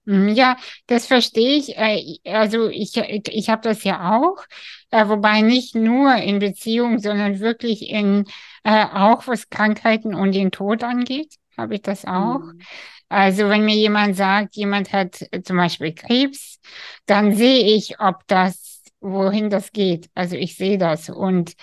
Mhm, 0.05 0.29
ja, 0.29 0.57
das 0.87 1.05
verstehe 1.05 1.57
ich. 1.57 1.77
Äh, 1.77 2.19
also 2.25 2.69
ich, 2.69 2.95
ich 2.97 3.49
habe 3.49 3.61
das 3.61 3.83
ja 3.83 4.17
auch, 4.17 4.43
äh, 4.89 5.07
wobei 5.07 5.41
nicht 5.41 5.75
nur 5.75 6.15
in 6.15 6.39
Beziehungen, 6.39 6.99
sondern 6.99 7.39
wirklich 7.39 7.89
in 7.89 8.25
äh, 8.63 8.85
auch 8.85 9.27
was 9.27 9.49
Krankheiten 9.49 10.15
und 10.15 10.33
den 10.33 10.51
Tod 10.51 10.83
angeht, 10.83 11.35
habe 11.57 11.75
ich 11.75 11.81
das 11.81 12.05
auch. 12.05 12.39
Mhm. 12.39 12.61
Also 13.09 13.49
wenn 13.49 13.65
mir 13.65 13.75
jemand 13.75 14.15
sagt, 14.15 14.55
jemand 14.55 14.93
hat 14.93 15.27
zum 15.43 15.57
Beispiel 15.57 15.93
Krebs, 15.93 16.59
dann 17.05 17.35
sehe 17.35 17.75
ich, 17.75 17.99
ob 17.99 18.25
das 18.27 18.70
wohin 19.01 19.49
das 19.49 19.71
geht. 19.71 20.09
Also 20.15 20.35
ich 20.35 20.55
sehe 20.55 20.77
das 20.77 21.09
und 21.09 21.55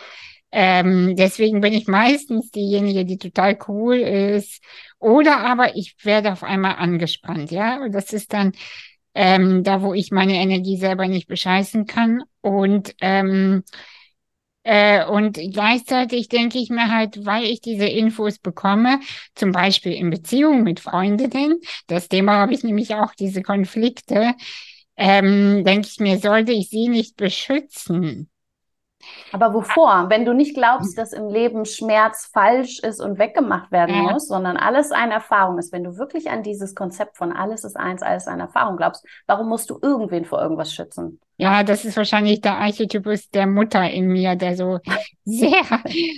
ähm, 0.51 1.15
deswegen 1.17 1.61
bin 1.61 1.73
ich 1.75 1.87
meistens 1.89 2.51
diejenige, 2.51 3.05
die 3.05 3.19
total 3.19 3.59
cool 3.69 3.97
ist. 3.97 4.63
Oder 4.99 5.39
aber 5.41 5.77
ich 5.77 5.97
werde 6.05 6.33
auf 6.33 6.43
einmal 6.43 6.77
angespannt, 6.77 7.51
ja. 7.51 7.83
Und 7.83 7.93
das 7.93 8.13
ist 8.13 8.33
dann 8.33 8.53
ähm, 9.15 9.63
da, 9.65 9.83
wo 9.83 9.95
ich 9.95 10.11
meine 10.11 10.35
Energie 10.35 10.77
selber 10.77 11.07
nicht 11.09 11.29
bescheißen 11.29 11.87
kann. 11.87 12.23
Und 12.41 12.95
ähm, 13.01 13.63
äh, 14.65 15.05
und 15.07 15.39
gleichzeitig 15.53 16.29
denke 16.29 16.59
ich 16.59 16.69
mir 16.69 16.91
halt, 16.91 17.25
weil 17.25 17.45
ich 17.45 17.61
diese 17.61 17.87
Infos 17.87 18.39
bekomme, 18.39 19.01
zum 19.35 19.53
Beispiel 19.53 19.93
in 19.93 20.11
Beziehungen 20.11 20.63
mit 20.63 20.81
Freundinnen, 20.81 21.61
das 21.87 22.09
Thema 22.09 22.35
habe 22.35 22.53
ich 22.53 22.65
nämlich 22.65 22.95
auch, 22.95 23.15
diese 23.15 23.43
Konflikte, 23.43 24.35
ähm, 24.99 25.65
denke 25.65 25.87
ich 25.87 26.01
mir, 26.01 26.19
sollte 26.19 26.53
ich 26.53 26.69
sie 26.69 26.89
nicht 26.89 27.17
beschützen. 27.17 28.29
Aber 29.33 29.55
wovor? 29.55 30.07
Wenn 30.09 30.25
du 30.25 30.35
nicht 30.35 30.55
glaubst, 30.55 30.99
dass 30.99 31.13
im 31.13 31.29
Leben 31.29 31.65
Schmerz 31.65 32.29
falsch 32.33 32.81
ist 32.81 33.01
und 33.01 33.19
weggemacht 33.19 33.71
werden 33.71 33.95
ja. 33.95 34.13
muss, 34.13 34.27
sondern 34.27 34.57
alles 34.57 34.91
eine 34.91 35.15
Erfahrung 35.15 35.59
ist, 35.59 35.73
wenn 35.73 35.85
du 35.85 35.97
wirklich 35.97 36.31
an 36.31 36.43
dieses 36.43 36.75
Konzept 36.75 37.17
von 37.17 37.33
alles 37.33 37.63
ist 37.63 37.77
eins, 37.77 38.03
alles 38.03 38.27
eine 38.27 38.43
Erfahrung 38.43 38.77
glaubst, 38.77 39.07
warum 39.27 39.49
musst 39.49 39.71
du 39.71 39.79
irgendwen 39.81 40.25
vor 40.25 40.43
irgendwas 40.43 40.75
schützen? 40.75 41.21
Ja, 41.37 41.63
das 41.63 41.85
ist 41.85 41.97
wahrscheinlich 41.97 42.41
der 42.41 42.59
Archetypus 42.59 43.31
der 43.31 43.47
Mutter 43.47 43.89
in 43.89 44.09
mir, 44.09 44.35
der 44.35 44.57
so 44.57 44.81
sehr, 45.25 45.63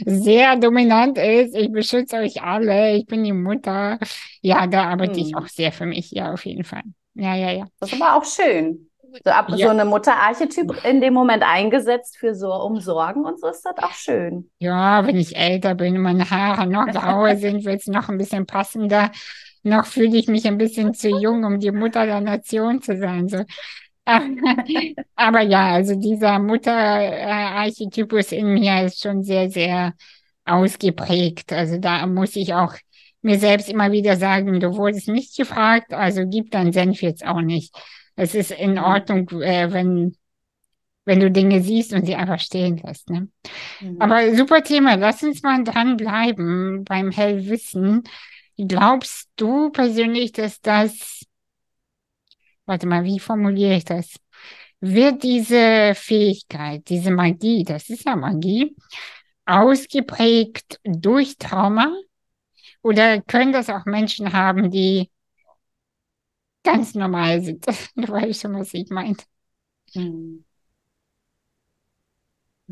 sehr 0.07 0.57
dominant 0.57 1.19
ist. 1.19 1.55
Ich 1.55 1.71
beschütze 1.71 2.17
euch 2.17 2.43
alle, 2.43 2.97
ich 2.97 3.05
bin 3.05 3.25
die 3.25 3.35
Mutter. 3.35 3.99
Ja, 4.41 4.67
da 4.67 4.85
arbeite 4.85 5.21
hm. 5.21 5.27
ich 5.27 5.37
auch 5.37 5.47
sehr 5.47 5.73
für 5.73 5.85
mich, 5.85 6.11
ja, 6.13 6.33
auf 6.33 6.47
jeden 6.47 6.65
Fall. 6.65 6.83
Ja, 7.21 7.35
ja, 7.35 7.51
ja. 7.53 7.67
Das 7.79 7.93
ist 7.93 8.01
aber 8.01 8.17
auch 8.17 8.25
schön. 8.25 8.91
So, 9.25 9.31
ab, 9.31 9.49
ja. 9.51 9.67
so 9.67 9.69
eine 9.69 9.85
Mutterarchetyp 9.85 10.85
in 10.85 11.01
dem 11.01 11.13
Moment 11.13 11.43
eingesetzt 11.43 12.17
für 12.17 12.35
so 12.35 12.53
Umsorgen 12.53 13.25
und 13.25 13.41
so 13.41 13.49
ist 13.49 13.63
das 13.63 13.77
auch 13.79 13.93
schön. 13.93 14.49
Ja, 14.59 15.07
wenn 15.07 15.17
ich 15.17 15.37
älter 15.37 15.75
bin 15.75 15.97
und 15.97 16.03
meine 16.03 16.31
Haare 16.31 16.67
noch 16.67 16.87
grauer 16.87 17.37
sind, 17.37 17.65
wird 17.65 17.81
es 17.81 17.89
noch 17.89 18.09
ein 18.09 18.19
bisschen 18.19 18.47
passender. 18.47 19.11
Noch 19.63 19.85
fühle 19.85 20.17
ich 20.17 20.29
mich 20.29 20.47
ein 20.47 20.59
bisschen 20.59 20.95
zu 20.95 21.09
jung, 21.09 21.45
um 21.45 21.59
die 21.59 21.73
Mutter 21.73 22.07
der 22.07 22.21
Nation 22.21 22.81
zu 22.81 22.97
sein. 22.97 23.29
So. 23.29 23.45
Aber 25.17 25.41
ja, 25.43 25.73
also 25.73 25.97
dieser 25.97 26.39
Mutterarchetypus 26.39 28.33
in 28.33 28.55
mir 28.55 28.85
ist 28.85 29.03
schon 29.03 29.23
sehr, 29.25 29.51
sehr 29.51 29.93
ausgeprägt. 30.47 31.53
Also 31.53 31.79
da 31.79 32.07
muss 32.07 32.37
ich 32.37 32.55
auch 32.55 32.75
mir 33.23 33.39
selbst 33.39 33.69
immer 33.69 33.93
wieder 33.93 34.17
sagen, 34.17 34.61
du 34.61 34.77
wurdest 34.77 35.09
nicht 35.09 35.37
gefragt, 35.37 35.93
also 35.93 36.27
gib 36.27 36.51
dein 36.51 36.73
Senf 36.73 37.03
jetzt 37.03 37.25
auch 37.25 37.41
nicht. 37.41 37.75
Es 38.17 38.35
ist 38.35 38.51
in 38.51 38.73
mhm. 38.73 38.79
Ordnung, 38.79 39.29
äh, 39.41 39.73
wenn, 39.73 40.17
wenn 41.05 41.21
du 41.21 41.31
Dinge 41.31 41.63
siehst 41.63 41.93
und 41.93 42.07
sie 42.07 42.15
einfach 42.15 42.41
stehen 42.41 42.79
lässt. 42.79 43.11
Ne? 43.11 43.29
Mhm. 43.81 43.97
Aber 44.01 44.35
super 44.35 44.63
Thema, 44.63 44.95
lass 44.97 45.23
uns 45.23 45.43
mal 45.43 45.63
dranbleiben 45.65 46.85
beim 46.85 47.11
Hellwissen. 47.11 48.03
Glaubst 48.57 49.31
du 49.37 49.71
persönlich, 49.71 50.33
dass 50.33 50.61
das, 50.61 51.25
warte 52.67 52.87
mal, 52.87 53.05
wie 53.05 53.19
formuliere 53.19 53.77
ich 53.77 53.85
das? 53.85 54.15
Wird 54.81 55.23
diese 55.23 55.93
Fähigkeit, 55.95 56.89
diese 56.89 57.11
Magie, 57.11 57.65
das 57.65 57.91
ist 57.91 58.05
ja 58.07 58.17
Magie, 58.17 58.75
ausgeprägt 59.45 60.81
durch 60.85 61.37
Trauma? 61.37 61.93
Oder 62.83 63.21
können 63.23 63.53
das 63.53 63.69
auch 63.71 63.85
Menschen 63.87 64.33
haben, 64.33 64.71
die 64.71 65.11
ganz 66.65 66.95
normal 66.95 67.43
sind? 67.43 67.67
Du 67.97 68.09
weißt 68.09 68.41
schon, 68.43 68.55
was 68.59 68.73
ich 68.75 68.91
meine. 68.91 69.17
Hm. 69.95 70.45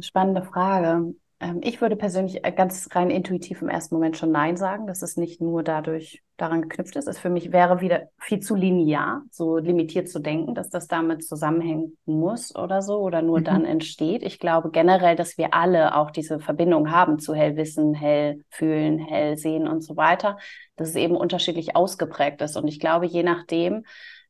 Spannende 0.00 0.42
Frage. 0.42 1.14
Ähm, 1.40 1.60
ich 1.62 1.80
würde 1.80 1.96
persönlich 1.96 2.44
äh, 2.44 2.52
ganz 2.52 2.88
rein 2.92 3.10
intuitiv 3.10 3.62
im 3.62 3.68
ersten 3.68 3.94
Moment 3.94 4.16
schon 4.16 4.32
Nein 4.32 4.56
sagen, 4.56 4.86
dass 4.86 5.02
es 5.02 5.16
nicht 5.16 5.40
nur 5.40 5.62
dadurch 5.62 6.22
daran 6.36 6.62
geknüpft 6.62 6.96
ist. 6.96 7.06
Es 7.06 7.18
für 7.18 7.30
mich 7.30 7.52
wäre 7.52 7.80
wieder 7.80 8.08
viel 8.18 8.40
zu 8.40 8.54
linear, 8.54 9.22
so 9.30 9.58
limitiert 9.58 10.08
zu 10.08 10.18
denken, 10.18 10.54
dass 10.54 10.70
das 10.70 10.88
damit 10.88 11.24
zusammenhängen 11.24 11.96
muss 12.06 12.54
oder 12.54 12.82
so 12.82 12.98
oder 12.98 13.22
nur 13.22 13.40
mhm. 13.40 13.44
dann 13.44 13.64
entsteht. 13.64 14.22
Ich 14.22 14.38
glaube 14.38 14.70
generell, 14.70 15.16
dass 15.16 15.38
wir 15.38 15.54
alle 15.54 15.96
auch 15.96 16.10
diese 16.10 16.40
Verbindung 16.40 16.90
haben 16.90 17.18
zu 17.18 17.34
Hellwissen, 17.34 17.94
Hellfühlen, 17.94 18.98
Hellsehen 18.98 19.68
und 19.68 19.82
so 19.82 19.96
weiter, 19.96 20.38
dass 20.76 20.90
es 20.90 20.96
eben 20.96 21.16
unterschiedlich 21.16 21.76
ausgeprägt 21.76 22.40
ist. 22.42 22.56
Und 22.56 22.66
ich 22.68 22.80
glaube, 22.80 23.06
je 23.06 23.22
nachdem, 23.22 23.84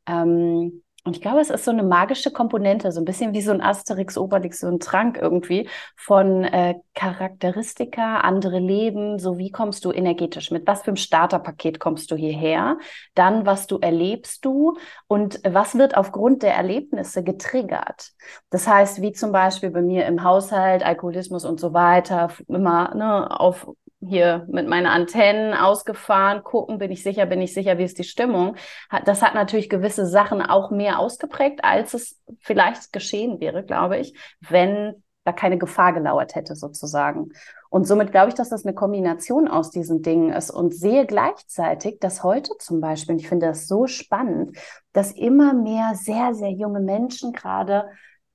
ähm, 0.07 0.83
Und 1.09 1.17
ich 1.17 1.23
glaube, 1.23 1.41
es 1.41 1.49
ist 1.49 1.65
so 1.65 1.71
eine 1.71 1.85
magische 1.85 2.31
Komponente, 2.31 2.93
so 2.93 3.01
ein 3.01 3.07
bisschen 3.07 3.33
wie 3.33 3.41
so 3.41 3.51
ein 3.51 3.63
Asterix, 3.63 4.19
Obelix, 4.19 4.61
so 4.61 4.67
ein 4.67 4.79
Trank 4.79 5.17
irgendwie 5.17 5.67
von 5.97 6.45
äh, 6.45 6.75
Charakteristika, 6.95 8.19
andere 8.19 8.59
Leben, 8.59 9.19
so 9.19 9.39
wie 9.39 9.51
kommst 9.51 9.87
du 9.87 9.91
energetisch, 9.91 10.51
mit 10.51 10.67
was 10.67 10.83
für 10.83 10.89
einem 10.89 10.97
Starterpaket 10.97 11.81
kommst 11.81 12.11
du 12.11 12.17
hierher, 12.17 12.77
dann 13.15 13.47
was 13.47 13.67
du 13.67 13.79
erlebst 13.79 14.45
du 14.45 14.77
und 15.07 15.41
was 15.49 15.79
wird 15.79 15.97
aufgrund 15.97 16.43
der 16.43 16.55
Erlebnisse 16.55 17.25
getriggert. 17.25 18.11
Das 18.51 18.69
heißt, 18.69 19.01
wie 19.01 19.13
zum 19.13 19.33
Beispiel 19.33 19.71
bei 19.71 19.81
mir 19.81 20.05
im 20.05 20.23
Haushalt, 20.25 20.85
Alkoholismus 20.85 21.47
und 21.47 21.59
so 21.59 21.73
weiter, 21.73 22.29
immer 22.49 22.95
ne, 22.95 23.41
auf 23.41 23.67
hier 24.01 24.47
mit 24.49 24.69
meinen 24.69 24.87
Antennen 24.87 25.55
ausgefahren, 25.55 26.45
gucken, 26.45 26.79
bin 26.79 26.91
ich 26.91 27.03
sicher, 27.03 27.27
bin 27.27 27.41
ich 27.41 27.53
sicher, 27.53 27.79
wie 27.79 27.85
ist 27.85 27.99
die 27.99 28.05
Stimmung. 28.05 28.57
Das 29.05 29.23
hat 29.23 29.35
natürlich 29.35 29.69
gewisse 29.69 30.07
Sachen 30.07 30.41
auch 30.41 30.71
mehr 30.71 30.99
ausgeprägt, 30.99 31.65
als 31.65 31.95
es 31.95 32.21
vielleicht 32.41 32.93
geschehen 32.93 33.41
wäre, 33.41 33.65
glaube 33.65 33.99
ich, 33.99 34.15
wenn 34.41 35.03
da 35.25 35.33
keine 35.33 35.59
Gefahr 35.59 35.93
gelauert 35.93 36.35
hätte, 36.35 36.55
sozusagen. 36.55 37.31
Und 37.71 37.87
somit 37.87 38.13
glaube 38.13 38.29
ich, 38.29 38.35
dass 38.35 38.49
das 38.49 38.65
eine 38.65 38.75
Kombination 38.75 39.47
aus 39.47 39.71
diesen 39.71 40.01
Dingen 40.01 40.33
ist 40.33 40.51
und 40.51 40.75
sehe 40.75 41.05
gleichzeitig, 41.05 41.99
dass 42.01 42.23
heute 42.23 42.53
zum 42.59 42.81
Beispiel, 42.81 43.15
und 43.15 43.21
ich 43.21 43.29
finde 43.29 43.47
das 43.47 43.67
so 43.67 43.87
spannend, 43.87 44.57
dass 44.93 45.13
immer 45.13 45.53
mehr 45.53 45.93
sehr, 45.95 46.35
sehr 46.35 46.51
junge 46.51 46.81
Menschen 46.81 47.33
gerade 47.33 47.91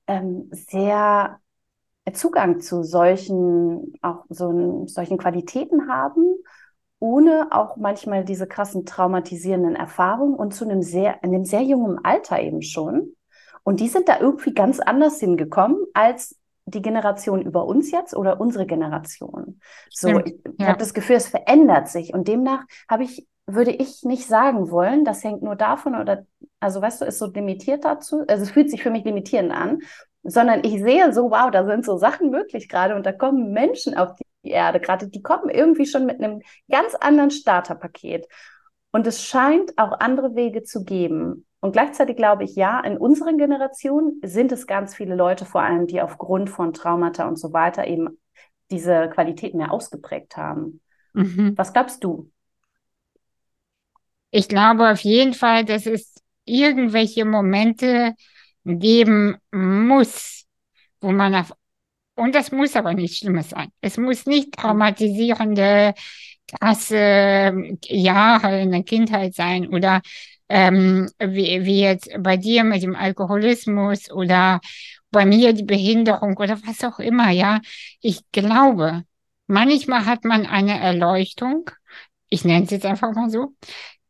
ähm, 0.06 0.48
sehr 0.52 1.40
Zugang 2.12 2.60
zu 2.60 2.82
solchen, 2.82 3.94
auch 4.02 4.24
so 4.28 4.84
solchen 4.86 5.18
Qualitäten 5.18 5.88
haben, 5.88 6.36
ohne 6.98 7.48
auch 7.50 7.76
manchmal 7.76 8.24
diese 8.24 8.46
krassen 8.46 8.84
traumatisierenden 8.84 9.74
Erfahrungen 9.74 10.34
und 10.34 10.54
zu 10.54 10.64
einem 10.64 10.82
sehr, 10.82 11.22
in 11.22 11.34
einem 11.34 11.44
sehr 11.44 11.62
jungen 11.62 12.04
Alter 12.04 12.40
eben 12.40 12.62
schon. 12.62 13.14
Und 13.62 13.80
die 13.80 13.88
sind 13.88 14.08
da 14.08 14.20
irgendwie 14.20 14.52
ganz 14.52 14.80
anders 14.80 15.18
hingekommen 15.18 15.78
als 15.94 16.38
die 16.66 16.82
Generation 16.82 17.42
über 17.42 17.66
uns 17.66 17.90
jetzt 17.90 18.14
oder 18.14 18.40
unsere 18.40 18.66
Generation. 18.66 19.60
So, 19.90 20.18
ich, 20.20 20.34
ich 20.34 20.40
ja. 20.58 20.68
habe 20.68 20.78
das 20.78 20.94
Gefühl, 20.94 21.16
es 21.16 21.28
verändert 21.28 21.88
sich 21.88 22.14
und 22.14 22.28
demnach 22.28 22.64
habe 22.88 23.04
ich 23.04 23.26
würde 23.46 23.72
ich 23.72 24.02
nicht 24.04 24.26
sagen 24.26 24.70
wollen, 24.70 25.04
das 25.04 25.22
hängt 25.22 25.42
nur 25.42 25.56
davon 25.56 25.94
oder, 25.94 26.24
also 26.60 26.80
weißt 26.80 27.02
du, 27.02 27.04
ist 27.04 27.18
so 27.18 27.26
limitiert 27.26 27.84
dazu, 27.84 28.24
also 28.26 28.42
es 28.42 28.50
fühlt 28.50 28.70
sich 28.70 28.82
für 28.82 28.90
mich 28.90 29.04
limitierend 29.04 29.52
an, 29.52 29.80
sondern 30.24 30.64
ich 30.64 30.82
sehe 30.82 31.12
so, 31.12 31.30
wow, 31.30 31.50
da 31.50 31.66
sind 31.66 31.84
so 31.84 31.96
Sachen 31.96 32.30
möglich 32.30 32.68
gerade 32.68 32.96
und 32.96 33.04
da 33.04 33.12
kommen 33.12 33.52
Menschen 33.52 33.96
auf 33.96 34.16
die 34.16 34.50
Erde 34.50 34.80
gerade, 34.80 35.08
die 35.08 35.22
kommen 35.22 35.50
irgendwie 35.50 35.86
schon 35.86 36.06
mit 36.06 36.20
einem 36.20 36.42
ganz 36.70 36.94
anderen 36.94 37.30
Starterpaket. 37.30 38.26
Und 38.90 39.06
es 39.06 39.24
scheint 39.24 39.76
auch 39.76 40.00
andere 40.00 40.34
Wege 40.34 40.62
zu 40.62 40.84
geben. 40.84 41.46
Und 41.60 41.72
gleichzeitig 41.72 42.16
glaube 42.16 42.44
ich, 42.44 42.54
ja, 42.56 42.80
in 42.80 42.96
unseren 42.96 43.38
Generationen 43.38 44.20
sind 44.22 44.52
es 44.52 44.66
ganz 44.66 44.94
viele 44.94 45.14
Leute, 45.14 45.44
vor 45.44 45.62
allem, 45.62 45.86
die 45.86 46.00
aufgrund 46.00 46.50
von 46.50 46.72
Traumata 46.72 47.26
und 47.26 47.38
so 47.38 47.52
weiter 47.52 47.86
eben 47.86 48.18
diese 48.70 49.08
Qualität 49.08 49.54
mehr 49.54 49.72
ausgeprägt 49.72 50.36
haben. 50.36 50.80
Mhm. 51.12 51.54
Was 51.56 51.72
glaubst 51.72 52.04
du? 52.04 52.30
Ich 54.30 54.48
glaube 54.48 54.90
auf 54.90 55.00
jeden 55.00 55.32
Fall, 55.32 55.64
dass 55.64 55.86
es 55.86 56.14
irgendwelche 56.44 57.24
Momente 57.24 58.14
geben 58.64 59.36
muss, 59.52 60.46
wo 61.00 61.12
man 61.12 61.34
auf, 61.34 61.52
und 62.16 62.34
das 62.34 62.52
muss 62.52 62.76
aber 62.76 62.94
nicht 62.94 63.18
Schlimmes 63.18 63.50
sein. 63.50 63.70
Es 63.80 63.96
muss 63.98 64.26
nicht 64.26 64.52
traumatisierende, 64.54 65.94
krasse 66.48 67.76
Jahre 67.86 68.60
in 68.60 68.70
der 68.70 68.84
Kindheit 68.84 69.34
sein 69.34 69.68
oder 69.68 70.02
ähm, 70.48 71.08
wie, 71.18 71.64
wie 71.64 71.80
jetzt 71.80 72.10
bei 72.18 72.36
dir 72.36 72.64
mit 72.64 72.82
dem 72.82 72.94
Alkoholismus 72.96 74.10
oder 74.10 74.60
bei 75.10 75.24
mir 75.26 75.52
die 75.52 75.64
Behinderung 75.64 76.36
oder 76.36 76.58
was 76.66 76.84
auch 76.84 76.98
immer, 76.98 77.30
ja. 77.30 77.60
Ich 78.00 78.20
glaube, 78.32 79.04
manchmal 79.46 80.04
hat 80.06 80.24
man 80.24 80.46
eine 80.46 80.78
Erleuchtung, 80.80 81.70
ich 82.28 82.44
nenne 82.44 82.64
es 82.64 82.70
jetzt 82.70 82.86
einfach 82.86 83.12
mal 83.14 83.30
so, 83.30 83.54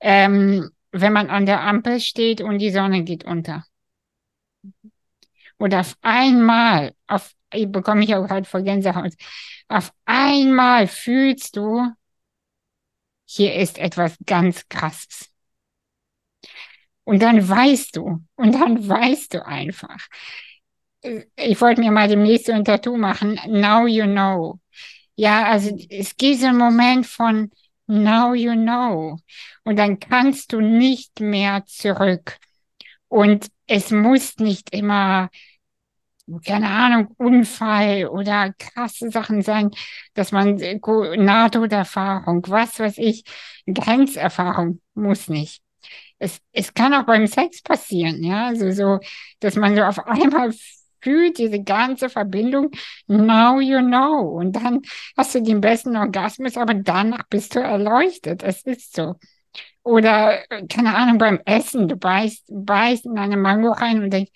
ähm, 0.00 0.70
wenn 0.92 1.12
man 1.12 1.30
an 1.30 1.46
der 1.46 1.60
Ampel 1.62 2.00
steht 2.00 2.40
und 2.40 2.58
die 2.58 2.70
Sonne 2.70 3.04
geht 3.04 3.24
unter. 3.24 3.64
Und 5.64 5.74
auf 5.74 5.96
einmal, 6.02 6.92
auf, 7.06 7.32
ich 7.50 7.72
bekomme 7.72 8.04
ich 8.04 8.14
auch 8.14 8.26
gerade 8.26 8.44
vor 8.44 8.60
Gänsehaut, 8.60 9.14
auf 9.68 9.94
einmal 10.04 10.86
fühlst 10.86 11.56
du, 11.56 11.90
hier 13.24 13.54
ist 13.54 13.78
etwas 13.78 14.14
ganz 14.26 14.68
Krasses. 14.68 15.30
Und 17.04 17.22
dann 17.22 17.48
weißt 17.48 17.96
du, 17.96 18.22
und 18.34 18.54
dann 18.54 18.86
weißt 18.86 19.32
du 19.32 19.46
einfach. 19.46 20.06
Ich 21.34 21.58
wollte 21.62 21.80
mir 21.80 21.92
mal 21.92 22.08
demnächst 22.08 22.44
so 22.44 22.52
ein 22.52 22.66
Tattoo 22.66 22.98
machen, 22.98 23.40
now 23.46 23.86
you 23.86 24.04
know. 24.04 24.60
Ja, 25.14 25.46
also 25.46 25.74
es 25.88 26.14
gibt 26.18 26.40
so 26.40 26.48
einen 26.48 26.58
Moment 26.58 27.06
von 27.06 27.50
now 27.86 28.34
you 28.34 28.52
know. 28.52 29.16
Und 29.64 29.78
dann 29.78 29.98
kannst 29.98 30.52
du 30.52 30.60
nicht 30.60 31.20
mehr 31.20 31.64
zurück. 31.64 32.36
Und 33.08 33.46
es 33.66 33.90
muss 33.90 34.36
nicht 34.36 34.74
immer, 34.74 35.30
keine 36.46 36.68
Ahnung, 36.68 37.08
Unfall 37.18 38.06
oder 38.06 38.52
krasse 38.58 39.10
Sachen 39.10 39.42
sein, 39.42 39.70
dass 40.14 40.32
man 40.32 40.56
NATO-Erfahrung, 40.56 42.44
was 42.48 42.78
weiß 42.78 42.98
ich, 42.98 43.24
Grenzerfahrung 43.66 44.80
muss 44.94 45.28
nicht. 45.28 45.62
Es, 46.18 46.40
es 46.52 46.72
kann 46.72 46.94
auch 46.94 47.04
beim 47.04 47.26
Sex 47.26 47.62
passieren, 47.62 48.22
ja, 48.22 48.46
also 48.46 48.70
so, 48.70 49.00
dass 49.40 49.56
man 49.56 49.76
so 49.76 49.82
auf 49.82 49.98
einmal 50.06 50.52
fühlt, 51.04 51.38
diese 51.38 51.62
ganze 51.62 52.08
Verbindung, 52.08 52.70
now 53.06 53.60
you 53.60 53.80
know. 53.80 54.20
Und 54.38 54.56
dann 54.56 54.80
hast 55.16 55.34
du 55.34 55.42
den 55.42 55.60
besten 55.60 55.96
Orgasmus, 55.96 56.56
aber 56.56 56.74
danach 56.74 57.24
bist 57.28 57.54
du 57.54 57.60
erleuchtet. 57.60 58.42
Es 58.42 58.62
ist 58.62 58.96
so. 58.96 59.16
Oder, 59.82 60.50
äh, 60.50 60.66
keine 60.66 60.94
Ahnung, 60.96 61.18
beim 61.18 61.40
Essen, 61.44 61.88
du 61.88 61.96
beißt, 61.96 62.46
beißt 62.48 63.06
in 63.06 63.18
eine 63.18 63.36
Mango 63.36 63.70
rein 63.70 64.02
und 64.02 64.10
denkst, 64.10 64.32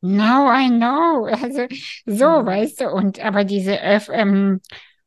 now 0.00 0.48
I 0.50 0.68
know. 0.68 1.26
Also, 1.26 1.66
so, 2.06 2.42
mhm. 2.42 2.46
weißt 2.46 2.80
du, 2.82 2.90
und, 2.90 3.20
aber 3.20 3.44
diese, 3.44 3.80
Öff 3.82 4.08
ähm, 4.12 4.60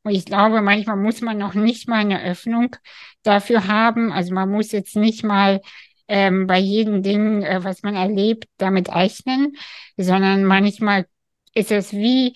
ich 0.07 0.25
glaube, 0.25 0.61
manchmal 0.61 0.97
muss 0.97 1.21
man 1.21 1.37
noch 1.37 1.53
nicht 1.53 1.87
mal 1.87 1.99
eine 1.99 2.23
Öffnung 2.23 2.75
dafür 3.23 3.67
haben. 3.67 4.11
Also 4.11 4.33
man 4.33 4.49
muss 4.49 4.71
jetzt 4.71 4.95
nicht 4.95 5.23
mal 5.23 5.61
ähm, 6.07 6.47
bei 6.47 6.57
jedem 6.57 7.03
Ding, 7.03 7.43
äh, 7.43 7.63
was 7.63 7.83
man 7.83 7.95
erlebt, 7.95 8.45
damit 8.57 8.89
rechnen, 8.93 9.55
sondern 9.97 10.45
manchmal 10.45 11.05
ist 11.53 11.71
es 11.71 11.93
wie 11.93 12.35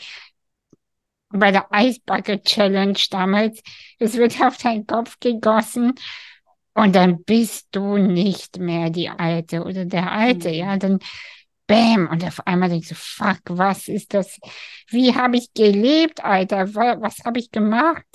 bei 1.30 1.52
der 1.52 1.68
Ice 1.74 2.00
Bucket 2.06 2.46
Challenge 2.46 3.00
damals. 3.10 3.62
Es 3.98 4.16
wird 4.18 4.40
auf 4.42 4.58
deinen 4.58 4.86
Kopf 4.86 5.20
gegossen 5.20 5.94
und 6.74 6.96
dann 6.96 7.24
bist 7.24 7.70
du 7.72 7.98
nicht 7.98 8.60
mehr 8.60 8.90
die 8.90 9.10
Alte 9.10 9.64
oder 9.64 9.86
der 9.86 10.12
Alte, 10.12 10.50
mhm. 10.50 10.56
ja, 10.56 10.78
dann 10.78 11.00
Bäm, 11.68 12.08
und 12.12 12.24
auf 12.24 12.46
einmal 12.46 12.70
denkst 12.70 12.90
du, 12.90 12.96
fuck, 12.96 13.40
was 13.50 13.88
ist 13.88 14.14
das? 14.14 14.40
Wie 14.90 15.16
habe 15.16 15.38
ich 15.38 15.54
gelebt, 15.54 16.24
Alter? 16.24 16.74
Was, 16.76 17.20
habe 17.26 17.40
ich 17.40 17.52
gemacht? 17.52 18.06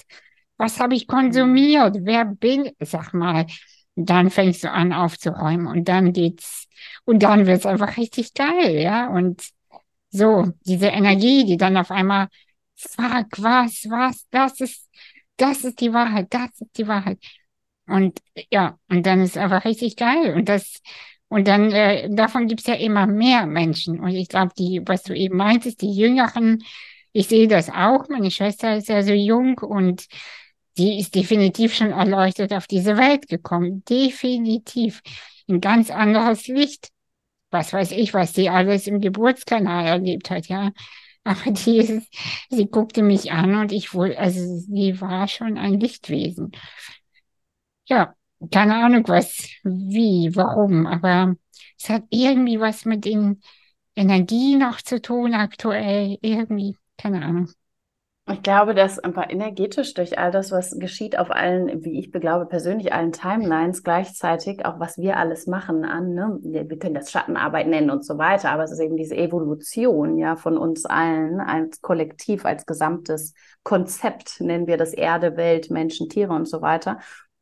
Was 0.58 0.80
habe 0.80 0.94
ich 0.94 1.06
konsumiert? 1.06 1.96
Wer 2.00 2.24
bin, 2.26 2.70
sag 2.80 3.14
mal. 3.14 3.46
Dann 3.94 4.30
fängst 4.30 4.64
du 4.64 4.70
an 4.70 4.92
aufzuräumen 4.92 5.66
und 5.66 5.88
dann 5.88 6.12
geht's, 6.12 6.66
und 7.04 7.22
dann 7.22 7.46
wird's 7.46 7.66
einfach 7.66 7.96
richtig 7.96 8.34
geil, 8.34 8.76
ja, 8.80 9.08
und 9.08 9.42
so, 10.10 10.52
diese 10.64 10.86
Energie, 10.88 11.44
die 11.44 11.56
dann 11.56 11.76
auf 11.76 11.90
einmal, 11.90 12.28
fuck, 12.76 13.26
was, 13.38 13.86
was, 13.88 14.26
das 14.30 14.60
ist, 14.60 14.88
das 15.36 15.64
ist 15.64 15.80
die 15.80 15.92
Wahrheit, 15.92 16.28
das 16.30 16.60
ist 16.60 16.78
die 16.78 16.86
Wahrheit. 16.88 17.18
Und 17.86 18.20
ja, 18.50 18.78
und 18.88 19.06
dann 19.06 19.22
ist 19.22 19.38
einfach 19.38 19.64
richtig 19.64 19.96
geil. 19.96 20.34
Und 20.34 20.48
das, 20.48 20.80
und 21.28 21.46
dann, 21.48 21.70
äh, 21.72 22.08
davon 22.10 22.46
gibt's 22.48 22.66
ja 22.66 22.74
immer 22.74 23.06
mehr 23.06 23.46
Menschen. 23.46 24.00
Und 24.00 24.10
ich 24.10 24.28
glaube, 24.28 24.52
die, 24.58 24.82
was 24.86 25.02
du 25.02 25.14
eben 25.14 25.36
meintest, 25.36 25.82
die 25.82 25.92
Jüngeren, 25.92 26.62
ich 27.12 27.28
sehe 27.28 27.48
das 27.48 27.68
auch. 27.70 28.08
Meine 28.08 28.30
Schwester 28.30 28.76
ist 28.76 28.88
ja 28.88 29.02
so 29.02 29.12
jung 29.12 29.58
und 29.58 30.06
die 30.78 30.98
ist 31.00 31.14
definitiv 31.14 31.74
schon 31.74 31.90
erleuchtet 31.90 32.52
auf 32.52 32.66
diese 32.66 32.96
Welt 32.96 33.28
gekommen. 33.28 33.82
Definitiv. 33.88 35.02
Ein 35.48 35.60
ganz 35.60 35.90
anderes 35.90 36.46
Licht. 36.46 36.90
Was 37.50 37.72
weiß 37.72 37.92
ich, 37.92 38.14
was 38.14 38.34
sie 38.34 38.50
alles 38.50 38.86
im 38.86 39.00
Geburtskanal 39.00 39.86
erlebt 39.86 40.30
hat, 40.30 40.46
ja. 40.48 40.72
Aber 41.24 41.50
die 41.50 41.78
ist, 41.78 42.08
sie 42.50 42.66
guckte 42.66 43.02
mich 43.02 43.32
an 43.32 43.56
und 43.56 43.72
ich 43.72 43.94
wohl, 43.94 44.14
also 44.16 44.40
sie 44.40 45.00
war 45.00 45.28
schon 45.28 45.58
ein 45.58 45.80
Lichtwesen 45.80 46.52
ja, 47.88 48.14
keine 48.52 48.76
Ahnung 48.76 49.04
was, 49.08 49.48
wie, 49.64 50.30
warum, 50.34 50.86
aber 50.86 51.34
es 51.78 51.88
hat 51.88 52.04
irgendwie 52.10 52.60
was 52.60 52.84
mit 52.84 53.04
den 53.04 53.40
Energien 53.96 54.60
noch 54.60 54.80
zu 54.80 55.00
tun 55.00 55.34
aktuell, 55.34 56.18
irgendwie, 56.22 56.76
keine 56.96 57.24
Ahnung. 57.24 57.48
Ich 58.30 58.42
glaube, 58.42 58.74
dass 58.74 58.98
einfach 58.98 59.30
energetisch 59.30 59.94
durch 59.94 60.18
all 60.18 60.30
das, 60.30 60.52
was 60.52 60.78
geschieht 60.78 61.18
auf 61.18 61.30
allen, 61.30 61.82
wie 61.82 61.98
ich 61.98 62.12
glaube, 62.12 62.44
persönlich 62.44 62.92
allen 62.92 63.12
Timelines 63.12 63.82
gleichzeitig, 63.82 64.66
auch 64.66 64.78
was 64.78 64.98
wir 64.98 65.16
alles 65.16 65.46
machen 65.46 65.86
an, 65.86 66.12
ne? 66.12 66.38
wir 66.42 66.78
können 66.78 66.94
das 66.94 67.10
Schattenarbeit 67.10 67.68
nennen 67.68 67.88
und 67.88 68.04
so 68.04 68.18
weiter, 68.18 68.50
aber 68.50 68.64
es 68.64 68.72
ist 68.72 68.80
eben 68.80 68.98
diese 68.98 69.16
Evolution 69.16 70.18
ja 70.18 70.36
von 70.36 70.58
uns 70.58 70.84
allen 70.84 71.40
als 71.40 71.80
Kollektiv, 71.80 72.44
als 72.44 72.66
gesamtes 72.66 73.32
Konzept, 73.62 74.42
nennen 74.42 74.66
wir 74.66 74.76
das 74.76 74.92
Erde, 74.92 75.38
Welt, 75.38 75.70
Menschen, 75.70 76.10
Tiere 76.10 76.34
und 76.34 76.46
so 76.46 76.60
weiter. 76.60 76.98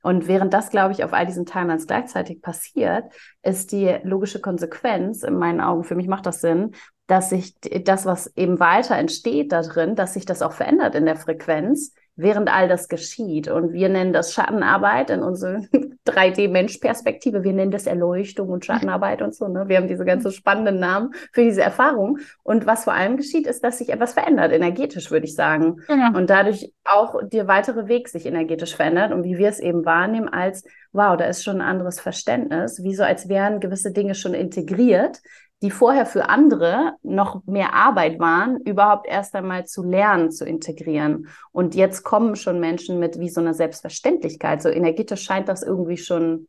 Und 0.06 0.28
während 0.28 0.54
das, 0.54 0.70
glaube 0.70 0.92
ich, 0.92 1.02
auf 1.02 1.12
all 1.12 1.26
diesen 1.26 1.46
Timelines 1.46 1.88
gleichzeitig 1.88 2.40
passiert, 2.40 3.12
ist 3.42 3.72
die 3.72 3.92
logische 4.04 4.40
Konsequenz, 4.40 5.24
in 5.24 5.36
meinen 5.36 5.60
Augen, 5.60 5.82
für 5.82 5.96
mich 5.96 6.06
macht 6.06 6.26
das 6.26 6.40
Sinn, 6.40 6.76
dass 7.08 7.30
sich 7.30 7.58
das, 7.58 8.06
was 8.06 8.28
eben 8.36 8.60
weiter 8.60 8.94
entsteht 8.94 9.50
da 9.50 9.62
drin, 9.62 9.96
dass 9.96 10.14
sich 10.14 10.24
das 10.24 10.42
auch 10.42 10.52
verändert 10.52 10.94
in 10.94 11.06
der 11.06 11.16
Frequenz, 11.16 11.92
während 12.14 12.48
all 12.48 12.68
das 12.68 12.86
geschieht. 12.86 13.48
Und 13.48 13.72
wir 13.72 13.88
nennen 13.88 14.12
das 14.12 14.32
Schattenarbeit 14.32 15.10
in 15.10 15.24
unserer 15.24 15.62
3D-Mensch-Perspektive. 16.06 17.44
Wir 17.44 17.52
nennen 17.52 17.70
das 17.70 17.86
Erleuchtung 17.86 18.48
und 18.48 18.64
Schattenarbeit 18.64 19.22
und 19.22 19.34
so. 19.34 19.48
Ne? 19.48 19.64
Wir 19.68 19.78
haben 19.78 19.88
diese 19.88 20.04
ganzen 20.04 20.32
spannenden 20.32 20.78
Namen 20.78 21.12
für 21.32 21.42
diese 21.42 21.62
Erfahrung. 21.62 22.18
Und 22.42 22.66
was 22.66 22.84
vor 22.84 22.92
allem 22.92 23.16
geschieht, 23.16 23.46
ist, 23.46 23.64
dass 23.64 23.78
sich 23.78 23.90
etwas 23.90 24.14
verändert, 24.14 24.52
energetisch, 24.52 25.10
würde 25.10 25.26
ich 25.26 25.34
sagen. 25.34 25.78
Genau. 25.86 26.16
Und 26.16 26.30
dadurch 26.30 26.72
auch 26.84 27.20
der 27.22 27.48
weitere 27.48 27.88
Weg 27.88 28.08
sich 28.08 28.26
energetisch 28.26 28.76
verändert 28.76 29.12
und 29.12 29.24
wie 29.24 29.38
wir 29.38 29.48
es 29.48 29.60
eben 29.60 29.84
wahrnehmen 29.84 30.28
als, 30.28 30.64
wow, 30.92 31.16
da 31.16 31.24
ist 31.24 31.44
schon 31.44 31.56
ein 31.56 31.68
anderes 31.68 32.00
Verständnis, 32.00 32.82
wie 32.82 32.94
so 32.94 33.02
als 33.02 33.28
wären 33.28 33.60
gewisse 33.60 33.92
Dinge 33.92 34.14
schon 34.14 34.34
integriert, 34.34 35.20
die 35.62 35.70
vorher 35.70 36.04
für 36.04 36.28
andere 36.28 36.92
noch 37.02 37.42
mehr 37.46 37.72
Arbeit 37.74 38.18
waren, 38.18 38.60
überhaupt 38.60 39.06
erst 39.08 39.34
einmal 39.34 39.64
zu 39.66 39.82
lernen, 39.82 40.30
zu 40.30 40.44
integrieren. 40.44 41.28
Und 41.50 41.74
jetzt 41.74 42.02
kommen 42.02 42.36
schon 42.36 42.60
Menschen 42.60 42.98
mit 42.98 43.18
wie 43.18 43.30
so 43.30 43.40
einer 43.40 43.54
Selbstverständlichkeit. 43.54 44.60
So 44.60 44.68
energetisch 44.68 45.22
scheint 45.22 45.48
das 45.48 45.62
irgendwie 45.62 45.96
schon 45.96 46.48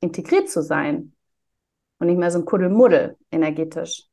integriert 0.00 0.50
zu 0.50 0.62
sein. 0.62 1.14
Und 1.98 2.08
nicht 2.08 2.18
mehr 2.18 2.30
so 2.30 2.40
ein 2.40 2.44
Kuddelmuddel 2.44 3.16
energetisch. 3.30 4.04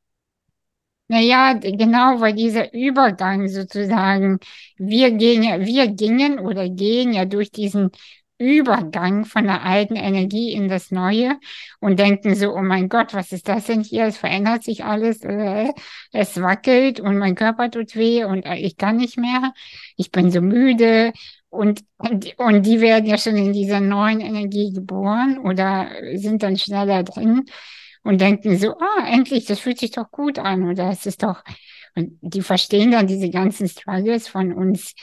Naja, 1.12 1.54
genau, 1.54 2.22
weil 2.22 2.34
dieser 2.34 2.72
Übergang 2.72 3.48
sozusagen, 3.48 4.38
wir 4.78 5.10
gehen 5.12 5.42
ja, 5.42 5.60
wir 5.60 5.88
gingen 5.88 6.38
oder 6.38 6.70
gehen 6.70 7.14
ja 7.14 7.26
durch 7.26 7.50
diesen 7.52 7.90
Übergang 8.40 9.26
von 9.26 9.44
der 9.44 9.64
alten 9.64 9.96
Energie 9.96 10.54
in 10.54 10.70
das 10.70 10.92
Neue 10.92 11.38
und 11.80 12.00
denken 12.00 12.36
so, 12.36 12.54
oh 12.56 12.62
mein 12.62 12.90
Gott, 12.90 13.14
was 13.14 13.32
ist 13.32 13.50
das 13.50 13.66
denn 13.66 13.82
hier? 13.82 14.06
Es 14.06 14.18
verändert 14.18 14.64
sich 14.64 14.86
alles, 14.86 15.22
äh, 15.24 15.72
es 16.14 16.42
wackelt 16.42 17.00
und 17.00 17.18
mein 17.18 17.36
Körper 17.36 17.70
tut 17.70 17.96
weh 17.96 18.24
und 18.24 18.46
äh, 18.46 18.56
ich 18.56 18.78
kann 18.78 18.98
nicht 18.98 19.18
mehr, 19.18 19.54
ich 19.98 20.12
bin 20.12 20.32
so 20.32 20.42
müde 20.42 21.12
und, 21.50 21.84
und 22.38 22.66
die 22.66 22.80
werden 22.82 23.06
ja 23.06 23.18
schon 23.18 23.36
in 23.36 23.54
dieser 23.54 23.82
neuen 23.82 24.22
Energie 24.22 24.72
geboren 24.72 25.38
oder 25.40 25.90
sind 26.16 26.42
dann 26.42 26.58
schneller 26.58 27.04
drin 27.04 27.46
und 28.04 28.22
denken 28.22 28.58
so, 28.58 28.78
ah, 28.78 29.06
endlich, 29.08 29.46
das 29.46 29.60
fühlt 29.60 29.80
sich 29.80 29.92
doch 29.92 30.12
gut 30.12 30.40
an 30.40 30.70
oder 30.70 30.90
es 30.90 31.06
ist 31.06 31.24
doch, 31.24 31.44
und 31.96 32.18
die 32.22 32.42
verstehen 32.42 32.92
dann 32.92 33.08
diese 33.08 33.30
ganzen 33.30 33.68
Struggles 33.68 34.28
von 34.28 34.54
uns 34.54 34.94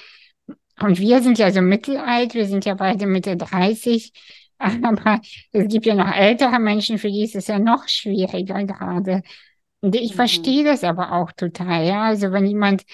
und 0.81 0.99
wir 0.99 1.23
sind 1.23 1.39
ja 1.39 1.51
so 1.51 1.63
mittelalt, 1.63 2.35
wir 2.35 2.47
sind 2.47 2.65
ja 2.65 2.75
beide 2.75 3.07
Mitte 3.07 3.37
30, 3.37 4.13
aber 4.59 5.21
es 5.53 5.69
gibt 5.69 5.87
ja 5.87 5.95
noch 5.95 6.13
ältere 6.13 6.59
Menschen, 6.59 6.99
für 6.99 7.11
die 7.11 7.25
ist 7.25 7.37
es 7.37 7.47
ja 7.47 7.59
noch 7.59 7.89
schwieriger 7.89 8.65
gerade. 8.65 9.23
Und 9.81 9.95
ich 9.95 10.13
mhm. 10.13 10.17
verstehe 10.17 10.65
das 10.65 10.85
aber 10.85 11.13
auch 11.13 11.33
total, 11.33 11.87
ja. 11.87 12.03
Also 12.05 12.33
wenn 12.33 12.47
jemand 12.47 12.85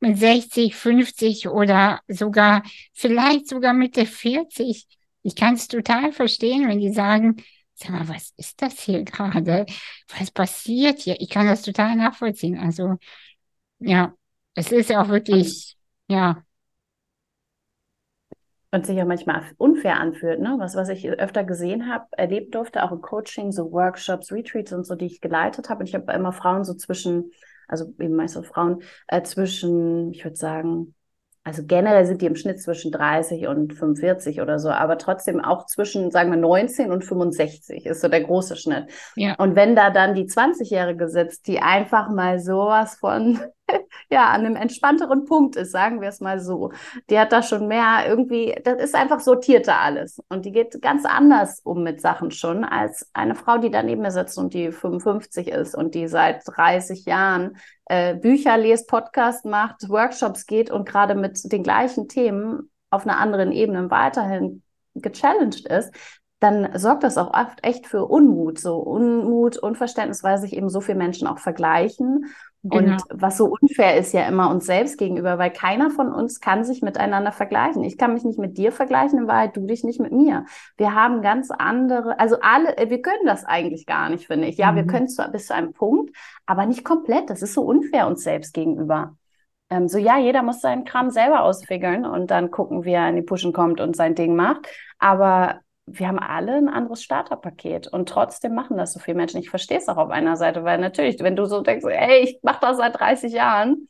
mit 0.00 0.18
60, 0.18 0.74
50 0.74 1.48
oder 1.48 2.00
sogar, 2.08 2.62
vielleicht 2.94 3.48
sogar 3.48 3.74
Mitte 3.74 4.06
40, 4.06 4.86
ich 5.22 5.36
kann 5.36 5.54
es 5.54 5.68
total 5.68 6.12
verstehen, 6.12 6.68
wenn 6.68 6.80
die 6.80 6.92
sagen, 6.92 7.36
sag 7.74 7.90
mal, 7.90 8.08
was 8.08 8.32
ist 8.36 8.62
das 8.62 8.80
hier 8.80 9.04
gerade? 9.04 9.66
Was 10.18 10.30
passiert 10.30 11.00
hier? 11.00 11.20
Ich 11.20 11.28
kann 11.28 11.46
das 11.46 11.62
total 11.62 11.96
nachvollziehen. 11.96 12.58
Also, 12.58 12.96
ja, 13.78 14.14
es 14.54 14.72
ist 14.72 14.92
auch 14.92 15.08
wirklich, 15.08 15.76
ja 16.08 16.42
und 18.72 18.86
sich 18.86 19.00
auch 19.00 19.06
manchmal 19.06 19.42
unfair 19.56 19.98
anfühlt, 19.98 20.40
ne? 20.40 20.54
Was, 20.58 20.76
was 20.76 20.88
ich 20.88 21.08
öfter 21.10 21.44
gesehen 21.44 21.92
habe, 21.92 22.06
erlebt 22.12 22.54
durfte, 22.54 22.84
auch 22.84 22.92
im 22.92 23.00
Coaching, 23.00 23.50
so 23.50 23.72
Workshops, 23.72 24.32
Retreats 24.32 24.72
und 24.72 24.84
so, 24.84 24.94
die 24.94 25.06
ich 25.06 25.20
geleitet 25.20 25.68
habe. 25.68 25.80
Und 25.80 25.88
ich 25.88 25.94
habe 25.94 26.12
immer 26.12 26.32
Frauen 26.32 26.64
so 26.64 26.74
zwischen, 26.74 27.32
also 27.66 27.92
eben 27.98 28.14
meistens 28.14 28.46
Frauen, 28.46 28.82
äh, 29.08 29.22
zwischen, 29.22 30.12
ich 30.12 30.24
würde 30.24 30.36
sagen, 30.36 30.94
also 31.42 31.62
generell 31.64 32.04
sind 32.04 32.20
die 32.20 32.26
im 32.26 32.36
Schnitt 32.36 32.60
zwischen 32.60 32.92
30 32.92 33.48
und 33.48 33.72
45 33.72 34.42
oder 34.42 34.58
so, 34.58 34.68
aber 34.68 34.98
trotzdem 34.98 35.42
auch 35.42 35.66
zwischen, 35.66 36.10
sagen 36.10 36.30
wir, 36.30 36.36
19 36.36 36.92
und 36.92 37.02
65 37.02 37.86
ist 37.86 38.02
so 38.02 38.08
der 38.08 38.22
große 38.22 38.56
Schnitt. 38.56 38.88
Ja. 39.16 39.34
Und 39.36 39.56
wenn 39.56 39.74
da 39.74 39.90
dann 39.90 40.14
die 40.14 40.26
20-Jährige 40.26 41.08
sitzt, 41.08 41.46
die 41.46 41.60
einfach 41.60 42.10
mal 42.10 42.40
sowas 42.40 42.96
von 42.96 43.40
ja, 44.10 44.28
an 44.30 44.44
einem 44.44 44.56
entspannteren 44.56 45.24
Punkt 45.24 45.56
ist, 45.56 45.72
sagen 45.72 46.00
wir 46.00 46.08
es 46.08 46.20
mal 46.20 46.40
so. 46.40 46.72
Die 47.08 47.18
hat 47.18 47.32
da 47.32 47.42
schon 47.42 47.68
mehr 47.68 48.04
irgendwie, 48.06 48.54
das 48.64 48.82
ist 48.82 48.94
einfach 48.94 49.20
sortierter 49.20 49.80
alles. 49.80 50.20
Und 50.28 50.44
die 50.44 50.52
geht 50.52 50.80
ganz 50.82 51.04
anders 51.04 51.60
um 51.60 51.82
mit 51.82 52.00
Sachen 52.00 52.30
schon 52.30 52.64
als 52.64 53.08
eine 53.12 53.34
Frau, 53.34 53.58
die 53.58 53.70
daneben 53.70 54.02
mir 54.02 54.10
sitzt 54.10 54.38
und 54.38 54.54
die 54.54 54.72
55 54.72 55.48
ist 55.48 55.74
und 55.74 55.94
die 55.94 56.08
seit 56.08 56.42
30 56.46 57.04
Jahren 57.04 57.56
äh, 57.86 58.14
Bücher 58.14 58.56
liest, 58.58 58.88
Podcast 58.88 59.44
macht, 59.44 59.88
Workshops 59.88 60.46
geht 60.46 60.70
und 60.70 60.88
gerade 60.88 61.14
mit 61.14 61.52
den 61.52 61.62
gleichen 61.62 62.08
Themen 62.08 62.70
auf 62.90 63.06
einer 63.06 63.18
anderen 63.18 63.52
Ebene 63.52 63.90
weiterhin 63.90 64.62
gechallenged 64.94 65.66
ist, 65.66 65.94
dann 66.40 66.78
sorgt 66.78 67.04
das 67.04 67.18
auch 67.18 67.34
oft 67.34 67.62
echt 67.62 67.86
für 67.86 68.06
Unmut, 68.06 68.58
so 68.58 68.78
Unmut, 68.78 69.58
Unverständnis, 69.58 70.24
weil 70.24 70.38
sich 70.38 70.54
eben 70.54 70.70
so 70.70 70.80
viele 70.80 70.96
Menschen 70.96 71.28
auch 71.28 71.38
vergleichen 71.38 72.26
Genau. 72.62 72.92
Und 72.92 73.02
was 73.10 73.38
so 73.38 73.46
unfair 73.46 73.96
ist 73.96 74.12
ja 74.12 74.28
immer 74.28 74.50
uns 74.50 74.66
selbst 74.66 74.98
gegenüber, 74.98 75.38
weil 75.38 75.50
keiner 75.50 75.90
von 75.90 76.12
uns 76.12 76.40
kann 76.40 76.62
sich 76.62 76.82
miteinander 76.82 77.32
vergleichen. 77.32 77.82
Ich 77.84 77.96
kann 77.96 78.12
mich 78.12 78.24
nicht 78.24 78.38
mit 78.38 78.58
dir 78.58 78.70
vergleichen, 78.70 79.18
in 79.18 79.28
Wahrheit 79.28 79.56
du 79.56 79.66
dich 79.66 79.82
nicht 79.82 79.98
mit 79.98 80.12
mir. 80.12 80.44
Wir 80.76 80.94
haben 80.94 81.22
ganz 81.22 81.50
andere, 81.50 82.20
also 82.20 82.36
alle, 82.42 82.76
äh, 82.76 82.90
wir 82.90 83.00
können 83.00 83.24
das 83.24 83.46
eigentlich 83.46 83.86
gar 83.86 84.10
nicht, 84.10 84.26
finde 84.26 84.46
ich. 84.46 84.58
Ja, 84.58 84.72
mhm. 84.72 84.76
wir 84.76 84.86
können 84.86 85.06
es 85.06 85.16
bis 85.32 85.46
zu 85.46 85.54
einem 85.54 85.72
Punkt, 85.72 86.14
aber 86.44 86.66
nicht 86.66 86.84
komplett. 86.84 87.30
Das 87.30 87.40
ist 87.40 87.54
so 87.54 87.62
unfair 87.62 88.06
uns 88.06 88.22
selbst 88.22 88.52
gegenüber. 88.52 89.16
Ähm, 89.70 89.88
so, 89.88 89.96
ja, 89.96 90.18
jeder 90.18 90.42
muss 90.42 90.60
seinen 90.60 90.84
Kram 90.84 91.10
selber 91.10 91.44
ausfiggeln 91.44 92.04
und 92.04 92.30
dann 92.30 92.50
gucken, 92.50 92.84
wie 92.84 92.92
er 92.92 93.08
in 93.08 93.16
die 93.16 93.22
Pushen 93.22 93.54
kommt 93.54 93.80
und 93.80 93.96
sein 93.96 94.14
Ding 94.14 94.36
macht. 94.36 94.66
Aber 94.98 95.60
wir 95.98 96.08
haben 96.08 96.18
alle 96.18 96.56
ein 96.56 96.68
anderes 96.68 97.02
Starterpaket 97.02 97.88
und 97.88 98.08
trotzdem 98.08 98.54
machen 98.54 98.76
das 98.76 98.92
so 98.92 99.00
viele 99.00 99.16
Menschen. 99.16 99.40
Ich 99.40 99.50
verstehe 99.50 99.78
es 99.78 99.88
auch 99.88 99.96
auf 99.96 100.10
einer 100.10 100.36
Seite, 100.36 100.64
weil 100.64 100.78
natürlich, 100.78 101.18
wenn 101.20 101.36
du 101.36 101.46
so 101.46 101.60
denkst, 101.62 101.84
ey, 101.86 102.22
ich 102.24 102.38
mache 102.42 102.60
das 102.60 102.76
seit 102.76 102.98
30 102.98 103.32
Jahren 103.32 103.88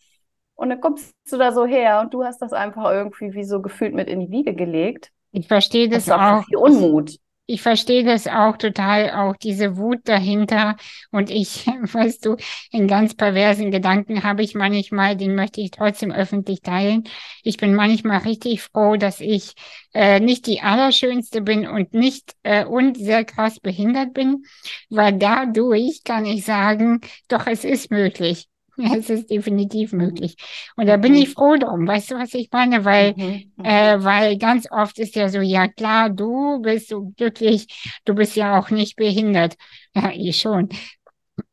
und 0.54 0.70
dann 0.70 0.80
kommst 0.80 1.14
du 1.30 1.38
da 1.38 1.52
so 1.52 1.66
her 1.66 2.00
und 2.00 2.14
du 2.14 2.24
hast 2.24 2.40
das 2.42 2.52
einfach 2.52 2.90
irgendwie 2.90 3.34
wie 3.34 3.44
so 3.44 3.62
gefühlt 3.62 3.94
mit 3.94 4.08
in 4.08 4.20
die 4.20 4.30
Wiege 4.30 4.54
gelegt. 4.54 5.10
Ich 5.32 5.46
verstehe 5.46 5.88
das, 5.88 6.06
das 6.06 6.18
auch. 6.18 6.44
Viel 6.44 6.56
Unmut 6.56 7.18
ich 7.52 7.62
verstehe 7.62 8.04
das 8.04 8.26
auch 8.28 8.56
total, 8.56 9.10
auch 9.10 9.36
diese 9.36 9.76
Wut 9.76 10.00
dahinter. 10.04 10.76
Und 11.10 11.30
ich, 11.30 11.66
weißt 11.92 12.24
du, 12.26 12.36
in 12.70 12.86
ganz 12.86 13.14
perversen 13.14 13.70
Gedanken 13.70 14.22
habe 14.22 14.42
ich 14.42 14.54
manchmal, 14.54 15.16
den 15.16 15.34
möchte 15.34 15.60
ich 15.60 15.70
trotzdem 15.72 16.12
öffentlich 16.12 16.60
teilen. 16.62 17.04
Ich 17.42 17.56
bin 17.56 17.74
manchmal 17.74 18.18
richtig 18.18 18.62
froh, 18.62 18.96
dass 18.96 19.20
ich 19.20 19.54
äh, 19.94 20.20
nicht 20.20 20.46
die 20.46 20.60
Allerschönste 20.60 21.40
bin 21.42 21.66
und 21.66 21.94
nicht 21.94 22.34
äh, 22.42 22.64
und 22.64 22.96
sehr 22.96 23.24
krass 23.24 23.58
behindert 23.60 24.14
bin, 24.14 24.44
weil 24.88 25.14
dadurch 25.18 26.02
kann 26.04 26.26
ich 26.26 26.44
sagen, 26.44 27.00
doch, 27.28 27.46
es 27.46 27.64
ist 27.64 27.90
möglich. 27.90 28.49
Es 28.98 29.10
ist 29.10 29.30
definitiv 29.30 29.92
möglich. 29.92 30.36
Und 30.76 30.86
da 30.86 30.96
bin 30.96 31.14
ich 31.14 31.30
froh 31.30 31.56
drum. 31.56 31.86
Weißt 31.86 32.10
du, 32.10 32.16
was 32.16 32.34
ich 32.34 32.48
meine? 32.52 32.84
Weil, 32.84 33.14
mhm. 33.16 33.52
mhm. 33.56 33.64
äh, 33.64 34.02
weil 34.02 34.38
ganz 34.38 34.66
oft 34.70 34.98
ist 34.98 35.16
ja 35.16 35.28
so, 35.28 35.40
ja 35.40 35.68
klar, 35.68 36.10
du 36.10 36.60
bist 36.60 36.88
so 36.88 37.12
glücklich, 37.16 37.66
du 38.04 38.14
bist 38.14 38.36
ja 38.36 38.58
auch 38.58 38.70
nicht 38.70 38.96
behindert. 38.96 39.56
Ja, 39.94 40.10
ich 40.14 40.40
schon. 40.40 40.68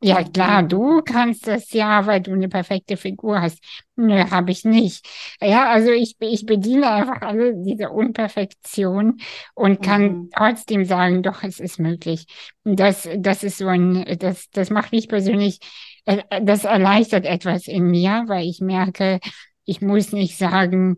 Ja, 0.02 0.24
klar, 0.24 0.64
du 0.64 1.02
kannst 1.02 1.48
das 1.48 1.72
ja, 1.72 2.06
weil 2.06 2.22
du 2.22 2.34
eine 2.34 2.50
perfekte 2.50 2.98
Figur 2.98 3.42
hast. 3.42 3.64
Nö, 3.96 4.30
habe 4.30 4.52
ich 4.52 4.64
nicht. 4.64 5.08
Ja, 5.42 5.70
also 5.70 5.92
ich, 5.92 6.16
ich 6.20 6.46
bediene 6.46 6.90
einfach 6.90 7.22
alle 7.22 7.54
diese 7.56 7.90
Unperfektion 7.90 9.20
und 9.56 9.82
kann 9.82 10.04
mhm. 10.04 10.30
trotzdem 10.36 10.86
sagen, 10.86 11.24
doch, 11.24 11.44
es 11.44 11.60
ist 11.60 11.80
möglich. 11.80 12.26
Das, 12.64 13.08
das 13.18 13.44
ist 13.44 13.58
so 13.58 13.68
ein, 13.68 14.18
das, 14.20 14.50
das 14.52 14.70
macht 14.70 14.92
mich 14.92 15.08
persönlich 15.08 15.60
äh, 16.08 16.24
das 16.42 16.64
erleichtert 16.64 17.26
etwas 17.26 17.68
in 17.68 17.86
mir, 17.92 18.24
weil 18.28 18.48
ich 18.48 18.62
merke, 18.62 19.20
ich 19.66 19.82
muss 19.82 20.14
nicht 20.14 20.38
sagen, 20.38 20.98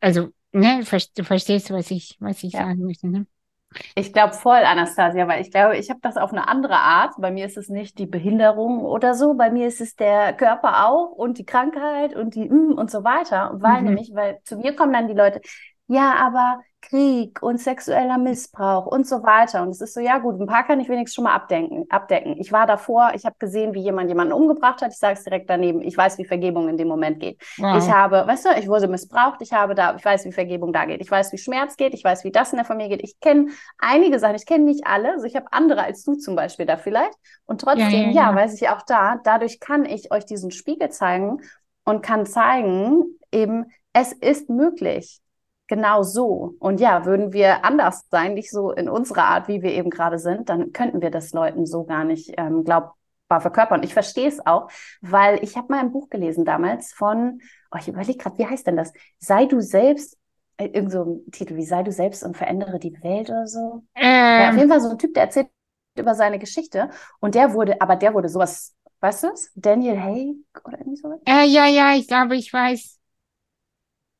also, 0.00 0.30
ne, 0.52 0.84
du 1.16 1.24
verstehst, 1.24 1.70
was 1.70 1.90
ich, 1.90 2.16
was 2.20 2.42
ich 2.42 2.52
ja. 2.52 2.64
sagen 2.64 2.84
möchte, 2.84 3.08
ne? 3.08 3.26
Ich 3.94 4.12
glaube 4.12 4.34
voll, 4.34 4.62
Anastasia, 4.64 5.28
weil 5.28 5.40
ich 5.40 5.50
glaube, 5.50 5.76
ich 5.76 5.90
habe 5.90 6.00
das 6.02 6.16
auf 6.16 6.32
eine 6.32 6.48
andere 6.48 6.76
Art. 6.76 7.14
Bei 7.18 7.30
mir 7.30 7.46
ist 7.46 7.56
es 7.56 7.68
nicht 7.68 7.98
die 7.98 8.06
Behinderung 8.06 8.84
oder 8.84 9.14
so, 9.14 9.34
bei 9.34 9.50
mir 9.50 9.66
ist 9.68 9.80
es 9.80 9.96
der 9.96 10.32
Körper 10.32 10.86
auch 10.88 11.12
und 11.12 11.38
die 11.38 11.44
Krankheit 11.44 12.14
und 12.14 12.34
die 12.34 12.48
mm, 12.48 12.72
und 12.72 12.90
so 12.90 13.04
weiter. 13.04 13.52
Weil 13.54 13.80
mhm. 13.80 13.88
nämlich, 13.88 14.10
weil 14.14 14.40
zu 14.44 14.56
mir 14.56 14.74
kommen 14.76 14.92
dann 14.92 15.08
die 15.08 15.14
Leute, 15.14 15.40
ja, 15.86 16.14
aber 16.14 16.60
Krieg 16.82 17.42
und 17.42 17.58
sexueller 17.58 18.18
Missbrauch 18.18 18.86
und 18.86 19.06
so 19.06 19.22
weiter. 19.22 19.62
Und 19.62 19.70
es 19.70 19.80
ist 19.80 19.94
so, 19.94 20.00
ja 20.00 20.18
gut, 20.18 20.38
ein 20.38 20.46
paar 20.46 20.64
kann 20.64 20.80
ich 20.80 20.88
wenigstens 20.88 21.14
schon 21.14 21.24
mal 21.24 21.32
abdenken, 21.32 21.86
abdecken. 21.88 22.36
Ich 22.38 22.52
war 22.52 22.66
davor, 22.66 23.12
ich 23.14 23.24
habe 23.24 23.36
gesehen, 23.38 23.72
wie 23.72 23.80
jemand 23.80 24.08
jemanden 24.08 24.34
umgebracht 24.34 24.82
hat. 24.82 24.92
Ich 24.92 24.98
sage 24.98 25.14
es 25.14 25.24
direkt 25.24 25.48
daneben. 25.48 25.80
Ich 25.80 25.96
weiß, 25.96 26.18
wie 26.18 26.24
Vergebung 26.24 26.68
in 26.68 26.76
dem 26.76 26.88
Moment 26.88 27.20
geht. 27.20 27.40
Wow. 27.56 27.78
Ich 27.78 27.90
habe, 27.90 28.26
weißt 28.26 28.44
du, 28.44 28.48
ich 28.58 28.68
wurde 28.68 28.88
missbraucht. 28.88 29.40
Ich 29.40 29.52
habe 29.52 29.74
da, 29.74 29.94
ich 29.96 30.04
weiß, 30.04 30.26
wie 30.26 30.32
Vergebung 30.32 30.72
da 30.72 30.84
geht. 30.84 31.00
Ich 31.00 31.10
weiß, 31.10 31.32
wie 31.32 31.38
Schmerz 31.38 31.76
geht. 31.76 31.94
Ich 31.94 32.04
weiß, 32.04 32.24
wie 32.24 32.32
das 32.32 32.52
in 32.52 32.56
der 32.56 32.66
Familie 32.66 32.98
geht. 32.98 33.04
Ich 33.08 33.18
kenne 33.20 33.46
einige 33.78 34.18
Sachen. 34.18 34.34
Ich 34.34 34.46
kenne 34.46 34.64
nicht 34.64 34.86
alle. 34.86 35.12
Also 35.12 35.24
ich 35.24 35.36
habe 35.36 35.46
andere 35.52 35.84
als 35.84 36.04
du 36.04 36.16
zum 36.16 36.36
Beispiel 36.36 36.66
da 36.66 36.76
vielleicht. 36.76 37.14
Und 37.46 37.60
trotzdem, 37.62 37.88
ja, 37.88 37.98
ja, 37.98 38.10
ja. 38.10 38.30
ja, 38.30 38.34
weiß 38.34 38.60
ich 38.60 38.68
auch 38.68 38.82
da. 38.82 39.20
Dadurch 39.24 39.60
kann 39.60 39.84
ich 39.84 40.12
euch 40.12 40.26
diesen 40.26 40.50
Spiegel 40.50 40.90
zeigen 40.90 41.40
und 41.84 42.02
kann 42.02 42.26
zeigen, 42.26 43.04
eben, 43.30 43.66
es 43.92 44.12
ist 44.12 44.48
möglich 44.48 45.21
genau 45.72 46.02
so. 46.02 46.54
Und 46.58 46.80
ja, 46.80 47.06
würden 47.06 47.32
wir 47.32 47.64
anders 47.64 48.06
sein, 48.10 48.34
nicht 48.34 48.50
so 48.50 48.72
in 48.72 48.90
unserer 48.90 49.24
Art, 49.24 49.48
wie 49.48 49.62
wir 49.62 49.72
eben 49.72 49.88
gerade 49.88 50.18
sind, 50.18 50.50
dann 50.50 50.74
könnten 50.74 51.00
wir 51.00 51.10
das 51.10 51.32
Leuten 51.32 51.64
so 51.64 51.84
gar 51.84 52.04
nicht 52.04 52.34
ähm, 52.36 52.62
glaubbar 52.62 53.40
verkörpern. 53.40 53.82
Ich 53.82 53.94
verstehe 53.94 54.28
es 54.28 54.44
auch, 54.44 54.68
weil 55.00 55.42
ich 55.42 55.56
habe 55.56 55.72
mal 55.72 55.80
ein 55.80 55.90
Buch 55.90 56.10
gelesen 56.10 56.44
damals 56.44 56.92
von, 56.92 57.40
oh, 57.70 57.78
ich 57.80 57.88
überlege 57.88 58.18
gerade, 58.18 58.36
wie 58.36 58.44
heißt 58.46 58.66
denn 58.66 58.76
das? 58.76 58.92
Sei 59.18 59.46
du 59.46 59.62
selbst, 59.62 60.18
äh, 60.58 60.66
irgend 60.66 60.92
so 60.92 61.04
ein 61.04 61.30
Titel 61.30 61.56
wie 61.56 61.64
Sei 61.64 61.82
du 61.82 61.90
selbst 61.90 62.22
und 62.22 62.36
verändere 62.36 62.78
die 62.78 62.92
Welt 63.02 63.30
oder 63.30 63.46
so. 63.46 63.82
Ähm. 63.94 64.42
Ja, 64.42 64.50
auf 64.50 64.56
jeden 64.56 64.68
Fall 64.68 64.80
so 64.82 64.90
ein 64.90 64.98
Typ, 64.98 65.14
der 65.14 65.22
erzählt 65.22 65.48
über 65.98 66.14
seine 66.14 66.38
Geschichte 66.38 66.90
und 67.20 67.34
der 67.34 67.54
wurde, 67.54 67.80
aber 67.80 67.96
der 67.96 68.12
wurde 68.12 68.28
sowas, 68.28 68.76
weißt 69.00 69.22
du 69.22 69.28
es? 69.28 69.50
Daniel 69.54 69.98
Hay 69.98 70.36
oder 70.66 70.78
irgendwie 70.80 70.96
sowas? 70.96 71.20
Äh, 71.24 71.46
ja, 71.46 71.66
ja, 71.66 71.94
ich 71.94 72.08
glaube, 72.08 72.36
ich 72.36 72.52
weiß. 72.52 72.98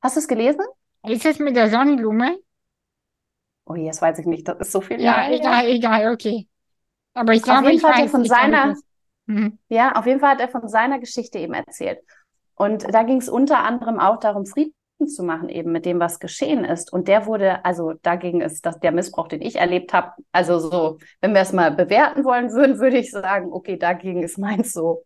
Hast 0.00 0.16
du 0.16 0.20
es 0.20 0.28
gelesen? 0.28 0.64
Ist 1.06 1.26
es 1.26 1.38
mit 1.38 1.56
der 1.56 1.70
Sonnenblume? 1.70 2.38
Oh, 3.64 3.74
jetzt 3.74 4.02
weiß 4.02 4.18
ich 4.18 4.26
nicht, 4.26 4.46
das 4.48 4.58
ist 4.58 4.72
so 4.72 4.80
viel. 4.80 5.00
Ja, 5.00 5.30
egal, 5.30 5.66
egal, 5.66 6.12
okay. 6.12 6.48
Aber 7.14 7.32
ich 7.32 7.42
glaube, 7.42 7.60
auf 7.60 7.68
jeden 7.68 7.80
Fall 7.80 7.90
weiß, 7.90 7.98
hat 7.98 8.04
er 8.04 8.10
von 8.10 8.24
seiner, 8.24 8.76
mhm. 9.26 9.58
ja, 9.68 9.92
auf 9.92 10.06
jeden 10.06 10.20
Fall 10.20 10.30
hat 10.30 10.40
er 10.40 10.48
von 10.48 10.68
seiner 10.68 10.98
Geschichte 10.98 11.38
eben 11.38 11.54
erzählt. 11.54 11.98
Und 12.54 12.92
da 12.92 13.02
ging 13.02 13.18
es 13.18 13.28
unter 13.28 13.64
anderem 13.64 13.98
auch 13.98 14.18
darum, 14.18 14.46
Frieden 14.46 14.74
zu 15.06 15.22
machen, 15.24 15.48
eben 15.48 15.72
mit 15.72 15.84
dem, 15.84 16.00
was 16.00 16.20
geschehen 16.20 16.64
ist. 16.64 16.92
Und 16.92 17.08
der 17.08 17.26
wurde, 17.26 17.64
also 17.64 17.94
dagegen 18.02 18.40
ist 18.40 18.64
das 18.64 18.78
der 18.78 18.92
Missbrauch, 18.92 19.28
den 19.28 19.42
ich 19.42 19.56
erlebt 19.56 19.92
habe. 19.92 20.12
Also 20.30 20.58
so, 20.58 20.98
wenn 21.20 21.34
wir 21.34 21.40
es 21.40 21.52
mal 21.52 21.72
bewerten 21.72 22.24
wollen 22.24 22.52
würden, 22.52 22.78
würde 22.78 22.98
ich 22.98 23.10
sagen, 23.10 23.52
okay, 23.52 23.76
dagegen 23.76 24.22
ist 24.22 24.38
meins 24.38 24.72
so 24.72 25.04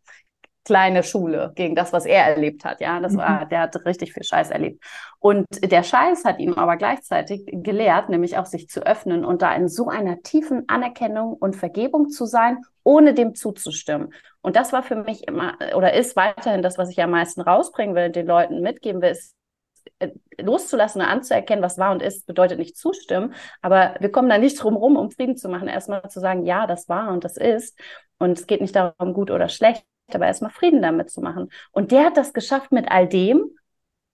kleine 0.66 1.04
Schule 1.04 1.52
gegen 1.54 1.76
das, 1.76 1.92
was 1.92 2.06
er 2.06 2.24
erlebt 2.26 2.64
hat. 2.64 2.80
Ja, 2.80 2.98
das 2.98 3.16
war, 3.16 3.44
mhm. 3.44 3.48
der 3.50 3.60
hat 3.60 3.86
richtig 3.86 4.12
viel 4.12 4.24
Scheiß 4.24 4.50
erlebt. 4.50 4.82
Und 5.20 5.46
der 5.62 5.84
Scheiß 5.84 6.24
hat 6.24 6.40
ihm 6.40 6.54
aber 6.54 6.76
gleichzeitig 6.76 7.44
gelehrt, 7.46 8.08
nämlich 8.08 8.36
auch 8.36 8.46
sich 8.46 8.68
zu 8.68 8.84
öffnen 8.84 9.24
und 9.24 9.42
da 9.42 9.54
in 9.54 9.68
so 9.68 9.88
einer 9.88 10.22
tiefen 10.22 10.68
Anerkennung 10.68 11.34
und 11.34 11.54
Vergebung 11.54 12.10
zu 12.10 12.26
sein, 12.26 12.64
ohne 12.82 13.14
dem 13.14 13.36
zuzustimmen. 13.36 14.12
Und 14.42 14.56
das 14.56 14.72
war 14.72 14.82
für 14.82 14.96
mich 14.96 15.26
immer 15.28 15.56
oder 15.76 15.94
ist 15.94 16.16
weiterhin 16.16 16.62
das, 16.62 16.78
was 16.78 16.90
ich 16.90 17.00
am 17.00 17.10
meisten 17.10 17.40
rausbringen 17.40 17.94
will, 17.94 18.10
den 18.10 18.26
Leuten 18.26 18.60
mitgeben 18.60 19.00
will, 19.02 19.10
ist 19.10 19.36
äh, 20.00 20.10
loszulassen 20.38 21.00
und 21.00 21.06
anzuerkennen, 21.06 21.62
was 21.62 21.78
war 21.78 21.92
und 21.92 22.02
ist, 22.02 22.26
bedeutet 22.26 22.58
nicht 22.58 22.76
zustimmen. 22.76 23.34
Aber 23.62 23.94
wir 24.00 24.10
kommen 24.10 24.28
da 24.28 24.36
nicht 24.36 24.60
drum 24.60 24.76
rum, 24.76 24.96
um 24.96 25.12
Frieden 25.12 25.36
zu 25.36 25.48
machen, 25.48 25.68
erstmal 25.68 26.08
zu 26.10 26.18
sagen, 26.18 26.44
ja, 26.44 26.66
das 26.66 26.88
war 26.88 27.12
und 27.12 27.22
das 27.22 27.36
ist. 27.36 27.78
Und 28.18 28.38
es 28.38 28.46
geht 28.48 28.60
nicht 28.60 28.74
darum, 28.74 29.14
gut 29.14 29.30
oder 29.30 29.48
schlecht, 29.48 29.84
aber 30.14 30.26
erstmal 30.26 30.50
Frieden 30.50 30.82
damit 30.82 31.10
zu 31.10 31.20
machen. 31.20 31.50
Und 31.72 31.90
der 31.90 32.04
hat 32.04 32.16
das 32.16 32.32
geschafft 32.32 32.72
mit 32.72 32.90
all 32.90 33.08
dem, 33.08 33.50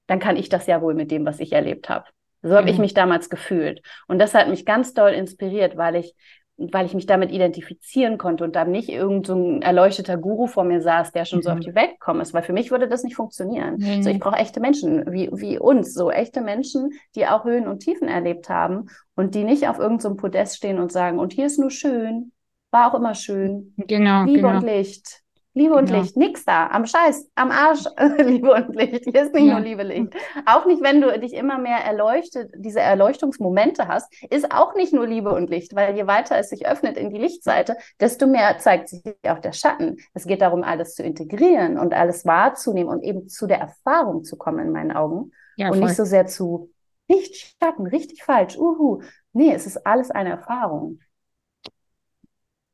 dann 0.06 0.18
kann 0.18 0.36
ich 0.36 0.48
das 0.48 0.66
ja 0.66 0.82
wohl 0.82 0.94
mit 0.94 1.10
dem, 1.10 1.24
was 1.24 1.40
ich 1.40 1.52
erlebt 1.52 1.88
habe. 1.88 2.06
So 2.42 2.54
habe 2.54 2.62
mhm. 2.62 2.68
ich 2.68 2.78
mich 2.78 2.94
damals 2.94 3.30
gefühlt. 3.30 3.82
Und 4.08 4.18
das 4.18 4.34
hat 4.34 4.48
mich 4.48 4.66
ganz 4.66 4.94
doll 4.94 5.10
inspiriert, 5.10 5.76
weil 5.76 5.96
ich, 5.96 6.14
weil 6.56 6.86
ich 6.86 6.94
mich 6.94 7.06
damit 7.06 7.30
identifizieren 7.30 8.18
konnte 8.18 8.42
und 8.44 8.56
da 8.56 8.64
nicht 8.64 8.88
irgendein 8.88 9.24
so 9.24 9.60
erleuchteter 9.60 10.16
Guru 10.16 10.46
vor 10.46 10.64
mir 10.64 10.80
saß, 10.80 11.12
der 11.12 11.24
schon 11.24 11.38
mhm. 11.38 11.42
so 11.42 11.50
auf 11.50 11.60
die 11.60 11.74
Welt 11.74 11.92
gekommen 11.92 12.20
ist, 12.20 12.34
weil 12.34 12.42
für 12.42 12.52
mich 12.52 12.70
würde 12.70 12.88
das 12.88 13.04
nicht 13.04 13.14
funktionieren. 13.14 13.76
Mhm. 13.78 14.02
So, 14.02 14.10
ich 14.10 14.18
brauche 14.18 14.36
echte 14.36 14.60
Menschen, 14.60 15.10
wie, 15.12 15.30
wie 15.32 15.58
uns, 15.58 15.94
so 15.94 16.10
echte 16.10 16.40
Menschen, 16.40 16.90
die 17.14 17.26
auch 17.26 17.44
Höhen 17.44 17.68
und 17.68 17.80
Tiefen 17.80 18.08
erlebt 18.08 18.48
haben 18.48 18.86
und 19.14 19.34
die 19.34 19.44
nicht 19.44 19.68
auf 19.68 19.78
irgendeinem 19.78 20.16
so 20.16 20.16
Podest 20.16 20.56
stehen 20.56 20.78
und 20.78 20.90
sagen, 20.90 21.20
und 21.20 21.32
hier 21.32 21.46
ist 21.46 21.58
nur 21.58 21.70
schön, 21.70 22.32
war 22.72 22.90
auch 22.90 22.98
immer 22.98 23.14
schön. 23.14 23.74
Genau. 23.76 24.24
Liebe 24.24 24.42
genau. 24.42 24.56
und 24.56 24.64
Licht. 24.64 25.21
Liebe 25.54 25.74
und 25.74 25.90
ja. 25.90 25.98
Licht, 25.98 26.16
nix 26.16 26.44
da, 26.44 26.68
am 26.68 26.86
Scheiß, 26.86 27.30
am 27.34 27.50
Arsch, 27.50 27.84
Liebe 28.18 28.52
und 28.52 28.74
Licht. 28.74 29.04
Hier 29.04 29.22
ist 29.22 29.34
nicht 29.34 29.44
ja. 29.44 29.54
nur 29.54 29.60
Liebe 29.60 29.82
Licht. 29.82 30.14
Auch 30.46 30.64
nicht, 30.64 30.82
wenn 30.82 31.00
du 31.00 31.18
dich 31.20 31.34
immer 31.34 31.58
mehr 31.58 31.78
erleuchtet, 31.78 32.50
diese 32.56 32.80
Erleuchtungsmomente 32.80 33.86
hast, 33.86 34.12
ist 34.30 34.50
auch 34.50 34.74
nicht 34.74 34.92
nur 34.92 35.06
Liebe 35.06 35.34
und 35.34 35.50
Licht, 35.50 35.74
weil 35.74 35.94
je 35.94 36.06
weiter 36.06 36.38
es 36.38 36.48
sich 36.48 36.66
öffnet 36.66 36.96
in 36.96 37.10
die 37.10 37.18
Lichtseite, 37.18 37.76
desto 38.00 38.26
mehr 38.26 38.58
zeigt 38.58 38.88
sich 38.88 39.02
auch 39.28 39.40
der 39.40 39.52
Schatten. 39.52 39.96
Es 40.14 40.26
geht 40.26 40.40
darum, 40.40 40.62
alles 40.62 40.94
zu 40.94 41.02
integrieren 41.02 41.78
und 41.78 41.92
alles 41.92 42.24
wahrzunehmen 42.24 42.90
und 42.90 43.02
eben 43.02 43.28
zu 43.28 43.46
der 43.46 43.58
Erfahrung 43.58 44.24
zu 44.24 44.36
kommen 44.36 44.60
in 44.60 44.72
meinen 44.72 44.92
Augen. 44.92 45.32
Ja, 45.56 45.70
und 45.70 45.80
nicht 45.80 45.96
so 45.96 46.04
sehr 46.04 46.26
zu 46.26 46.70
nicht 47.08 47.56
Schatten, 47.60 47.86
richtig 47.86 48.22
falsch, 48.22 48.56
uhu. 48.56 49.02
Nee, 49.32 49.52
es 49.52 49.66
ist 49.66 49.86
alles 49.86 50.10
eine 50.10 50.30
Erfahrung. 50.30 51.00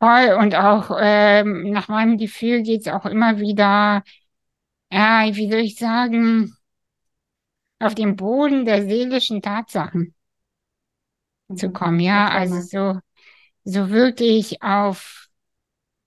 Voll 0.00 0.36
und 0.40 0.54
auch 0.54 0.96
ähm, 1.00 1.70
nach 1.70 1.88
meinem 1.88 2.18
Gefühl 2.18 2.62
geht 2.62 2.82
es 2.82 2.88
auch 2.88 3.04
immer 3.04 3.40
wieder, 3.40 4.04
ja, 4.92 5.24
wie 5.34 5.50
soll 5.50 5.60
ich 5.60 5.76
sagen, 5.76 6.56
auf 7.80 7.94
den 7.94 8.16
Boden 8.16 8.64
der 8.64 8.84
seelischen 8.86 9.42
Tatsachen 9.42 10.14
zu 11.56 11.68
mhm. 11.68 11.72
kommen. 11.72 12.00
Ja, 12.00 12.28
also 12.28 12.60
so, 12.60 13.00
so 13.64 13.90
wirklich 13.90 14.62
auf, 14.62 15.28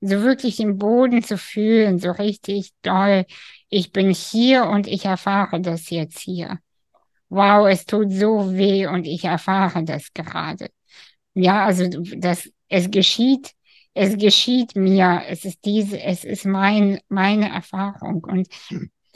so 0.02 0.22
wirklich 0.22 0.58
den 0.58 0.78
Boden 0.78 1.24
zu 1.24 1.38
fühlen, 1.38 2.00
so 2.00 2.12
richtig 2.12 2.72
doll. 2.82 3.26
Ich 3.70 3.92
bin 3.92 4.12
hier 4.12 4.66
und 4.66 4.88
ich 4.88 5.06
erfahre 5.06 5.62
das 5.62 5.90
jetzt 5.90 6.20
hier. 6.20 6.60
Wow, 7.30 7.68
es 7.68 7.86
tut 7.86 8.12
so 8.12 8.54
weh 8.54 8.88
und 8.88 9.06
ich 9.06 9.24
erfahre 9.26 9.84
das 9.84 10.14
gerade. 10.14 10.70
Ja, 11.34 11.66
also 11.66 11.88
das, 12.18 12.50
es 12.68 12.92
geschieht 12.92 13.52
es 13.94 14.18
geschieht 14.18 14.76
mir, 14.76 15.24
es 15.28 15.46
ist 15.46 15.66
diese, 15.66 16.00
es 16.02 16.24
ist 16.24 16.46
mein, 16.46 17.00
meine 17.10 17.50
Erfahrung. 17.50 18.24
Und 18.24 18.48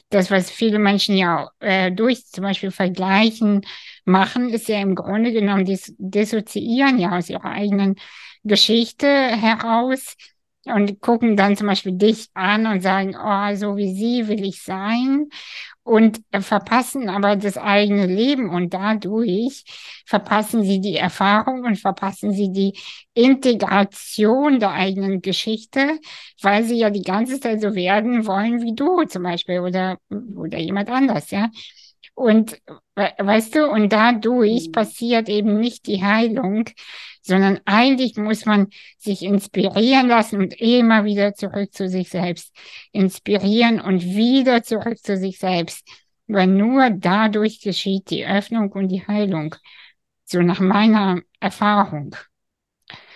das, 0.09 0.31
was 0.31 0.51
viele 0.51 0.79
Menschen 0.79 1.15
ja 1.17 1.49
äh, 1.59 1.91
durch 1.91 2.25
zum 2.27 2.43
Beispiel 2.43 2.71
Vergleichen 2.71 3.65
machen, 4.05 4.49
ist 4.49 4.67
ja 4.67 4.79
im 4.79 4.95
Grunde 4.95 5.31
genommen 5.31 5.65
dis 5.65 5.93
dissoziieren 5.97 6.99
ja 6.99 7.17
aus 7.17 7.29
ihrer 7.29 7.45
eigenen 7.45 7.95
Geschichte 8.43 9.07
heraus 9.07 10.15
und 10.65 10.99
gucken 11.01 11.37
dann 11.37 11.57
zum 11.57 11.67
Beispiel 11.67 11.93
dich 11.93 12.27
an 12.33 12.65
und 12.67 12.81
sagen, 12.81 13.15
oh, 13.15 13.55
so 13.55 13.77
wie 13.77 13.93
sie 13.95 14.27
will 14.27 14.43
ich 14.43 14.61
sein 14.63 15.29
und 15.85 16.19
verpassen 16.41 17.09
aber 17.09 17.35
das 17.37 17.57
eigene 17.57 18.07
Leben 18.07 18.49
und 18.49 18.73
dadurch 18.73 19.63
verpassen 20.07 20.63
sie 20.63 20.81
die 20.81 20.97
Erfahrung 20.97 21.63
und 21.63 21.77
verpassen 21.79 22.33
sie 22.33 22.51
die 22.51 22.73
Integration 23.13 24.59
der 24.59 24.71
eigenen 24.71 25.21
Geschichte, 25.21 25.99
weil 26.41 26.63
sie 26.65 26.77
ja 26.79 26.89
die 26.89 27.03
ganze 27.03 27.39
Zeit 27.39 27.61
so 27.61 27.75
werden 27.75 28.25
wollen 28.25 28.61
wie 28.63 28.73
du 28.75 29.03
zum 29.05 29.23
Beispiel 29.23 29.59
oder, 29.61 29.99
oder 30.35 30.57
jemand 30.57 30.89
anders, 30.89 31.31
ja. 31.31 31.49
Und 32.15 32.61
weißt 32.95 33.55
du, 33.55 33.69
und 33.69 33.91
dadurch 33.91 34.67
mhm. 34.67 34.71
passiert 34.71 35.29
eben 35.29 35.59
nicht 35.59 35.85
die 35.85 36.03
Heilung, 36.03 36.65
sondern 37.21 37.59
eigentlich 37.65 38.15
muss 38.15 38.45
man 38.45 38.67
sich 38.97 39.23
inspirieren 39.23 40.07
lassen 40.07 40.39
und 40.39 40.59
immer 40.61 41.03
wieder 41.03 41.33
zurück 41.33 41.73
zu 41.73 41.89
sich 41.89 42.09
selbst 42.09 42.55
inspirieren 42.91 43.81
und 43.81 44.03
wieder 44.03 44.63
zurück 44.63 44.97
zu 44.99 45.17
sich 45.17 45.39
selbst, 45.39 45.87
weil 46.27 46.47
nur 46.47 46.89
dadurch 46.89 47.61
geschieht 47.61 48.09
die 48.11 48.25
Öffnung 48.25 48.71
und 48.71 48.87
die 48.87 49.05
Heilung, 49.05 49.55
so 50.23 50.41
nach 50.41 50.59
meiner 50.59 51.21
Erfahrung. 51.39 52.15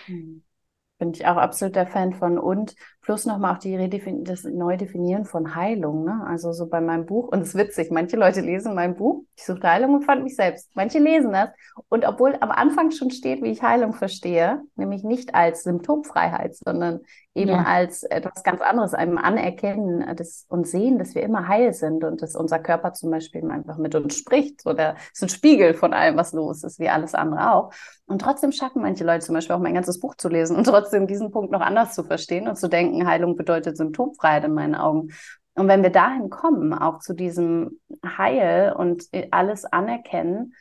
Bin 0.07 1.13
ich 1.13 1.25
auch 1.25 1.37
absolut 1.37 1.75
der 1.75 1.87
Fan 1.87 2.13
von. 2.13 2.37
Und 2.37 2.75
Plus 3.09 3.25
nochmal 3.25 3.55
auch 3.55 3.57
die 3.57 3.75
Redefin 3.75 4.23
das 4.23 4.43
Neudefinieren 4.43 5.25
von 5.25 5.55
Heilung. 5.55 6.03
Ne? 6.05 6.21
Also 6.27 6.51
so 6.51 6.67
bei 6.67 6.79
meinem 6.79 7.07
Buch, 7.07 7.29
und 7.29 7.41
es 7.41 7.47
ist 7.47 7.55
witzig, 7.55 7.89
manche 7.89 8.17
Leute 8.17 8.41
lesen 8.41 8.75
mein 8.75 8.95
Buch, 8.95 9.23
ich 9.35 9.45
suchte 9.45 9.67
Heilung 9.67 9.95
und 9.95 10.03
fand 10.03 10.21
mich 10.21 10.35
selbst. 10.35 10.69
Manche 10.75 10.99
lesen 10.99 11.31
das. 11.31 11.49
Und 11.87 12.05
obwohl 12.05 12.37
am 12.39 12.51
Anfang 12.51 12.91
schon 12.91 13.09
steht, 13.09 13.41
wie 13.41 13.49
ich 13.49 13.63
Heilung 13.63 13.93
verstehe, 13.93 14.61
nämlich 14.75 15.03
nicht 15.03 15.33
als 15.33 15.63
Symptomfreiheit, 15.63 16.55
sondern 16.55 16.99
eben 17.33 17.51
ja. 17.51 17.63
als 17.63 18.03
etwas 18.03 18.43
ganz 18.43 18.61
anderes, 18.61 18.93
einem 18.93 19.17
Anerkennen 19.17 20.15
des, 20.15 20.45
und 20.49 20.67
Sehen, 20.67 20.99
dass 20.99 21.15
wir 21.15 21.23
immer 21.23 21.47
heil 21.47 21.73
sind 21.73 22.03
und 22.03 22.21
dass 22.21 22.35
unser 22.35 22.59
Körper 22.59 22.93
zum 22.93 23.11
Beispiel 23.11 23.49
einfach 23.49 23.77
mit 23.77 23.95
uns 23.95 24.17
spricht. 24.17 24.61
So 24.61 24.73
der 24.73 24.95
ist 25.13 25.23
ein 25.23 25.29
Spiegel 25.29 25.73
von 25.73 25.93
allem, 25.93 26.17
was 26.17 26.33
los 26.33 26.63
ist, 26.63 26.79
wie 26.79 26.89
alles 26.89 27.15
andere 27.15 27.53
auch. 27.53 27.71
Und 28.07 28.21
trotzdem 28.21 28.51
schaffen 28.51 28.81
manche 28.81 29.03
Leute 29.03 29.25
zum 29.25 29.35
Beispiel 29.35 29.55
auch 29.55 29.61
mein 29.61 29.75
ganzes 29.75 29.99
Buch 29.99 30.15
zu 30.15 30.29
lesen 30.29 30.57
und 30.57 30.65
trotzdem 30.65 31.07
diesen 31.07 31.31
Punkt 31.31 31.51
noch 31.51 31.61
anders 31.61 31.93
zu 31.93 32.03
verstehen 32.03 32.47
und 32.47 32.57
zu 32.57 32.67
denken, 32.67 32.98
Heilung 33.05 33.35
bedeutet 33.35 33.77
Symptomfreiheit 33.77 34.45
in 34.45 34.53
meinen 34.53 34.75
Augen. 34.75 35.09
Und 35.55 35.67
wenn 35.67 35.83
wir 35.83 35.89
dahin 35.89 36.29
kommen, 36.29 36.73
auch 36.73 36.99
zu 36.99 37.13
diesem 37.13 37.79
Heil 38.05 38.73
und 38.77 39.09
alles 39.31 39.65
anerkennen, 39.65 40.53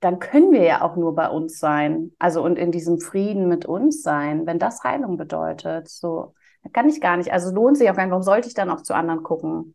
dann 0.00 0.18
können 0.18 0.52
wir 0.52 0.62
ja 0.62 0.82
auch 0.82 0.96
nur 0.96 1.14
bei 1.14 1.28
uns 1.28 1.58
sein. 1.58 2.12
Also 2.18 2.42
und 2.42 2.58
in 2.58 2.72
diesem 2.72 2.98
Frieden 3.00 3.48
mit 3.48 3.66
uns 3.66 4.02
sein, 4.02 4.46
wenn 4.46 4.58
das 4.58 4.82
Heilung 4.82 5.16
bedeutet. 5.16 5.88
So, 5.88 6.34
kann 6.72 6.88
ich 6.88 7.00
gar 7.00 7.16
nicht. 7.16 7.32
Also 7.32 7.54
lohnt 7.54 7.76
sich 7.76 7.90
auch 7.90 7.96
gar 7.96 8.04
nicht. 8.04 8.12
Warum 8.12 8.22
sollte 8.22 8.48
ich 8.48 8.54
dann 8.54 8.70
auch 8.70 8.82
zu 8.82 8.94
anderen 8.94 9.22
gucken? 9.22 9.74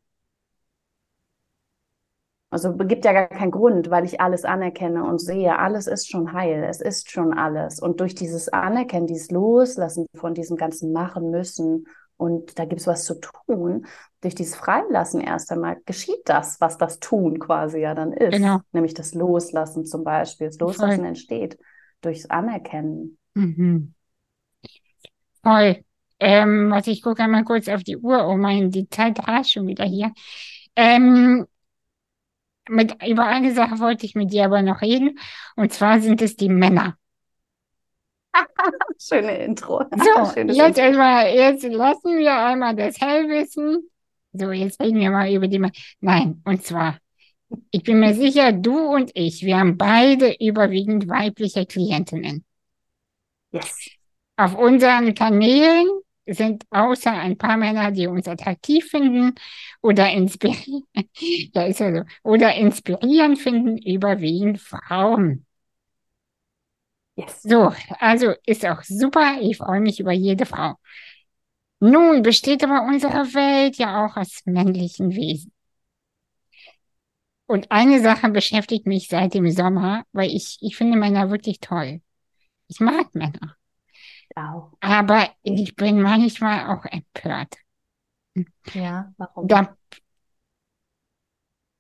Also 2.50 2.76
gibt 2.76 3.06
ja 3.06 3.14
gar 3.14 3.28
keinen 3.28 3.52
Grund, 3.52 3.90
weil 3.92 4.04
ich 4.04 4.20
alles 4.20 4.44
anerkenne 4.44 5.06
und 5.06 5.20
sehe, 5.20 5.58
alles 5.58 5.88
ist 5.88 6.10
schon 6.12 6.34
heil, 6.34 6.66
es 6.70 6.82
ist 6.82 7.10
schon 7.10 7.34
alles. 7.34 7.80
Und 7.80 8.02
durch 8.02 8.14
dieses 8.14 8.50
Anerkennen, 8.50 9.08
dieses 9.08 9.32
Loslassen 9.32 10.06
von 10.16 10.34
diesem 10.34 10.58
ganzen 10.58 10.92
Machen 10.92 11.32
müssen 11.32 11.86
und 12.22 12.60
da 12.60 12.66
gibt 12.66 12.82
es 12.82 12.86
was 12.88 13.04
zu 13.04 13.20
tun. 13.20 13.88
Durch 14.22 14.36
dieses 14.36 14.56
Freilassen 14.56 15.22
erst 15.22 15.52
einmal 15.52 15.78
geschieht 15.88 16.22
das, 16.26 16.62
was 16.62 16.78
das 16.78 17.00
Tun 17.00 17.40
quasi 17.40 17.80
ja 17.80 17.96
dann 17.96 18.14
ist. 18.14 18.34
Genau. 18.34 18.60
Nämlich 18.74 18.94
das 18.94 19.16
Loslassen 19.16 19.88
zum 19.88 20.04
Beispiel. 20.04 20.46
Das 20.46 20.60
Loslassen 20.60 20.98
Voll. 20.98 21.08
entsteht 21.08 21.58
durchs 22.02 22.28
Anerkennen. 22.28 23.18
Mhm. 23.34 23.96
Voll. 25.42 25.84
Ähm, 26.20 26.72
also 26.72 26.92
ich 26.92 27.02
gucke 27.02 27.24
einmal 27.24 27.44
kurz 27.44 27.68
auf 27.68 27.82
die 27.82 27.98
Uhr. 27.98 28.28
Oh 28.28 28.38
mein, 28.38 28.70
die 28.70 28.88
Zeit 28.88 29.28
rast 29.28 29.54
schon 29.54 29.66
wieder 29.66 29.86
hier. 29.86 30.12
Ähm, 30.76 31.48
mit, 32.70 33.04
über 33.04 33.26
eine 33.26 33.52
Sache 33.56 33.80
wollte 33.80 34.06
ich 34.06 34.14
mit 34.14 34.32
dir 34.32 34.46
aber 34.46 34.62
noch 34.62 34.82
reden. 34.82 35.18
Und 35.56 35.74
zwar 35.74 36.00
sind 36.00 36.22
es 36.22 36.36
die 36.36 36.50
Männer. 36.50 37.00
Schöne 39.00 39.38
Intro. 39.44 39.84
So, 39.92 40.26
Schönes 40.34 40.58
jetzt, 40.58 40.78
Intro. 40.78 41.02
Einmal, 41.02 41.34
jetzt 41.34 41.64
lassen 41.64 42.18
wir 42.18 42.36
einmal 42.36 42.76
das 42.76 43.00
Hellwissen. 43.00 43.90
So, 44.34 44.52
jetzt 44.52 44.82
reden 44.82 45.00
wir 45.00 45.12
mal 45.12 45.32
über 45.32 45.48
die. 45.48 45.60
Ma 45.60 45.70
Nein, 46.00 46.42
und 46.46 46.64
zwar, 46.64 46.98
ich 47.72 47.84
bin 47.84 48.00
mir 48.00 48.14
sicher, 48.14 48.54
du 48.54 48.78
und 48.78 49.12
ich, 49.14 49.44
wir 49.44 49.58
haben 49.58 49.78
beide 49.78 50.36
überwiegend 50.40 51.08
weibliche 51.08 51.66
Klientinnen. 51.66 52.46
Yes. 53.52 53.90
Auf 54.38 54.56
unseren 54.58 55.14
Kanälen 55.14 55.88
sind 56.26 56.64
außer 56.70 57.12
ein 57.12 57.38
paar 57.38 57.58
Männer, 57.58 57.92
die 57.92 58.08
uns 58.08 58.28
attraktiv 58.28 58.86
finden 58.86 59.36
oder 59.82 60.10
inspirieren, 60.12 60.84
ja, 61.54 61.64
ist 61.64 61.80
ja 61.80 61.94
so, 61.94 62.04
oder 62.24 62.56
inspirieren 62.56 63.36
finden, 63.36 63.78
überwiegend 63.78 64.62
Frauen. 64.62 65.46
Yes. 67.16 67.42
So, 67.44 67.74
also 68.00 68.34
ist 68.46 68.66
auch 68.66 68.84
super. 68.84 69.38
Ich 69.42 69.58
freue 69.58 69.82
mich 69.82 70.00
über 70.00 70.12
jede 70.12 70.46
Frau. 70.46 70.76
Nun 71.82 72.22
besteht 72.22 72.64
aber 72.64 72.84
unsere 72.84 73.34
Welt 73.34 73.76
ja 73.78 74.06
auch 74.06 74.16
aus 74.16 74.42
männlichen 74.46 75.12
Wesen. 75.12 75.52
Und 77.48 77.70
eine 77.70 78.00
Sache 78.02 78.30
beschäftigt 78.30 78.88
mich 78.88 79.10
seit 79.10 79.34
dem 79.34 79.50
Sommer, 79.52 80.04
weil 80.14 80.30
ich, 80.30 80.58
ich 80.62 80.78
finde 80.78 80.98
Männer 80.98 81.30
wirklich 81.32 81.60
toll. 81.60 82.02
Ich 82.68 82.80
mag 82.80 83.14
Männer. 83.14 83.56
Auch. 84.36 84.72
Aber 84.80 85.30
ich 85.44 85.76
bin 85.76 86.02
manchmal 86.02 86.76
auch 86.76 86.86
empört. 86.86 87.56
Ja, 88.74 89.14
warum? 89.18 89.48
Da, 89.48 89.76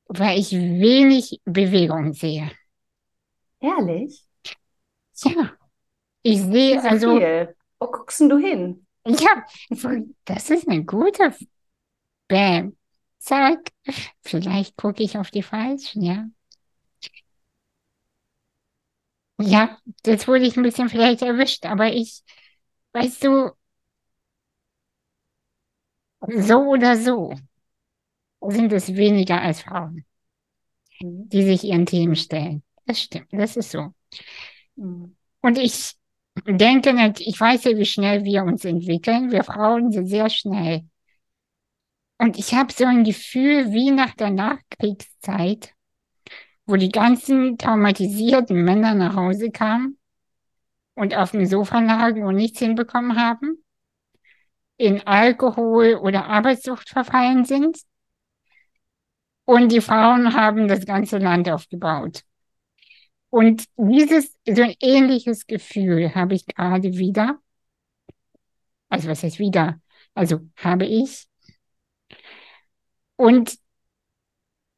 weil 0.07 0.39
ich 0.39 0.51
wenig 0.51 1.41
Bewegung 1.45 2.13
sehe. 2.13 2.51
Ehrlich? 3.61 4.25
Ja, 5.23 5.51
ich 6.23 6.41
sehe 6.41 6.81
also. 6.81 7.17
Viel. 7.17 7.55
Wo 7.79 7.87
guckst 7.87 8.21
du 8.21 8.37
hin? 8.37 8.85
Ja, 9.05 9.45
das 10.25 10.49
ist 10.49 10.67
eine 10.67 10.85
gute. 10.85 11.33
Bam. 12.27 12.77
Zack. 13.19 13.71
Vielleicht 14.21 14.77
gucke 14.77 15.03
ich 15.03 15.17
auf 15.17 15.31
die 15.31 15.43
falschen, 15.43 16.01
ja. 16.03 16.27
Ja, 19.39 19.77
das 20.03 20.27
wurde 20.27 20.45
ich 20.45 20.55
ein 20.55 20.63
bisschen 20.63 20.89
vielleicht 20.89 21.21
erwischt, 21.23 21.65
aber 21.65 21.91
ich, 21.91 22.23
weißt 22.93 23.23
du, 23.23 23.51
so 26.27 26.59
oder 26.69 26.95
so 26.97 27.33
sind 28.47 28.71
es 28.73 28.95
weniger 28.95 29.41
als 29.41 29.61
Frauen, 29.61 30.05
mhm. 30.99 31.29
die 31.29 31.43
sich 31.43 31.63
ihren 31.63 31.85
Themen 31.85 32.15
stellen. 32.15 32.63
Das 32.85 33.01
stimmt, 33.01 33.27
das 33.31 33.57
ist 33.57 33.71
so. 33.71 33.93
Und 34.81 35.57
ich 35.57 35.95
denke 36.47 36.93
nicht, 36.93 37.21
ich 37.21 37.39
weiß 37.39 37.65
ja, 37.65 37.77
wie 37.77 37.85
schnell 37.85 38.23
wir 38.23 38.43
uns 38.43 38.65
entwickeln. 38.65 39.31
Wir 39.31 39.43
Frauen 39.43 39.91
sind 39.91 40.07
sehr 40.07 40.29
schnell. 40.29 40.87
Und 42.17 42.37
ich 42.37 42.53
habe 42.53 42.71
so 42.71 42.85
ein 42.85 43.03
Gefühl 43.03 43.71
wie 43.71 43.91
nach 43.91 44.13
der 44.15 44.29
Nachkriegszeit, 44.29 45.73
wo 46.65 46.75
die 46.75 46.89
ganzen 46.89 47.57
traumatisierten 47.57 48.63
Männer 48.63 48.93
nach 48.93 49.15
Hause 49.15 49.49
kamen 49.51 49.97
und 50.93 51.15
auf 51.15 51.31
dem 51.31 51.45
Sofa 51.45 51.79
lagen 51.79 52.23
und 52.23 52.35
nichts 52.35 52.59
hinbekommen 52.59 53.19
haben, 53.19 53.63
in 54.77 55.05
Alkohol 55.05 55.95
oder 55.95 56.25
Arbeitssucht 56.25 56.89
verfallen 56.89 57.45
sind. 57.45 57.79
Und 59.45 59.71
die 59.71 59.81
Frauen 59.81 60.33
haben 60.35 60.67
das 60.67 60.85
ganze 60.85 61.17
Land 61.17 61.49
aufgebaut. 61.49 62.23
Und 63.31 63.63
dieses, 63.77 64.37
so 64.45 64.61
ein 64.61 64.75
ähnliches 64.81 65.47
Gefühl 65.47 66.13
habe 66.13 66.35
ich 66.35 66.45
gerade 66.45 66.97
wieder. 66.97 67.39
Also 68.89 69.07
was 69.07 69.23
heißt 69.23 69.39
wieder? 69.39 69.81
Also 70.13 70.41
habe 70.57 70.85
ich. 70.85 71.27
Und 73.15 73.57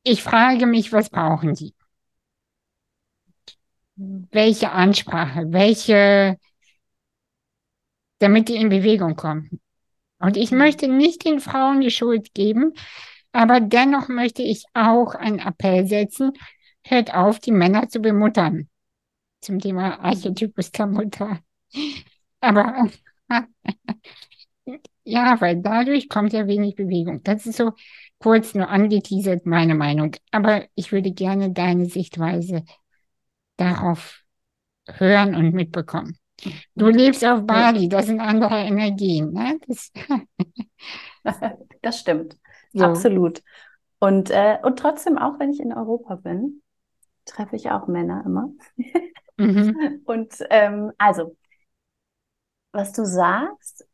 ich 0.04 0.22
frage 0.22 0.68
mich, 0.68 0.94
was 0.94 1.10
brauchen 1.10 1.56
die? 1.56 1.74
Welche 3.96 4.72
Ansprache, 4.72 5.46
welche, 5.48 6.38
damit 8.20 8.50
die 8.50 8.58
in 8.58 8.70
Bewegung 8.70 9.16
kommen. 9.16 9.62
Und 10.20 10.38
ich 10.38 10.52
möchte 10.52 10.88
nicht 10.88 11.26
den 11.26 11.40
Frauen 11.40 11.82
die 11.82 11.90
Schuld 11.90 12.36
geben, 12.36 12.74
aber 13.32 13.60
dennoch 13.62 14.10
möchte 14.10 14.44
ich 14.44 14.66
auch 14.76 15.16
einen 15.16 15.40
Appell 15.40 15.88
setzen, 15.88 16.34
hört 16.84 17.14
auf, 17.14 17.40
die 17.40 17.52
Männer 17.52 17.90
zu 17.90 18.00
bemuttern. 18.00 18.70
Zum 19.42 19.60
Thema 19.60 20.00
Archetypus 20.00 20.72
der 20.72 20.88
Mutter. 20.88 21.40
Aber 22.40 22.90
ja, 25.04 25.40
weil 25.42 25.62
dadurch 25.62 26.10
kommt 26.10 26.34
ja 26.34 26.48
wenig 26.48 26.76
Bewegung. 26.76 27.24
Das 27.24 27.46
ist 27.46 27.58
so 27.58 27.74
kurz 28.20 28.54
nur 28.54 28.70
angeteasert, 28.70 29.46
meine 29.46 29.76
Meinung. 29.76 30.16
Aber 30.32 30.66
ich 30.76 30.92
würde 30.92 31.12
gerne 31.12 31.52
deine 31.52 31.86
Sichtweise 31.86 32.64
darauf 33.58 34.24
hören 34.88 35.36
und 35.36 35.54
mitbekommen. 35.54 36.18
Du 36.76 36.88
lebst 36.88 37.24
auf 37.24 37.46
Bali, 37.46 37.88
das 37.88 38.08
sind 38.08 38.20
andere 38.20 38.56
Energien. 38.60 39.32
Ne? 39.32 39.60
Das, 39.68 39.92
das 41.82 42.00
stimmt, 42.00 42.38
so. 42.74 42.86
absolut. 42.86 43.42
Und, 44.00 44.30
äh, 44.32 44.58
und 44.64 44.80
trotzdem, 44.80 45.18
auch 45.18 45.40
wenn 45.40 45.52
ich 45.52 45.62
in 45.62 45.74
Europa 45.74 46.16
bin, 46.16 46.63
treffe 47.26 47.56
ich 47.56 47.72
auch 47.72 47.88
Männer 47.88 48.24
immer. 48.26 48.50
Mhm. 49.38 50.02
Und 50.06 50.36
ähm, 50.50 50.92
also, 50.98 51.36
was 52.72 52.92
du 52.94 53.06
sagst, 53.06 53.86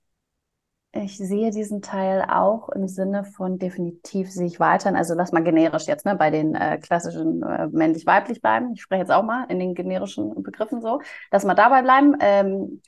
ich 0.91 1.17
sehe 1.17 1.51
diesen 1.51 1.81
Teil 1.83 2.25
auch 2.29 2.69
im 2.69 2.87
Sinne 2.87 3.23
von 3.23 3.59
definitiv 3.59 4.31
sich 4.31 4.59
weiterhin, 4.59 4.97
also 4.97 5.13
lass 5.13 5.31
mal 5.31 5.43
generisch 5.43 5.85
jetzt, 5.85 6.05
ne, 6.05 6.15
bei 6.15 6.31
den 6.31 6.55
äh, 6.55 6.79
klassischen 6.79 7.43
äh, 7.43 7.67
männlich-weiblich 7.67 8.41
bleiben. 8.41 8.73
Ich 8.73 8.81
spreche 8.81 9.01
jetzt 9.01 9.11
auch 9.11 9.23
mal 9.23 9.45
in 9.49 9.59
den 9.59 9.75
generischen 9.75 10.41
Begriffen 10.41 10.81
so, 10.81 11.01
dass 11.29 11.45
wir 11.45 11.53
dabei 11.53 11.83
bleiben. 11.83 12.15
Ähm, 12.19 12.81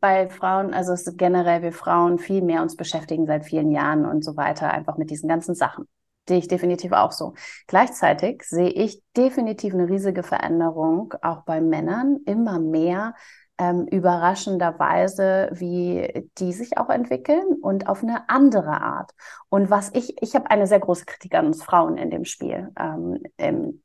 bei 0.00 0.28
Frauen, 0.30 0.72
also 0.72 0.94
generell 1.16 1.62
wir 1.62 1.72
Frauen 1.72 2.18
viel 2.18 2.42
mehr 2.42 2.62
uns 2.62 2.76
beschäftigen 2.76 3.26
seit 3.26 3.44
vielen 3.44 3.70
Jahren 3.72 4.06
und 4.06 4.24
so 4.24 4.36
weiter, 4.36 4.70
einfach 4.72 4.96
mit 4.96 5.10
diesen 5.10 5.28
ganzen 5.28 5.54
Sachen 5.54 5.86
sehe 6.28 6.38
ich 6.38 6.48
definitiv 6.48 6.92
auch 6.92 7.12
so. 7.12 7.34
Gleichzeitig 7.66 8.42
sehe 8.42 8.70
ich 8.70 9.02
definitiv 9.16 9.74
eine 9.74 9.88
riesige 9.88 10.22
Veränderung 10.22 11.14
auch 11.22 11.42
bei 11.44 11.60
Männern, 11.60 12.18
immer 12.26 12.58
mehr 12.60 13.14
ähm, 13.58 13.86
überraschenderweise, 13.86 15.50
wie 15.52 16.28
die 16.38 16.52
sich 16.52 16.76
auch 16.76 16.90
entwickeln 16.90 17.44
und 17.62 17.88
auf 17.88 18.02
eine 18.02 18.28
andere 18.28 18.80
Art. 18.80 19.12
Und 19.48 19.70
was 19.70 19.90
ich, 19.94 20.20
ich 20.20 20.34
habe 20.34 20.50
eine 20.50 20.66
sehr 20.66 20.80
große 20.80 21.04
Kritik 21.04 21.36
an 21.36 21.46
uns 21.46 21.62
Frauen 21.62 21.96
in 21.96 22.10
dem 22.10 22.24
Spiel. 22.24 22.72
Ähm, 22.76 23.22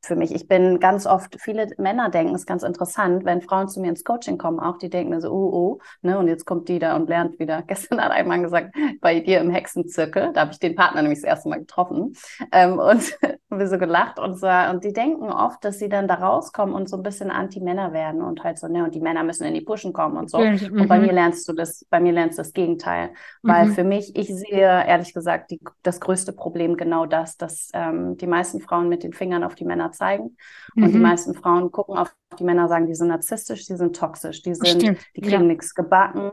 für 0.02 0.16
mich, 0.16 0.34
ich 0.34 0.48
bin 0.48 0.80
ganz 0.80 1.06
oft, 1.06 1.40
viele 1.40 1.70
Männer 1.78 2.10
denken, 2.10 2.34
es 2.34 2.42
ist 2.42 2.48
ganz 2.48 2.64
interessant, 2.64 3.24
wenn 3.24 3.44
Frauen 3.44 3.68
zu 3.68 3.80
mir 3.80 3.90
ins 3.90 4.04
Coaching 4.04 4.40
kommen, 4.40 4.60
auch 4.60 4.80
die 4.80 4.90
denken 4.90 5.22
so, 5.22 5.30
oh, 5.30 5.50
oh, 5.54 5.80
ne, 6.02 6.18
und 6.18 6.28
jetzt 6.28 6.46
kommt 6.46 6.70
die 6.70 6.80
da 6.80 6.96
und 6.96 7.08
lernt 7.08 7.38
wieder. 7.38 7.62
Gestern 7.68 8.02
hat 8.04 8.12
ein 8.12 8.28
Mann 8.28 8.42
gesagt, 8.42 8.76
bei 9.00 9.20
dir 9.20 9.42
im 9.42 9.52
Hexenzirkel, 9.52 10.34
da 10.34 10.42
habe 10.42 10.52
ich 10.52 10.60
den 10.60 10.76
Partner 10.76 11.04
nämlich 11.04 11.22
das 11.22 11.30
erste 11.30 11.50
Mal 11.50 11.60
getroffen 11.60 12.14
ähm, 12.52 12.80
und 12.80 13.16
wir 13.50 13.68
so 13.68 13.78
gelacht 13.78 14.18
und 14.18 14.40
so, 14.40 14.48
und 14.48 14.84
die 14.84 14.94
denken 14.94 15.32
oft, 15.32 15.64
dass 15.64 15.78
sie 15.78 15.90
dann 15.90 16.08
da 16.08 16.16
rauskommen 16.16 16.74
und 16.74 16.90
so 16.90 16.98
ein 16.98 17.04
bisschen 17.04 17.30
Anti-Männer 17.30 17.94
werden 17.94 18.24
und 18.24 18.44
halt 18.44 18.58
so, 18.58 18.68
ne, 18.68 18.84
und 18.84 18.96
die 18.96 19.02
Männer 19.02 19.24
müssen 19.24 19.44
in 19.44 19.54
die 19.54 19.59
Pushen 19.62 19.94
kommen 19.94 20.18
und 20.18 20.30
so. 20.30 20.40
Mhm. 20.40 20.82
Und 20.82 20.88
bei 20.88 21.00
mir 21.00 21.12
lernst 21.12 21.48
du 21.48 21.54
das, 21.54 21.86
bei 21.90 22.00
mir 22.00 22.12
lernst 22.12 22.38
du 22.38 22.42
das 22.42 22.54
Gegenteil. 22.54 23.12
Weil 23.42 23.68
mhm. 23.68 23.74
für 23.74 23.84
mich, 23.84 24.16
ich 24.16 24.28
sehe 24.28 24.62
ehrlich 24.62 25.14
gesagt 25.14 25.52
die, 25.52 25.60
das 25.84 26.00
größte 26.00 26.34
Problem 26.34 26.78
genau 26.78 27.06
das, 27.06 27.38
dass 27.38 27.70
ähm, 27.74 28.18
die 28.18 28.28
meisten 28.28 28.62
Frauen 28.62 28.90
mit 28.90 29.04
den 29.04 29.14
Fingern 29.14 29.44
auf 29.44 29.56
die 29.56 29.66
Männer 29.66 29.92
zeigen 29.92 30.38
mhm. 30.76 30.84
und 30.84 30.92
die 30.92 30.98
mhm. 30.98 31.04
meisten 31.04 31.34
Frauen 31.34 31.72
gucken 31.72 31.98
auf 31.98 32.14
die 32.38 32.44
Männer, 32.44 32.68
sagen, 32.68 32.88
die 32.88 32.96
sind 32.96 33.08
narzisstisch, 33.08 33.66
die 33.66 33.76
sind 33.76 33.96
toxisch, 33.96 34.42
die 34.42 34.54
sind, 34.54 34.82
Stimmt. 34.82 35.00
die 35.16 35.22
kriegen 35.22 35.42
ja. 35.42 35.48
nichts 35.48 35.74
gebacken. 35.74 36.32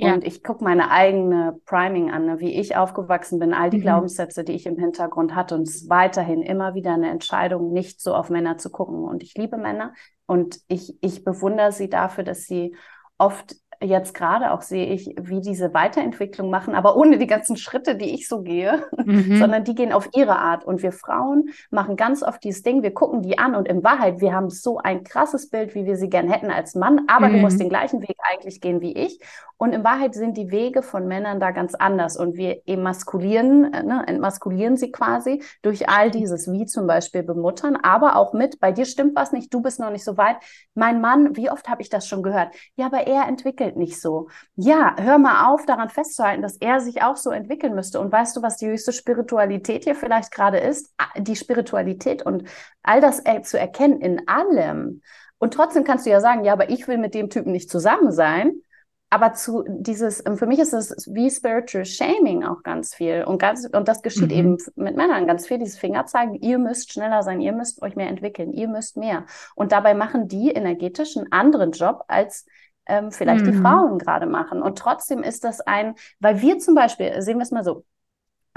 Ja. 0.00 0.14
Und 0.14 0.24
ich 0.24 0.44
gucke 0.44 0.62
meine 0.62 0.92
eigene 0.92 1.60
Priming 1.66 2.12
an, 2.12 2.24
ne, 2.24 2.38
wie 2.38 2.54
ich 2.54 2.76
aufgewachsen 2.76 3.40
bin, 3.40 3.52
all 3.52 3.68
die 3.68 3.78
mhm. 3.78 3.82
Glaubenssätze, 3.82 4.44
die 4.44 4.52
ich 4.52 4.64
im 4.66 4.78
Hintergrund 4.78 5.34
hatte. 5.34 5.56
Und 5.56 5.62
es 5.62 5.74
ist 5.74 5.90
weiterhin 5.90 6.40
immer 6.40 6.74
wieder 6.74 6.94
eine 6.94 7.10
Entscheidung, 7.10 7.72
nicht 7.72 8.00
so 8.00 8.14
auf 8.14 8.30
Männer 8.30 8.58
zu 8.58 8.70
gucken. 8.70 9.02
Und 9.02 9.24
ich 9.24 9.34
liebe 9.34 9.56
Männer 9.56 9.94
und 10.26 10.60
ich, 10.68 10.96
ich 11.02 11.24
bewundere 11.24 11.72
sie 11.72 11.88
dafür, 11.88 12.22
dass 12.22 12.44
sie 12.44 12.76
oft 13.18 13.56
jetzt 13.82 14.14
gerade 14.14 14.52
auch 14.52 14.62
sehe 14.62 14.86
ich, 14.86 15.14
wie 15.20 15.40
diese 15.40 15.72
Weiterentwicklung 15.72 16.50
machen, 16.50 16.74
aber 16.74 16.96
ohne 16.96 17.18
die 17.18 17.26
ganzen 17.26 17.56
Schritte, 17.56 17.96
die 17.96 18.14
ich 18.14 18.28
so 18.28 18.42
gehe, 18.42 18.84
mhm. 19.04 19.36
sondern 19.38 19.64
die 19.64 19.74
gehen 19.74 19.92
auf 19.92 20.08
ihre 20.14 20.38
Art. 20.38 20.64
Und 20.64 20.82
wir 20.82 20.92
Frauen 20.92 21.50
machen 21.70 21.96
ganz 21.96 22.22
oft 22.22 22.42
dieses 22.42 22.62
Ding, 22.62 22.82
wir 22.82 22.92
gucken 22.92 23.22
die 23.22 23.38
an 23.38 23.54
und 23.54 23.68
in 23.68 23.84
Wahrheit, 23.84 24.20
wir 24.20 24.34
haben 24.34 24.50
so 24.50 24.78
ein 24.78 25.04
krasses 25.04 25.50
Bild, 25.50 25.74
wie 25.74 25.86
wir 25.86 25.96
sie 25.96 26.08
gern 26.08 26.28
hätten 26.28 26.50
als 26.50 26.74
Mann, 26.74 27.02
aber 27.06 27.28
mhm. 27.28 27.32
du 27.34 27.38
musst 27.38 27.56
mhm. 27.56 27.64
den 27.64 27.68
gleichen 27.68 28.02
Weg 28.02 28.16
eigentlich 28.32 28.60
gehen 28.60 28.80
wie 28.80 28.96
ich. 28.96 29.20
Und 29.60 29.72
in 29.72 29.82
Wahrheit 29.82 30.14
sind 30.14 30.36
die 30.36 30.52
Wege 30.52 30.82
von 30.82 31.08
Männern 31.08 31.40
da 31.40 31.50
ganz 31.50 31.74
anders 31.74 32.16
und 32.16 32.36
wir 32.36 32.62
emaskulieren, 32.66 33.72
äh, 33.72 33.82
ne, 33.82 34.04
entmaskulieren 34.06 34.76
sie 34.76 34.92
quasi 34.92 35.42
durch 35.62 35.88
all 35.88 36.12
dieses, 36.12 36.50
wie 36.50 36.64
zum 36.64 36.86
Beispiel 36.86 37.24
bemuttern, 37.24 37.76
aber 37.76 38.16
auch 38.16 38.32
mit, 38.32 38.60
bei 38.60 38.70
dir 38.70 38.84
stimmt 38.84 39.16
was 39.16 39.32
nicht, 39.32 39.52
du 39.52 39.60
bist 39.60 39.80
noch 39.80 39.90
nicht 39.90 40.04
so 40.04 40.16
weit. 40.16 40.36
Mein 40.74 41.00
Mann, 41.00 41.36
wie 41.36 41.50
oft 41.50 41.68
habe 41.68 41.82
ich 41.82 41.90
das 41.90 42.06
schon 42.06 42.22
gehört? 42.22 42.54
Ja, 42.76 42.86
aber 42.86 43.08
er 43.08 43.26
entwickelt 43.26 43.67
nicht 43.76 44.00
so. 44.00 44.28
Ja, 44.56 44.96
hör 44.98 45.18
mal 45.18 45.52
auf, 45.52 45.66
daran 45.66 45.88
festzuhalten, 45.88 46.42
dass 46.42 46.56
er 46.56 46.80
sich 46.80 47.02
auch 47.02 47.16
so 47.16 47.30
entwickeln 47.30 47.74
müsste. 47.74 48.00
Und 48.00 48.12
weißt 48.12 48.36
du, 48.36 48.42
was 48.42 48.56
die 48.56 48.68
höchste 48.68 48.92
Spiritualität 48.92 49.84
hier 49.84 49.94
vielleicht 49.94 50.32
gerade 50.32 50.58
ist? 50.58 50.94
Die 51.16 51.36
Spiritualität 51.36 52.24
und 52.24 52.44
all 52.82 53.00
das 53.00 53.24
äh, 53.24 53.42
zu 53.42 53.58
erkennen 53.58 54.00
in 54.00 54.26
allem. 54.28 55.02
Und 55.38 55.54
trotzdem 55.54 55.84
kannst 55.84 56.06
du 56.06 56.10
ja 56.10 56.20
sagen, 56.20 56.44
ja, 56.44 56.52
aber 56.52 56.70
ich 56.70 56.88
will 56.88 56.98
mit 56.98 57.14
dem 57.14 57.30
Typen 57.30 57.52
nicht 57.52 57.70
zusammen 57.70 58.12
sein 58.12 58.62
aber 59.10 59.32
zu 59.32 59.64
dieses, 59.66 60.24
ähm, 60.26 60.36
für 60.36 60.46
mich 60.46 60.58
ist 60.58 60.74
es 60.74 61.08
wie 61.12 61.30
Spiritual 61.30 61.84
Shaming 61.84 62.44
auch 62.44 62.62
ganz 62.62 62.94
viel. 62.94 63.24
Und 63.24 63.38
ganz, 63.38 63.66
und 63.72 63.88
das 63.88 64.02
geschieht 64.02 64.30
mhm. 64.30 64.36
eben 64.36 64.56
mit 64.76 64.96
Männern 64.96 65.26
ganz 65.26 65.46
viel, 65.46 65.58
dieses 65.58 65.78
Fingerzeigen, 65.78 66.34
ihr 66.34 66.58
müsst 66.58 66.92
schneller 66.92 67.22
sein, 67.22 67.40
ihr 67.40 67.52
müsst 67.52 67.80
euch 67.80 67.96
mehr 67.96 68.08
entwickeln, 68.08 68.52
ihr 68.52 68.68
müsst 68.68 68.96
mehr. 68.96 69.24
Und 69.54 69.72
dabei 69.72 69.94
machen 69.94 70.28
die 70.28 70.50
energetisch 70.50 71.16
einen 71.16 71.32
anderen 71.32 71.72
Job, 71.72 72.04
als 72.08 72.44
ähm, 72.88 73.12
vielleicht 73.12 73.44
mhm. 73.44 73.52
die 73.52 73.58
Frauen 73.58 73.98
gerade 73.98 74.26
machen. 74.26 74.62
Und 74.62 74.78
trotzdem 74.78 75.22
ist 75.22 75.44
das 75.44 75.60
ein, 75.60 75.94
weil 76.20 76.40
wir 76.40 76.58
zum 76.58 76.74
Beispiel, 76.74 77.20
sehen 77.22 77.38
wir 77.38 77.42
es 77.42 77.50
mal 77.50 77.64
so, 77.64 77.84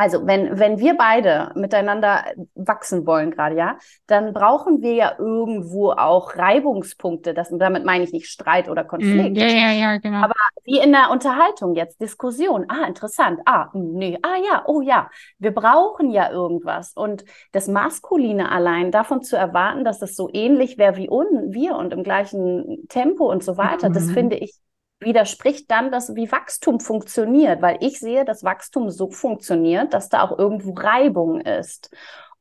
also 0.01 0.25
wenn, 0.25 0.57
wenn 0.57 0.79
wir 0.79 0.97
beide 0.97 1.51
miteinander 1.53 2.25
wachsen 2.55 3.05
wollen 3.05 3.29
gerade, 3.29 3.55
ja, 3.55 3.77
dann 4.07 4.33
brauchen 4.33 4.81
wir 4.81 4.93
ja 4.95 5.13
irgendwo 5.19 5.91
auch 5.91 6.35
Reibungspunkte. 6.35 7.35
Das, 7.35 7.49
damit 7.51 7.85
meine 7.85 8.03
ich 8.03 8.11
nicht 8.11 8.25
Streit 8.25 8.67
oder 8.67 8.83
Konflikt. 8.83 9.37
Ja, 9.37 9.45
ja, 9.45 9.71
ja, 9.71 9.97
genau. 9.99 10.23
Aber 10.23 10.33
wie 10.63 10.79
in 10.79 10.91
der 10.91 11.11
Unterhaltung 11.11 11.75
jetzt, 11.75 12.01
Diskussion. 12.01 12.65
Ah, 12.67 12.87
interessant. 12.87 13.41
Ah, 13.45 13.71
hm, 13.73 13.93
nee. 13.93 14.17
Ah, 14.23 14.37
ja, 14.43 14.63
oh 14.65 14.81
ja. 14.81 15.11
Wir 15.37 15.51
brauchen 15.51 16.09
ja 16.09 16.31
irgendwas. 16.31 16.93
Und 16.95 17.23
das 17.51 17.67
Maskuline 17.67 18.51
allein, 18.51 18.89
davon 18.89 19.21
zu 19.21 19.35
erwarten, 19.35 19.83
dass 19.83 19.99
das 19.99 20.15
so 20.15 20.31
ähnlich 20.33 20.79
wäre 20.79 20.95
wie 20.95 21.11
un, 21.11 21.53
wir 21.53 21.75
und 21.75 21.93
im 21.93 22.01
gleichen 22.01 22.87
Tempo 22.89 23.29
und 23.29 23.43
so 23.43 23.55
weiter, 23.55 23.89
mhm. 23.89 23.93
das 23.93 24.09
finde 24.09 24.37
ich 24.37 24.55
widerspricht 25.01 25.69
dann 25.71 25.91
das, 25.91 26.15
wie 26.15 26.31
Wachstum 26.31 26.79
funktioniert, 26.79 27.61
weil 27.61 27.77
ich 27.81 27.99
sehe, 27.99 28.23
dass 28.23 28.43
Wachstum 28.43 28.89
so 28.89 29.09
funktioniert, 29.09 29.93
dass 29.93 30.09
da 30.09 30.23
auch 30.23 30.37
irgendwo 30.37 30.73
Reibung 30.73 31.41
ist. 31.41 31.89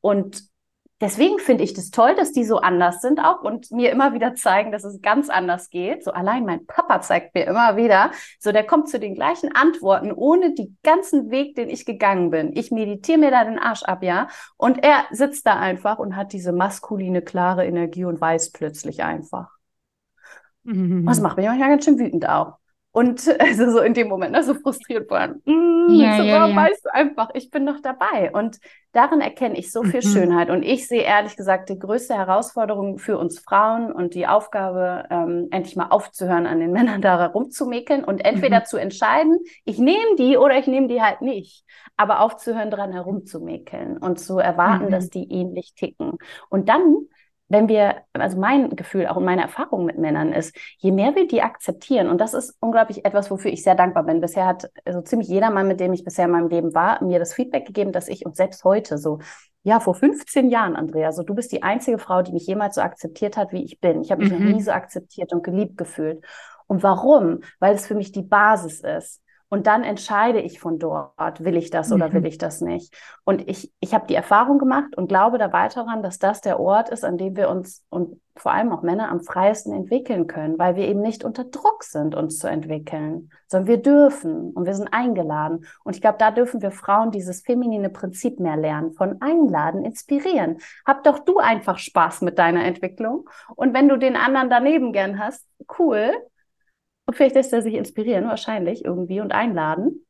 Und 0.01 0.45
deswegen 1.01 1.39
finde 1.39 1.65
ich 1.65 1.73
das 1.73 1.91
toll, 1.91 2.15
dass 2.15 2.33
die 2.33 2.45
so 2.45 2.59
anders 2.59 3.01
sind 3.01 3.19
auch 3.21 3.43
und 3.43 3.71
mir 3.71 3.91
immer 3.91 4.13
wieder 4.13 4.35
zeigen, 4.35 4.73
dass 4.73 4.85
es 4.85 5.01
ganz 5.01 5.31
anders 5.31 5.71
geht. 5.71 6.05
So 6.05 6.13
allein 6.13 6.45
mein 6.45 6.67
Papa 6.67 7.01
zeigt 7.01 7.35
mir 7.35 7.47
immer 7.47 7.77
wieder, 7.77 8.11
so 8.39 8.53
der 8.53 8.67
kommt 8.67 8.89
zu 8.89 9.01
den 9.01 9.15
gleichen 9.15 9.55
Antworten 9.55 10.13
ohne 10.13 10.55
die 10.55 10.77
ganzen 10.83 11.31
Weg, 11.31 11.57
den 11.57 11.71
ich 11.71 11.87
gegangen 11.87 12.31
bin. 12.31 12.55
Ich 12.55 12.71
meditiere 12.71 13.19
mir 13.19 13.31
da 13.31 13.45
den 13.45 13.59
Arsch 13.59 13.83
ab, 13.83 14.03
ja. 14.03 14.29
Und 14.57 14.85
er 14.85 15.05
sitzt 15.11 15.47
da 15.47 15.59
einfach 15.59 15.99
und 15.99 16.17
hat 16.17 16.33
diese 16.33 16.53
maskuline, 16.53 17.23
klare 17.23 17.67
Energie 17.67 18.05
und 18.05 18.21
weiß 18.21 18.53
plötzlich 18.53 19.03
einfach. 19.03 19.60
Mhm. 20.65 21.07
Das 21.07 21.21
macht 21.21 21.37
mich 21.37 21.47
manchmal 21.47 21.71
ganz 21.71 21.85
schön 21.85 21.99
wütend 21.99 22.29
auch. 22.29 22.61
Und 22.93 23.23
also 23.41 23.71
so 23.71 23.81
in 23.81 23.95
dem 23.95 24.09
Moment, 24.09 24.33
ne, 24.33 24.43
so 24.43 24.55
frustriert 24.55 25.11
waren. 25.11 25.43
Mm, 25.45 25.95
ja, 25.95 26.17
so, 26.17 26.23
ja, 26.23 26.47
ja. 26.49 26.57
weißt 26.57 26.85
du 26.85 26.95
einfach, 26.95 27.31
ich 27.35 27.51
bin 27.51 27.65
noch 27.65 27.81
dabei. 27.81 28.33
Und 28.33 28.59
darin 28.93 29.21
erkenne 29.21 29.57
ich 29.57 29.71
so 29.71 29.83
viel 29.83 30.01
mhm. 30.05 30.11
Schönheit. 30.13 30.51
Und 30.51 30.63
ich 30.63 30.89
sehe 30.89 31.03
ehrlich 31.03 31.37
gesagt 31.37 31.69
die 31.69 31.79
größte 31.79 32.15
Herausforderung 32.15 32.99
für 32.99 33.17
uns 33.19 33.39
Frauen 33.39 33.93
und 33.93 34.15
die 34.15 34.27
Aufgabe, 34.27 35.05
ähm, 35.11 35.49
endlich 35.51 35.77
mal 35.77 35.89
aufzuhören, 35.89 36.47
an 36.47 36.59
den 36.59 36.73
Männern 36.73 37.01
da 37.01 37.27
rumzumäkeln 37.27 38.05
und 38.05 38.25
entweder 38.25 38.61
mhm. 38.61 38.65
zu 38.65 38.77
entscheiden, 38.77 39.39
ich 39.65 39.79
nehme 39.79 40.17
die 40.19 40.37
oder 40.37 40.59
ich 40.59 40.67
nehme 40.67 40.89
die 40.89 41.01
halt 41.01 41.23
nicht. 41.23 41.65
Aber 41.97 42.21
aufzuhören, 42.21 42.71
dran 42.71 42.93
herumzumäkeln 42.93 43.99
und 43.99 44.19
zu 44.19 44.39
erwarten, 44.39 44.87
mhm. 44.87 44.91
dass 44.91 45.11
die 45.11 45.31
ähnlich 45.31 45.75
ticken. 45.75 46.19
Und 46.49 46.69
dann 46.69 47.07
wenn 47.51 47.69
wir, 47.69 48.03
also 48.13 48.39
mein 48.39 48.71
Gefühl 48.71 49.09
auch 49.09 49.17
und 49.17 49.25
meine 49.25 49.43
Erfahrung 49.43 49.85
mit 49.85 49.99
Männern 49.99 50.33
ist, 50.33 50.57
je 50.79 50.93
mehr 50.93 51.17
wir 51.17 51.27
die 51.27 51.43
akzeptieren, 51.43 52.09
und 52.09 52.21
das 52.21 52.33
ist 52.33 52.57
unglaublich 52.61 53.05
etwas, 53.05 53.29
wofür 53.29 53.51
ich 53.51 53.65
sehr 53.65 53.75
dankbar 53.75 54.05
bin. 54.05 54.21
Bisher 54.21 54.47
hat 54.47 54.63
so 54.63 54.69
also 54.85 55.03
ziemlich 55.03 55.29
jeder 55.29 55.51
Mann, 55.51 55.67
mit 55.67 55.81
dem 55.81 55.93
ich 55.93 56.05
bisher 56.05 56.27
in 56.27 56.31
meinem 56.31 56.49
Leben 56.49 56.75
war, 56.75 57.03
mir 57.03 57.19
das 57.19 57.35
Feedback 57.35 57.67
gegeben, 57.67 57.91
dass 57.91 58.07
ich 58.07 58.25
und 58.25 58.37
selbst 58.37 58.63
heute 58.63 58.99
so, 58.99 59.19
ja, 59.65 59.81
vor 59.81 59.97
15 59.97 60.49
Jahren, 60.49 60.77
Andrea, 60.77 61.11
so 61.11 61.25
du 61.25 61.35
bist 61.35 61.51
die 61.51 61.65
einzige 61.65 61.99
Frau, 61.99 62.23
die 62.23 62.33
mich 62.33 62.47
jemals 62.47 62.77
so 62.77 62.83
akzeptiert 62.83 63.37
hat, 63.37 63.53
wie 63.53 63.65
ich 63.65 63.81
bin. 63.81 64.01
Ich 64.01 64.13
habe 64.13 64.23
mich 64.23 64.33
mhm. 64.33 64.45
noch 64.45 64.55
nie 64.55 64.63
so 64.63 64.71
akzeptiert 64.71 65.33
und 65.33 65.43
geliebt 65.43 65.77
gefühlt. 65.77 66.25
Und 66.69 66.85
warum? 66.85 67.41
Weil 67.59 67.75
es 67.75 67.85
für 67.85 67.97
mich 67.97 68.13
die 68.13 68.23
Basis 68.23 68.81
ist. 68.81 69.23
Und 69.51 69.67
dann 69.67 69.83
entscheide 69.83 70.41
ich 70.41 70.61
von 70.61 70.79
dort, 70.79 71.45
will 71.45 71.57
ich 71.57 71.71
das 71.71 71.93
oder 71.93 72.09
mhm. 72.09 72.13
will 72.15 72.27
ich 72.27 72.39
das 72.39 72.61
nicht. 72.61 72.95
Und 73.25 73.49
ich, 73.49 73.73
ich 73.81 73.93
habe 73.93 74.07
die 74.07 74.15
Erfahrung 74.15 74.59
gemacht 74.59 74.97
und 74.97 75.09
glaube 75.09 75.39
da 75.39 75.53
weiter 75.53 75.85
daran, 75.85 76.03
dass 76.03 76.19
das 76.19 76.41
der 76.41 76.61
Ort 76.61 76.89
ist, 76.89 77.05
an 77.05 77.19
dem 77.19 77.37
wir 77.37 77.51
uns 77.51 77.85
und 77.91 78.21
vor 78.37 78.53
allem 78.53 78.73
auch 78.73 78.83
Männer 78.83 79.11
am 79.11 79.21
freiesten 79.21 79.75
entwickeln 79.75 80.27
können, 80.27 80.59
weil 80.59 80.77
wir 80.77 80.89
eben 80.89 81.01
nicht 81.01 81.25
unter 81.25 81.45
Druck 81.45 81.83
sind, 81.83 82.15
uns 82.15 82.39
zu 82.39 82.49
entwickeln, 82.49 83.31
sondern 83.49 83.69
wir 83.69 83.83
dürfen 83.83 84.53
und 84.53 84.65
wir 84.67 84.75
sind 84.75 84.89
eingeladen. 84.93 85.67
Und 85.85 85.97
ich 85.97 86.01
glaube, 86.01 86.19
da 86.19 86.31
dürfen 86.31 86.63
wir 86.63 86.71
Frauen 86.71 87.11
dieses 87.11 87.43
feminine 87.43 87.91
Prinzip 87.91 88.41
mehr 88.41 88.57
lernen, 88.57 88.93
von 88.93 89.21
einladen, 89.21 89.85
inspirieren. 89.85 90.59
Hab 90.87 91.05
doch 91.05 91.19
du 91.19 91.39
einfach 91.39 91.79
Spaß 91.79 92.23
mit 92.23 92.39
deiner 92.39 92.65
Entwicklung. 92.65 93.29
Und 93.57 93.75
wenn 93.75 93.89
du 93.89 93.99
den 93.99 94.17
anderen 94.17 94.49
daneben 94.49 94.93
gern 94.93 95.19
hast, 95.19 95.45
cool, 95.79 96.13
und 97.11 97.17
vielleicht 97.17 97.35
lässt 97.35 97.53
er 97.53 97.61
sich 97.61 97.75
inspirieren, 97.75 98.29
wahrscheinlich 98.29 98.85
irgendwie 98.85 99.21
und 99.21 99.33
einladen. 99.33 100.07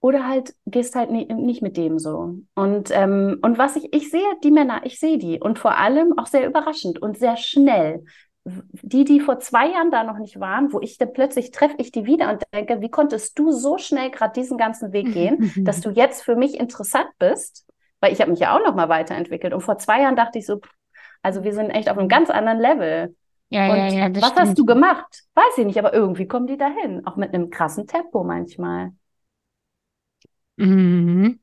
Oder 0.00 0.26
halt 0.26 0.52
gehst 0.66 0.96
halt 0.96 1.12
nie, 1.12 1.32
nicht 1.32 1.62
mit 1.62 1.76
dem 1.76 2.00
so. 2.00 2.34
Und, 2.56 2.90
ähm, 2.90 3.38
und 3.42 3.56
was 3.56 3.76
ich, 3.76 3.94
ich 3.94 4.10
sehe 4.10 4.26
die 4.42 4.50
Männer, 4.50 4.80
ich 4.82 4.98
sehe 4.98 5.16
die. 5.16 5.38
Und 5.38 5.60
vor 5.60 5.78
allem 5.78 6.18
auch 6.18 6.26
sehr 6.26 6.44
überraschend 6.44 7.00
und 7.00 7.16
sehr 7.16 7.36
schnell. 7.36 8.04
Die, 8.42 9.04
die 9.04 9.20
vor 9.20 9.38
zwei 9.38 9.68
Jahren 9.68 9.92
da 9.92 10.02
noch 10.02 10.18
nicht 10.18 10.40
waren, 10.40 10.72
wo 10.72 10.80
ich 10.80 10.98
dann 10.98 11.12
plötzlich 11.12 11.52
treffe 11.52 11.76
ich 11.78 11.92
die 11.92 12.04
wieder 12.04 12.32
und 12.32 12.42
denke, 12.52 12.80
wie 12.80 12.90
konntest 12.90 13.38
du 13.38 13.52
so 13.52 13.78
schnell 13.78 14.10
gerade 14.10 14.32
diesen 14.32 14.58
ganzen 14.58 14.92
Weg 14.92 15.12
gehen, 15.12 15.52
dass 15.64 15.82
du 15.82 15.90
jetzt 15.90 16.24
für 16.24 16.34
mich 16.34 16.58
interessant 16.58 17.10
bist? 17.20 17.64
Weil 18.00 18.12
ich 18.12 18.20
habe 18.20 18.32
mich 18.32 18.40
ja 18.40 18.56
auch 18.56 18.66
noch 18.66 18.74
mal 18.74 18.88
weiterentwickelt. 18.88 19.54
Und 19.54 19.60
vor 19.60 19.78
zwei 19.78 20.00
Jahren 20.00 20.16
dachte 20.16 20.40
ich 20.40 20.46
so, 20.46 20.60
also 21.22 21.44
wir 21.44 21.54
sind 21.54 21.70
echt 21.70 21.88
auf 21.88 21.96
einem 21.96 22.08
ganz 22.08 22.28
anderen 22.28 22.58
Level. 22.58 23.14
Ja, 23.54 23.70
und 23.70 23.76
ja, 23.76 24.08
ja, 24.08 24.14
was 24.14 24.30
stimmt. 24.30 24.38
hast 24.40 24.58
du 24.58 24.66
gemacht? 24.66 25.22
Weiß 25.34 25.58
ich 25.58 25.64
nicht, 25.64 25.78
aber 25.78 25.94
irgendwie 25.94 26.26
kommen 26.26 26.48
die 26.48 26.56
dahin. 26.56 27.06
Auch 27.06 27.14
mit 27.16 27.32
einem 27.32 27.50
krassen 27.50 27.86
Tempo 27.86 28.24
manchmal. 28.24 28.92
Mhm. 30.58 31.38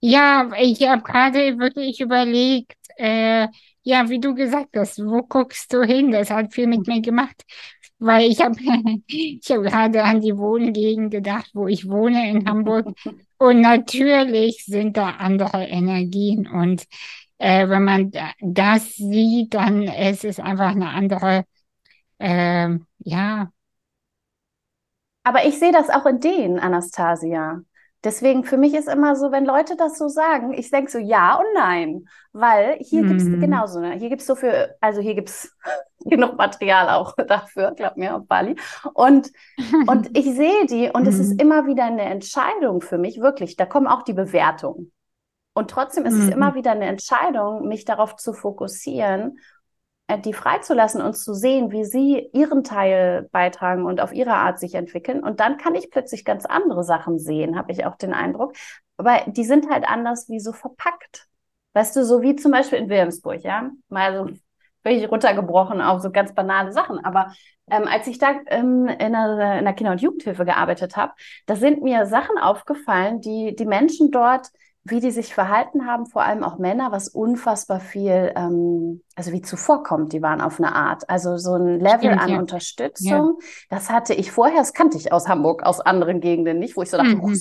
Ja, 0.00 0.50
ich 0.58 0.82
habe 0.88 1.02
gerade 1.02 1.58
wirklich 1.58 2.00
überlegt, 2.00 2.76
äh, 2.96 3.48
ja, 3.82 4.08
wie 4.08 4.20
du 4.20 4.34
gesagt 4.34 4.76
hast, 4.76 4.98
wo 5.04 5.22
guckst 5.22 5.72
du 5.72 5.82
hin? 5.82 6.10
Das 6.12 6.30
hat 6.30 6.52
viel 6.52 6.66
mit 6.66 6.86
mir 6.86 7.00
gemacht, 7.00 7.44
weil 7.98 8.30
ich 8.30 8.40
habe 8.40 8.56
ich 9.08 9.50
hab 9.50 9.62
gerade 9.62 10.04
an 10.04 10.20
die 10.20 10.36
Wohngegend 10.36 11.10
gedacht, 11.10 11.50
wo 11.54 11.66
ich 11.68 11.88
wohne 11.88 12.28
in 12.30 12.48
Hamburg. 12.48 12.88
Und 13.38 13.60
natürlich 13.60 14.64
sind 14.64 14.96
da 14.96 15.10
andere 15.10 15.64
Energien. 15.64 16.48
Und 16.48 16.86
äh, 17.38 17.68
wenn 17.68 17.84
man 17.84 18.12
das 18.40 18.96
sieht, 18.96 19.54
dann 19.54 19.82
ist 19.82 20.24
es 20.24 20.40
einfach 20.40 20.70
eine 20.70 20.88
andere, 20.88 21.44
äh, 22.18 22.76
ja. 22.98 23.50
Aber 25.22 25.44
ich 25.44 25.58
sehe 25.58 25.72
das 25.72 25.90
auch 25.90 26.06
in 26.06 26.20
denen, 26.20 26.58
Anastasia. 26.58 27.60
Deswegen 28.04 28.44
für 28.44 28.56
mich 28.56 28.74
ist 28.74 28.88
immer 28.88 29.16
so, 29.16 29.32
wenn 29.32 29.44
Leute 29.44 29.74
das 29.76 29.98
so 29.98 30.06
sagen, 30.06 30.52
ich 30.52 30.70
denke 30.70 30.90
so 30.90 30.98
ja 30.98 31.34
und 31.34 31.46
nein, 31.54 32.04
weil 32.32 32.78
hier 32.80 33.02
mhm. 33.02 33.08
gibt 33.08 33.20
es 33.20 33.26
genauso, 33.26 33.80
ne? 33.80 33.94
hier 33.94 34.08
gibt 34.08 34.20
es 34.20 34.26
so 34.28 34.36
für, 34.36 34.76
also 34.80 35.00
hier 35.00 35.16
gibt 35.16 35.30
es 35.30 35.52
genug 36.04 36.36
Material 36.36 36.90
auch 36.90 37.16
dafür, 37.28 37.72
glaub 37.72 37.96
mir, 37.96 38.14
auf 38.14 38.26
Bali. 38.28 38.54
Und, 38.94 39.32
und 39.88 40.16
ich 40.16 40.26
sehe 40.26 40.66
die 40.66 40.90
und 40.90 41.08
es 41.08 41.18
ist 41.18 41.34
mhm. 41.34 41.40
immer 41.40 41.66
wieder 41.66 41.86
eine 41.86 42.02
Entscheidung 42.02 42.82
für 42.82 42.98
mich, 42.98 43.20
wirklich, 43.20 43.56
da 43.56 43.66
kommen 43.66 43.88
auch 43.88 44.02
die 44.02 44.12
Bewertungen. 44.12 44.92
Und 45.54 45.70
trotzdem 45.70 46.06
ist 46.06 46.14
mhm. 46.14 46.28
es 46.28 46.34
immer 46.34 46.54
wieder 46.54 46.72
eine 46.72 46.86
Entscheidung, 46.86 47.66
mich 47.68 47.84
darauf 47.84 48.16
zu 48.16 48.32
fokussieren 48.32 49.38
äh, 50.08 50.18
die 50.18 50.32
freizulassen 50.32 51.00
und 51.00 51.14
zu 51.14 51.34
sehen, 51.34 51.70
wie 51.70 51.84
sie 51.84 52.28
ihren 52.32 52.64
Teil 52.64 53.28
beitragen 53.30 53.84
und 53.84 54.00
auf 54.00 54.12
ihre 54.12 54.32
Art 54.32 54.58
sich 54.58 54.74
entwickeln. 54.74 55.22
Und 55.22 55.38
dann 55.38 55.58
kann 55.58 55.74
ich 55.76 55.90
plötzlich 55.90 56.24
ganz 56.24 56.46
andere 56.46 56.82
Sachen 56.82 57.18
sehen, 57.18 57.56
habe 57.56 57.70
ich 57.70 57.84
auch 57.86 57.96
den 57.96 58.12
Eindruck. 58.12 58.54
Aber 58.96 59.20
die 59.26 59.44
sind 59.44 59.70
halt 59.70 59.88
anders 59.88 60.28
wie 60.28 60.40
so 60.40 60.52
verpackt. 60.52 61.28
Weißt 61.74 61.94
du, 61.94 62.04
so 62.04 62.22
wie 62.22 62.34
zum 62.34 62.50
Beispiel 62.50 62.78
in 62.78 62.88
Wilhelmsburg, 62.88 63.42
ja? 63.44 63.70
Mal 63.88 64.16
so 64.16 64.34
völlig 64.82 65.10
runtergebrochen 65.10 65.80
auf 65.80 66.00
so 66.00 66.10
ganz 66.10 66.34
banale 66.34 66.72
Sachen. 66.72 67.04
Aber 67.04 67.32
ähm, 67.70 67.86
als 67.86 68.06
ich 68.06 68.18
da 68.18 68.40
ähm, 68.46 68.86
in, 68.88 69.12
der, 69.12 69.58
in 69.58 69.64
der 69.64 69.74
Kinder- 69.74 69.92
und 69.92 70.00
Jugendhilfe 70.00 70.44
gearbeitet 70.46 70.96
habe, 70.96 71.12
da 71.46 71.54
sind 71.54 71.82
mir 71.82 72.06
Sachen 72.06 72.38
aufgefallen, 72.38 73.20
die 73.20 73.54
die 73.54 73.66
Menschen 73.66 74.10
dort 74.10 74.48
wie 74.90 75.00
die 75.00 75.10
sich 75.10 75.34
verhalten 75.34 75.86
haben, 75.86 76.06
vor 76.06 76.22
allem 76.22 76.42
auch 76.42 76.58
Männer, 76.58 76.92
was 76.92 77.08
unfassbar 77.08 77.80
viel, 77.80 78.32
ähm, 78.36 79.02
also 79.14 79.32
wie 79.32 79.42
zuvorkommt, 79.42 80.12
die 80.12 80.22
waren 80.22 80.40
auf 80.40 80.58
eine 80.58 80.74
Art. 80.74 81.08
Also 81.08 81.36
so 81.36 81.54
ein 81.54 81.80
Level 81.80 82.10
Stimmt, 82.10 82.20
an 82.20 82.28
ja. 82.30 82.38
Unterstützung, 82.38 83.38
ja. 83.40 83.46
das 83.70 83.90
hatte 83.90 84.14
ich 84.14 84.32
vorher, 84.32 84.58
das 84.58 84.72
kannte 84.72 84.96
ich 84.96 85.12
aus 85.12 85.28
Hamburg, 85.28 85.62
aus 85.62 85.80
anderen 85.80 86.20
Gegenden 86.20 86.58
nicht, 86.58 86.76
wo 86.76 86.82
ich 86.82 86.90
so 86.90 86.96
dachte, 86.96 87.16
mhm. 87.16 87.34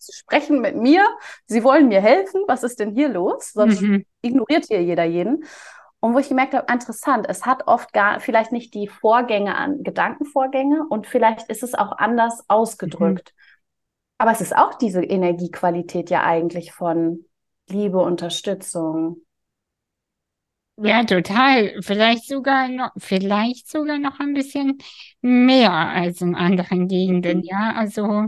Sie 0.00 0.12
sprechen 0.12 0.60
mit 0.60 0.76
mir, 0.76 1.04
Sie 1.46 1.64
wollen 1.64 1.88
mir 1.88 2.00
helfen, 2.00 2.42
was 2.46 2.62
ist 2.62 2.78
denn 2.78 2.92
hier 2.92 3.08
los? 3.08 3.52
Sonst 3.52 3.82
mhm. 3.82 4.04
ignoriert 4.22 4.66
hier 4.66 4.82
jeder 4.82 5.04
jeden. 5.04 5.44
Und 6.00 6.14
wo 6.14 6.18
ich 6.20 6.28
gemerkt 6.28 6.54
habe, 6.54 6.72
interessant, 6.72 7.26
es 7.28 7.44
hat 7.44 7.66
oft 7.66 7.92
gar 7.92 8.20
vielleicht 8.20 8.52
nicht 8.52 8.72
die 8.74 8.86
Vorgänge 8.86 9.56
an 9.56 9.82
Gedankenvorgänge 9.82 10.86
und 10.88 11.08
vielleicht 11.08 11.50
ist 11.50 11.64
es 11.64 11.74
auch 11.74 11.98
anders 11.98 12.44
ausgedrückt. 12.46 13.32
Mhm. 13.34 13.47
Aber 14.18 14.32
es 14.32 14.40
ist 14.40 14.56
auch 14.56 14.74
diese 14.74 15.02
Energiequalität 15.02 16.10
ja 16.10 16.24
eigentlich 16.24 16.72
von 16.72 17.24
Liebe, 17.68 17.98
Unterstützung. 17.98 19.22
Ja, 20.80 21.04
total. 21.04 21.74
Vielleicht 21.82 22.26
sogar 22.28 22.68
noch, 22.68 22.90
vielleicht 22.98 23.68
sogar 23.68 23.98
noch 23.98 24.20
ein 24.20 24.32
bisschen 24.34 24.78
mehr 25.20 25.72
als 25.72 26.20
in 26.20 26.36
anderen 26.36 26.86
Gegenden. 26.86 27.38
Mhm. 27.38 27.44
Ja, 27.44 27.72
also 27.74 28.26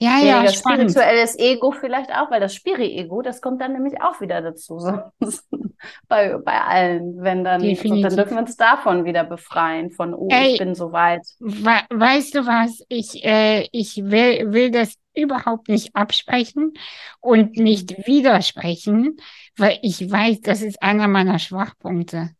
ja, 0.00 0.18
ja, 0.20 0.44
ja 0.44 0.52
spannend. 0.52 0.90
spirituelles 0.90 1.38
Ego 1.38 1.72
vielleicht 1.72 2.10
auch, 2.12 2.30
weil 2.30 2.40
das 2.40 2.54
Spiri-Ego, 2.54 3.22
das 3.22 3.40
kommt 3.40 3.60
dann 3.60 3.72
nämlich 3.72 4.00
auch 4.00 4.20
wieder 4.20 4.40
dazu. 4.40 4.78
Bei, 6.08 6.36
bei 6.38 6.60
allen, 6.60 7.22
wenn 7.22 7.44
dann, 7.44 7.62
und 7.62 8.02
dann 8.02 8.16
dürfen 8.16 8.32
wir 8.32 8.38
uns 8.40 8.56
davon 8.56 9.04
wieder 9.04 9.22
befreien, 9.22 9.92
von, 9.92 10.12
oh, 10.12 10.26
Ey, 10.28 10.54
ich 10.54 10.58
bin 10.58 10.74
so 10.74 10.90
weit. 10.90 11.24
We 11.38 11.80
weißt 11.90 12.34
du 12.34 12.46
was, 12.46 12.84
ich, 12.88 13.24
äh, 13.24 13.68
ich 13.70 13.96
will, 13.98 14.52
will 14.52 14.72
das 14.72 14.94
überhaupt 15.14 15.68
nicht 15.68 15.94
absprechen 15.94 16.72
und 17.20 17.56
nicht 17.58 18.08
widersprechen, 18.08 19.18
weil 19.56 19.78
ich 19.82 20.10
weiß, 20.10 20.40
das 20.40 20.62
ist 20.62 20.82
einer 20.82 21.06
meiner 21.06 21.38
Schwachpunkte. 21.38 22.30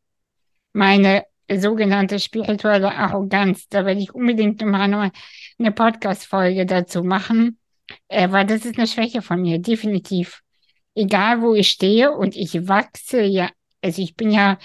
Meine 0.73 1.25
sogenannte 1.57 2.19
spirituelle 2.19 2.95
Arroganz. 2.95 3.69
Da 3.69 3.85
werde 3.87 4.01
ich 4.01 4.15
unbedingt 4.15 4.61
mal 4.65 5.11
eine 5.59 5.73
Podcast-Folge 5.73 6.67
dazu 6.67 7.03
machen, 7.03 7.59
äh, 8.09 8.31
weil 8.31 8.47
das 8.47 8.65
ist 8.65 8.79
eine 8.79 8.87
Schwäche 8.87 9.23
von 9.23 9.41
mir, 9.41 9.59
definitiv. 9.59 10.43
Egal 10.95 11.43
wo 11.43 11.55
ich 11.55 11.69
stehe 11.71 12.13
und 12.13 12.37
ich 12.37 12.69
wachse 12.69 13.23
ja, 13.23 13.51
also 13.83 14.03
ich 14.03 14.17
bin 14.17 14.31
ja 14.31 14.59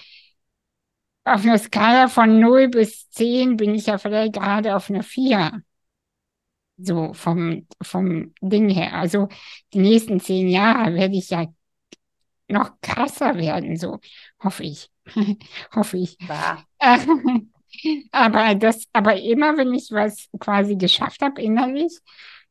auf 1.25 1.43
einer 1.43 1.57
Skala 1.57 2.07
von 2.09 2.39
0 2.39 2.69
bis 2.69 3.09
10 3.11 3.57
bin 3.57 3.75
ich 3.75 3.85
ja 3.87 3.97
vielleicht 3.97 4.33
gerade 4.33 4.75
auf 4.75 4.89
einer 4.89 5.03
4. 5.03 5.61
So 6.77 7.13
vom, 7.13 7.67
vom 7.81 8.33
Ding 8.41 8.69
her. 8.69 8.93
Also 8.95 9.29
die 9.73 9.79
nächsten 9.79 10.19
zehn 10.19 10.49
Jahre 10.49 10.93
werde 10.95 11.15
ich 11.15 11.29
ja 11.29 11.45
noch 12.47 12.79
krasser 12.81 13.35
werden, 13.37 13.77
so 13.77 13.99
hoffe 14.43 14.63
ich. 14.63 14.89
hoffe 15.75 15.97
ich. 15.97 16.17
aber 18.11 18.55
das, 18.55 18.85
aber 18.93 19.19
immer 19.19 19.57
wenn 19.57 19.73
ich 19.73 19.89
was 19.91 20.29
quasi 20.39 20.75
geschafft 20.75 21.21
habe 21.21 21.41
innerlich, 21.41 21.99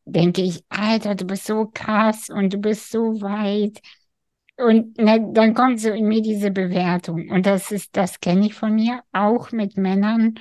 denke 0.05 0.43
ich, 0.43 0.65
Alter, 0.69 1.15
du 1.15 1.25
bist 1.27 1.47
so 1.47 1.71
krass 1.73 2.29
und 2.29 2.53
du 2.53 2.59
bist 2.59 2.91
so 2.91 3.21
weit. 3.21 3.81
Und 4.57 4.97
na, 4.99 5.19
dann 5.19 5.55
kommt 5.55 5.81
so 5.81 5.91
in 5.91 6.07
mir 6.07 6.23
diese 6.23 6.51
Bewertung. 6.51 7.31
Und 7.31 7.47
das 7.47 7.71
ist, 7.73 7.97
das 7.97 8.21
kenne 8.21 8.47
ich 8.47 8.55
von 8.55 8.75
mir, 8.75 9.03
auch 9.13 9.51
mit 9.53 9.77
Männern. 9.77 10.35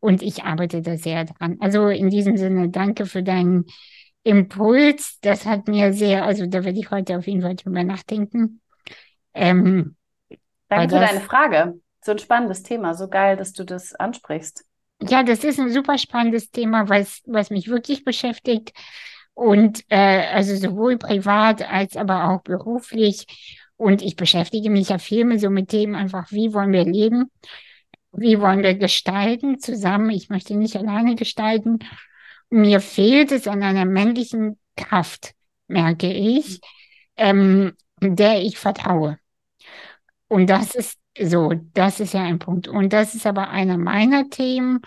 Und 0.00 0.22
ich 0.22 0.44
arbeite 0.44 0.82
da 0.82 0.96
sehr 0.96 1.24
dran. 1.24 1.56
Also 1.60 1.88
in 1.88 2.10
diesem 2.10 2.36
Sinne, 2.36 2.70
danke 2.70 3.06
für 3.06 3.22
deinen 3.22 3.66
Impuls. 4.22 5.18
Das 5.20 5.46
hat 5.46 5.68
mir 5.68 5.92
sehr, 5.92 6.24
also 6.24 6.46
da 6.46 6.64
werde 6.64 6.78
ich 6.78 6.90
heute 6.90 7.18
auf 7.18 7.26
jeden 7.26 7.42
Fall 7.42 7.56
drüber 7.56 7.84
nachdenken. 7.84 8.60
Ähm, 9.34 9.96
Danke 10.70 10.94
für 10.94 11.00
deine 11.00 11.20
Frage. 11.20 11.80
So 12.02 12.12
ein 12.12 12.18
spannendes 12.18 12.62
Thema. 12.62 12.94
So 12.94 13.08
geil, 13.08 13.36
dass 13.36 13.52
du 13.52 13.64
das 13.64 13.94
ansprichst. 13.94 14.64
Ja, 15.02 15.22
das 15.22 15.44
ist 15.44 15.58
ein 15.58 15.72
super 15.72 15.98
spannendes 15.98 16.50
Thema, 16.50 16.88
was, 16.88 17.22
was 17.26 17.50
mich 17.50 17.68
wirklich 17.68 18.04
beschäftigt. 18.04 18.72
Und 19.34 19.84
äh, 19.88 20.26
also 20.32 20.54
sowohl 20.56 20.96
privat 20.98 21.62
als 21.62 21.96
aber 21.96 22.30
auch 22.30 22.42
beruflich. 22.42 23.26
Und 23.76 24.02
ich 24.02 24.16
beschäftige 24.16 24.70
mich 24.70 24.90
ja 24.90 24.98
viel 24.98 25.24
mit 25.24 25.40
so 25.40 25.50
mit 25.50 25.68
Themen 25.68 25.94
einfach, 25.94 26.30
wie 26.30 26.52
wollen 26.52 26.72
wir 26.72 26.84
leben? 26.84 27.30
Wie 28.12 28.40
wollen 28.40 28.62
wir 28.62 28.74
gestalten 28.74 29.58
zusammen? 29.58 30.10
Ich 30.10 30.28
möchte 30.28 30.54
nicht 30.54 30.76
alleine 30.76 31.14
gestalten. 31.14 31.78
Mir 32.50 32.80
fehlt 32.80 33.32
es 33.32 33.48
an 33.48 33.62
einer 33.62 33.86
männlichen 33.86 34.58
Kraft, 34.76 35.32
merke 35.68 36.12
ich, 36.12 36.60
ähm, 37.16 37.72
der 38.00 38.42
ich 38.42 38.58
vertraue. 38.58 39.18
Und 40.30 40.48
das 40.48 40.76
ist 40.76 40.96
so, 41.18 41.52
das 41.74 41.98
ist 41.98 42.14
ja 42.14 42.22
ein 42.22 42.38
Punkt. 42.38 42.68
Und 42.68 42.92
das 42.92 43.16
ist 43.16 43.26
aber 43.26 43.50
einer 43.50 43.76
meiner 43.76 44.30
Themen 44.30 44.80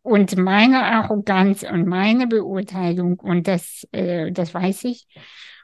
und 0.00 0.34
meine 0.38 0.82
Arroganz 0.82 1.62
und 1.62 1.86
meine 1.86 2.26
Beurteilung. 2.26 3.18
Und 3.20 3.46
das, 3.46 3.86
äh, 3.92 4.32
das 4.32 4.54
weiß 4.54 4.84
ich. 4.84 5.06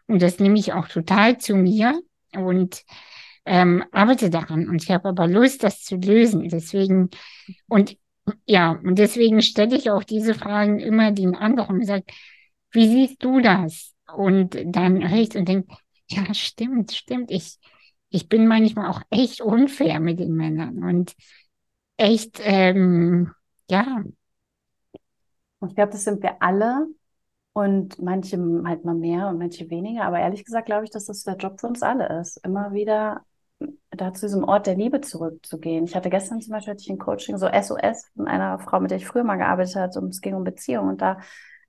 Und 0.06 0.20
das 0.20 0.40
nehme 0.40 0.58
ich 0.58 0.74
auch 0.74 0.88
total 0.88 1.38
zu 1.38 1.56
mir 1.56 1.98
und 2.36 2.82
ähm, 3.46 3.82
arbeite 3.92 4.28
daran. 4.28 4.68
Und 4.68 4.82
ich 4.82 4.90
habe 4.90 5.08
aber 5.08 5.26
Lust, 5.26 5.64
das 5.64 5.82
zu 5.82 5.96
lösen. 5.96 6.50
Deswegen, 6.50 7.08
und 7.66 7.96
ja, 8.44 8.72
und 8.72 8.98
deswegen 8.98 9.40
stelle 9.40 9.74
ich 9.74 9.90
auch 9.90 10.04
diese 10.04 10.34
Fragen 10.34 10.80
immer 10.80 11.12
den 11.12 11.34
anderen 11.34 11.76
und 11.76 11.86
sage, 11.86 12.04
wie 12.72 12.88
siehst 12.88 13.24
du 13.24 13.40
das? 13.40 13.94
Und 14.14 14.58
dann 14.66 15.08
höre 15.08 15.18
ich 15.18 15.34
und 15.34 15.48
denke, 15.48 15.74
ja, 16.10 16.34
stimmt, 16.34 16.92
stimmt. 16.92 17.30
Ich, 17.30 17.56
ich 18.14 18.28
bin 18.28 18.46
manchmal 18.46 18.88
auch 18.88 19.02
echt 19.10 19.40
unfair 19.40 19.98
mit 19.98 20.20
den 20.20 20.34
Männern 20.36 20.84
und 20.84 21.14
echt, 21.96 22.40
ähm, 22.44 23.32
ja. 23.68 24.04
Ich 25.66 25.74
glaube, 25.74 25.90
das 25.90 26.04
sind 26.04 26.22
wir 26.22 26.40
alle 26.40 26.86
und 27.54 28.00
manche 28.00 28.38
halt 28.66 28.84
mal 28.84 28.94
mehr 28.94 29.28
und 29.28 29.38
manche 29.38 29.68
weniger. 29.68 30.04
Aber 30.04 30.20
ehrlich 30.20 30.44
gesagt 30.44 30.66
glaube 30.66 30.84
ich, 30.84 30.90
dass 30.90 31.06
das 31.06 31.24
der 31.24 31.36
Job 31.36 31.58
für 31.60 31.66
uns 31.66 31.82
alle 31.82 32.20
ist, 32.20 32.36
immer 32.44 32.72
wieder 32.72 33.22
da 33.90 34.12
zu 34.12 34.26
diesem 34.26 34.44
Ort 34.44 34.68
der 34.68 34.76
Liebe 34.76 35.00
zurückzugehen. 35.00 35.84
Ich 35.84 35.96
hatte 35.96 36.08
gestern 36.10 36.40
zum 36.40 36.52
Beispiel 36.52 36.74
hatte 36.74 36.82
ich 36.82 36.90
ein 36.90 36.98
Coaching, 36.98 37.36
so 37.36 37.48
SOS 37.48 38.10
von 38.14 38.28
einer 38.28 38.60
Frau, 38.60 38.78
mit 38.78 38.92
der 38.92 38.98
ich 38.98 39.06
früher 39.08 39.24
mal 39.24 39.36
gearbeitet 39.38 39.74
habe, 39.74 39.98
und 39.98 40.10
es 40.10 40.20
ging 40.20 40.34
um 40.34 40.44
Beziehungen 40.44 40.90
und 40.90 41.02
da 41.02 41.18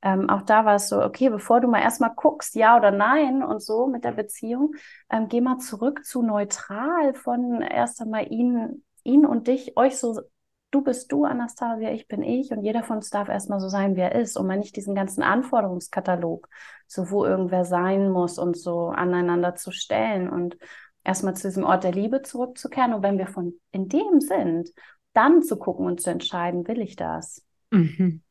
ähm, 0.06 0.30
auch 0.30 0.44
da 0.44 0.66
war 0.66 0.76
es 0.76 0.88
so, 0.88 1.02
okay, 1.02 1.30
bevor 1.30 1.62
du 1.62 1.68
mal 1.68 1.82
erstmal 1.82 2.14
guckst, 2.16 2.54
ja 2.54 2.78
oder 2.78 2.92
nein 2.92 3.42
und 3.42 3.64
so 3.64 3.88
mit 3.88 4.04
der 4.04 4.12
Beziehung, 4.12 4.76
ähm, 5.10 5.28
geh 5.30 5.42
mal 5.42 5.58
zurück 5.58 6.06
zu 6.06 6.22
neutral 6.22 7.16
von 7.16 7.64
erst 7.64 8.00
einmal 8.02 8.32
ihn, 8.32 8.86
ihn 9.04 9.26
und 9.26 9.48
dich, 9.48 9.76
euch 9.78 9.98
so, 9.98 10.22
du 10.70 10.84
bist 10.84 11.12
du, 11.12 11.26
Anastasia, 11.26 11.92
ich 11.92 12.08
bin 12.08 12.22
ich 12.22 12.52
und 12.52 12.62
jeder 12.62 12.84
von 12.84 12.98
uns 12.98 13.10
darf 13.10 13.30
erstmal 13.30 13.60
so 13.60 13.68
sein, 13.68 13.96
wie 13.96 14.02
er 14.02 14.14
ist 14.14 14.38
und 14.38 14.46
mal 14.46 14.60
nicht 14.60 14.76
diesen 14.76 14.94
ganzen 14.94 15.24
Anforderungskatalog, 15.24 16.50
so 16.86 17.10
wo 17.10 17.26
irgendwer 17.26 17.66
sein 17.66 18.12
muss 18.12 18.38
und 18.38 18.56
so 18.56 18.90
aneinander 18.90 19.56
zu 19.56 19.72
stellen 19.72 20.30
und 20.30 20.56
erstmal 21.04 21.36
zu 21.36 21.48
diesem 21.48 21.64
Ort 21.64 21.84
der 21.84 21.94
Liebe 21.94 22.22
zurückzukehren. 22.22 22.94
Und 22.94 23.02
wenn 23.02 23.18
wir 23.18 23.28
von 23.28 23.60
in 23.72 23.90
dem 23.90 24.20
sind, 24.20 24.70
dann 25.14 25.42
zu 25.42 25.58
gucken 25.58 25.88
und 25.88 26.00
zu 26.00 26.12
entscheiden, 26.12 26.68
will 26.68 26.80
ich 26.80 26.96
das? 26.96 27.44
Mhm. 27.72 28.22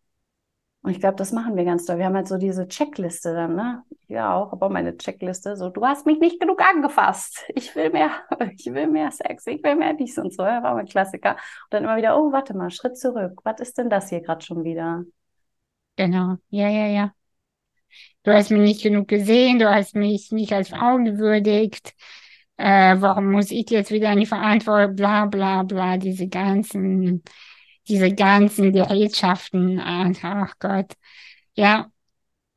Und 0.84 0.90
ich 0.90 1.00
glaube, 1.00 1.16
das 1.16 1.32
machen 1.32 1.56
wir 1.56 1.64
ganz 1.64 1.86
doll. 1.86 1.96
Wir 1.96 2.04
haben 2.04 2.14
halt 2.14 2.28
so 2.28 2.36
diese 2.36 2.68
Checkliste 2.68 3.32
dann, 3.32 3.56
ne? 3.56 3.82
Ja, 4.06 4.34
auch, 4.34 4.52
aber 4.52 4.68
meine 4.68 4.94
Checkliste, 4.98 5.56
so, 5.56 5.70
du 5.70 5.82
hast 5.82 6.04
mich 6.04 6.20
nicht 6.20 6.38
genug 6.38 6.60
angefasst. 6.60 7.42
Ich 7.54 7.74
will 7.74 7.88
mehr, 7.88 8.10
ich 8.54 8.66
will 8.66 8.86
mehr 8.88 9.10
Sex, 9.10 9.46
ich 9.46 9.62
will 9.64 9.76
mehr 9.76 9.94
dies 9.94 10.18
und 10.18 10.34
so. 10.34 10.42
Ja, 10.42 10.62
war 10.62 10.74
mein 10.74 10.84
Klassiker. 10.84 11.30
Und 11.30 11.38
dann 11.70 11.84
immer 11.84 11.96
wieder, 11.96 12.20
oh, 12.20 12.32
warte 12.32 12.54
mal, 12.54 12.70
Schritt 12.70 12.98
zurück. 12.98 13.40
Was 13.44 13.60
ist 13.60 13.78
denn 13.78 13.88
das 13.88 14.10
hier 14.10 14.20
gerade 14.20 14.44
schon 14.44 14.62
wieder? 14.62 15.04
Genau, 15.96 16.36
ja, 16.50 16.68
ja, 16.68 16.86
ja. 16.88 17.14
Du 18.22 18.32
hast 18.32 18.50
mich 18.50 18.60
nicht 18.60 18.82
genug 18.82 19.08
gesehen, 19.08 19.58
du 19.58 19.70
hast 19.70 19.94
mich 19.94 20.32
nicht 20.32 20.52
als 20.52 20.68
Frau 20.68 20.98
gewürdigt. 20.98 21.94
Äh, 22.58 22.96
warum 22.98 23.30
muss 23.32 23.50
ich 23.50 23.70
jetzt 23.70 23.90
wieder 23.90 24.12
in 24.12 24.20
die 24.20 24.26
Verantwortung, 24.26 24.96
bla, 24.96 25.24
bla, 25.24 25.62
bla, 25.62 25.96
diese 25.96 26.28
ganzen 26.28 27.22
diese 27.88 28.14
ganzen 28.14 28.72
Gerätschaften, 28.72 29.80
ach 29.80 30.54
Gott. 30.58 30.92
Ja. 31.54 31.90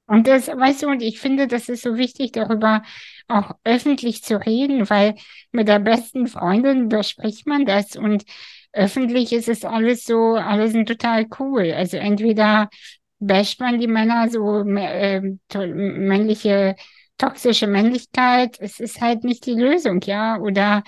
Und 0.07 0.27
das, 0.27 0.47
weißt 0.47 0.83
du, 0.83 0.87
und 0.87 1.01
ich 1.01 1.19
finde, 1.19 1.47
das 1.47 1.69
ist 1.69 1.83
so 1.83 1.97
wichtig, 1.97 2.31
darüber 2.31 2.83
auch 3.27 3.51
öffentlich 3.65 4.23
zu 4.23 4.37
reden, 4.37 4.89
weil 4.89 5.15
mit 5.51 5.67
der 5.67 5.79
besten 5.79 6.27
Freundin 6.27 6.87
bespricht 6.89 7.45
man 7.45 7.65
das 7.65 7.97
und 7.97 8.23
öffentlich 8.71 9.33
ist 9.33 9.49
es 9.49 9.65
alles 9.65 10.05
so, 10.05 10.35
alles 10.35 10.73
total 10.85 11.27
cool. 11.39 11.73
Also 11.73 11.97
entweder 11.97 12.69
basht 13.19 13.59
man 13.59 13.79
die 13.79 13.87
Männer 13.87 14.29
so 14.29 14.61
äh, 14.61 15.21
männliche 15.65 16.75
toxische 17.17 17.67
Männlichkeit, 17.67 18.57
es 18.59 18.79
ist 18.79 19.01
halt 19.01 19.23
nicht 19.23 19.45
die 19.45 19.53
Lösung, 19.55 20.01
ja, 20.01 20.37
oder 20.39 20.83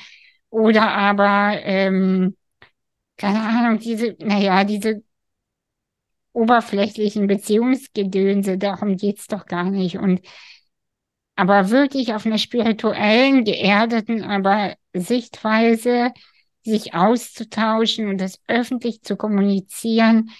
oder 0.50 0.92
aber 0.92 1.60
ähm, 1.64 2.36
keine 3.20 3.41
Ahnung, 3.41 3.80
diese, 3.80 4.15
naja, 4.20 4.63
diese 4.63 5.03
oberflächlichen 6.34 7.28
Beziehungsgedönse, 7.28 8.57
darum 8.57 8.95
geht's 8.95 9.28
doch 9.28 9.45
gar 9.45 9.70
nicht. 9.70 9.97
Und 9.97 10.22
aber 11.36 11.70
wirklich 11.70 12.13
auf 12.13 12.26
einer 12.26 12.38
spirituellen, 12.38 13.43
geerdeten, 13.43 14.24
aber 14.24 14.76
Sichtweise 14.93 16.11
sich 16.63 16.93
auszutauschen 16.93 18.09
und 18.09 18.20
das 18.20 18.39
öffentlich 18.47 19.01
zu 19.03 19.15
kommunizieren. 19.15 20.32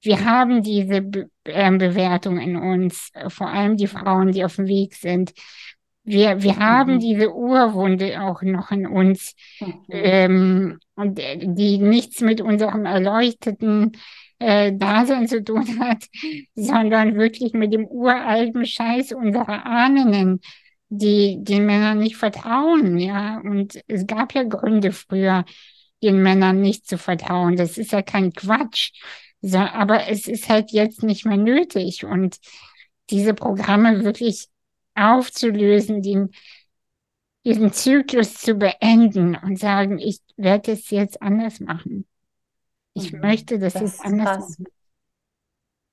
Wir 0.00 0.24
haben 0.24 0.62
diese 0.62 1.02
Be 1.02 1.30
äh, 1.44 1.70
Bewertung 1.76 2.38
in 2.38 2.56
uns, 2.56 3.10
vor 3.28 3.48
allem 3.48 3.76
die 3.76 3.86
Frauen, 3.86 4.32
die 4.32 4.44
auf 4.44 4.56
dem 4.56 4.66
Weg 4.66 4.94
sind. 4.94 5.32
Wir, 6.08 6.42
wir 6.42 6.56
haben 6.56 6.94
mhm. 6.94 7.00
diese 7.00 7.34
Urwunde 7.34 8.20
auch 8.22 8.42
noch 8.42 8.70
in 8.70 8.86
uns, 8.86 9.34
ähm, 9.90 10.78
und 10.94 11.18
äh, 11.18 11.38
die 11.40 11.78
nichts 11.78 12.20
mit 12.20 12.40
unserem 12.40 12.86
erleuchteten 12.86 13.92
äh, 14.38 14.72
Dasein 14.72 15.28
zu 15.28 15.42
tun 15.42 15.78
hat, 15.80 16.04
sondern 16.54 17.16
wirklich 17.16 17.52
mit 17.52 17.72
dem 17.72 17.86
uralten 17.86 18.64
Scheiß 18.64 19.12
unserer 19.12 19.66
Ahnen, 19.66 20.40
die 20.88 21.38
den 21.40 21.66
Männern 21.66 21.98
nicht 21.98 22.16
vertrauen, 22.16 22.98
ja. 22.98 23.40
Und 23.44 23.78
es 23.86 24.06
gab 24.06 24.34
ja 24.34 24.44
Gründe 24.44 24.92
früher, 24.92 25.44
den 26.02 26.22
Männern 26.22 26.60
nicht 26.60 26.86
zu 26.86 26.96
vertrauen. 26.96 27.56
Das 27.56 27.76
ist 27.76 27.92
ja 27.92 28.02
kein 28.02 28.32
Quatsch. 28.32 28.92
So, 29.40 29.58
aber 29.58 30.08
es 30.08 30.26
ist 30.26 30.48
halt 30.48 30.70
jetzt 30.72 31.02
nicht 31.02 31.26
mehr 31.26 31.36
nötig. 31.36 32.04
Und 32.04 32.38
diese 33.10 33.34
Programme 33.34 34.04
wirklich 34.04 34.48
aufzulösen, 34.98 36.02
den, 36.02 36.30
diesen 37.44 37.72
Zyklus 37.72 38.34
zu 38.34 38.54
beenden 38.54 39.36
und 39.36 39.58
sagen, 39.58 39.98
ich 39.98 40.20
werde 40.36 40.72
es 40.72 40.90
jetzt 40.90 41.22
anders 41.22 41.60
machen. 41.60 42.06
Ich 42.94 43.12
mhm. 43.12 43.20
möchte 43.20 43.58
das, 43.58 43.74
das 43.74 43.82
jetzt 43.82 44.04
anders 44.04 44.58
machen. 44.58 44.66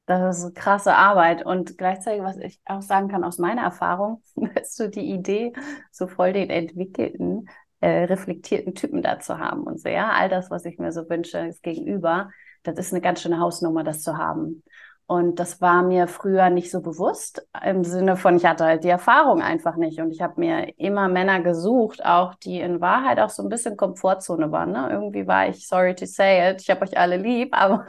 Das 0.08 0.43
ist 0.43 0.56
krasse 0.56 0.93
Arbeit 0.93 1.45
und 1.45 1.80
gleichzeitig, 1.80 2.22
was 2.22 2.38
ich 2.38 2.60
auch 2.66 2.84
sagen 2.84 3.08
kann 3.08 3.24
aus 3.24 3.39
meiner 3.39 3.64
Erfahrung, 3.64 4.22
ist 4.62 4.76
so 4.76 4.88
die 4.88 5.12
Idee, 5.12 5.53
so 5.91 6.08
voll 6.08 6.34
den 6.34 6.51
entwickelten, 6.51 7.49
äh, 7.80 8.03
reflektierten 8.03 8.76
Typen 8.76 9.01
da 9.01 9.20
zu 9.20 9.39
haben 9.39 9.64
und 9.64 9.80
so, 9.80 9.89
ja, 9.89 10.12
all 10.12 10.30
das, 10.30 10.51
was 10.51 10.66
ich 10.66 10.78
mir 10.78 10.91
so 10.91 11.10
wünsche, 11.10 11.39
ist 11.39 11.64
gegenüber, 11.64 12.30
das 12.64 12.78
ist 12.78 12.93
eine 12.93 13.01
ganz 13.01 13.22
schöne 13.22 13.39
Hausnummer, 13.39 13.84
das 13.84 14.01
zu 14.01 14.18
haben. 14.18 14.64
Und 15.08 15.39
das 15.39 15.62
war 15.62 15.84
mir 15.84 16.08
früher 16.08 16.49
nicht 16.49 16.72
so 16.72 16.82
bewusst, 16.82 17.47
im 17.64 17.84
Sinne 17.84 18.18
von, 18.18 18.38
ich 18.38 18.45
hatte 18.45 18.66
halt 18.66 18.84
die 18.84 18.89
Erfahrung 18.89 19.41
einfach 19.41 19.76
nicht. 19.76 19.99
Und 19.99 20.12
ich 20.12 20.22
habe 20.22 20.39
mir 20.39 20.74
immer 20.80 21.08
Männer 21.10 21.41
gesucht, 21.41 22.03
auch 22.03 22.34
die 22.34 22.60
in 22.60 22.82
Wahrheit 22.82 23.20
auch 23.20 23.30
so 23.30 23.43
ein 23.43 23.49
bisschen 23.49 23.78
Komfortzone 23.78 24.51
waren. 24.51 24.72
Ne? 24.72 24.89
Irgendwie 24.89 25.28
war 25.28 25.47
ich, 25.47 25.68
sorry 25.68 25.93
to 25.93 26.08
say 26.08 26.49
it, 26.49 26.62
ich 26.62 26.72
habe 26.72 26.82
euch 26.82 26.97
alle 26.97 27.18
lieb, 27.18 27.49
aber 27.56 27.86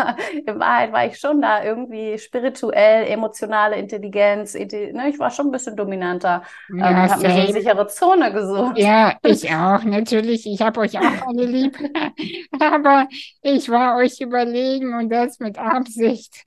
in 0.46 0.60
Wahrheit 0.60 0.92
war 0.92 1.06
ich 1.06 1.18
schon 1.18 1.40
da 1.40 1.64
irgendwie 1.64 2.18
spirituell, 2.18 3.06
emotionale 3.06 3.76
Intelligenz. 3.76 4.52
Ne? 4.52 5.08
Ich 5.08 5.18
war 5.18 5.30
schon 5.30 5.46
ein 5.46 5.52
bisschen 5.52 5.74
dominanter 5.74 6.42
ja, 6.68 6.90
ähm, 6.90 7.10
habe 7.10 7.22
mir 7.22 7.28
eine 7.28 7.52
sichere 7.52 7.86
Zone 7.86 8.32
gesucht. 8.32 8.76
Ja, 8.78 9.16
ich 9.22 9.48
auch, 9.50 9.82
natürlich. 9.84 10.46
Ich 10.46 10.60
habe 10.60 10.80
euch 10.80 10.98
auch 10.98 11.26
alle 11.28 11.44
lieb. 11.46 11.78
aber 12.60 13.08
ich 13.42 13.68
war 13.70 13.96
euch 13.96 14.20
überlegen 14.20 14.94
und 14.94 15.08
das 15.08 15.38
mit 15.38 15.58
Absicht. 15.58 16.44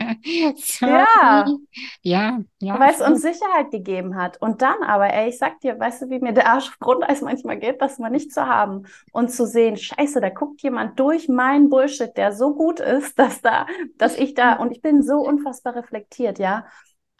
Ja. 0.79 1.45
Ja, 2.01 2.39
ja. 2.59 2.79
Weil 2.79 2.91
es 2.91 3.01
uns 3.01 3.21
Sicherheit 3.21 3.71
gegeben 3.71 4.15
hat. 4.15 4.41
Und 4.41 4.61
dann 4.61 4.83
aber, 4.83 5.13
ey, 5.13 5.29
ich 5.29 5.37
sag 5.37 5.59
dir, 5.59 5.79
weißt 5.79 6.03
du, 6.03 6.09
wie 6.09 6.19
mir 6.19 6.33
der 6.33 6.47
Arsch 6.47 6.69
auf 6.69 6.79
Grundeis 6.79 7.21
manchmal 7.21 7.57
geht, 7.57 7.81
das 7.81 7.99
mal 7.99 8.09
nicht 8.09 8.33
zu 8.33 8.45
haben 8.45 8.83
und 9.11 9.29
zu 9.29 9.45
sehen, 9.45 9.75
scheiße, 9.77 10.21
da 10.21 10.29
guckt 10.29 10.61
jemand 10.61 10.99
durch 10.99 11.27
meinen 11.27 11.69
Bullshit, 11.69 12.15
der 12.15 12.31
so 12.31 12.55
gut 12.55 12.79
ist, 12.79 13.19
dass 13.19 13.41
da, 13.41 13.65
dass 13.97 14.17
ich 14.17 14.33
da, 14.33 14.53
und 14.53 14.71
ich 14.71 14.81
bin 14.81 15.03
so 15.03 15.17
unfassbar 15.19 15.75
reflektiert, 15.75 16.39
ja 16.39 16.65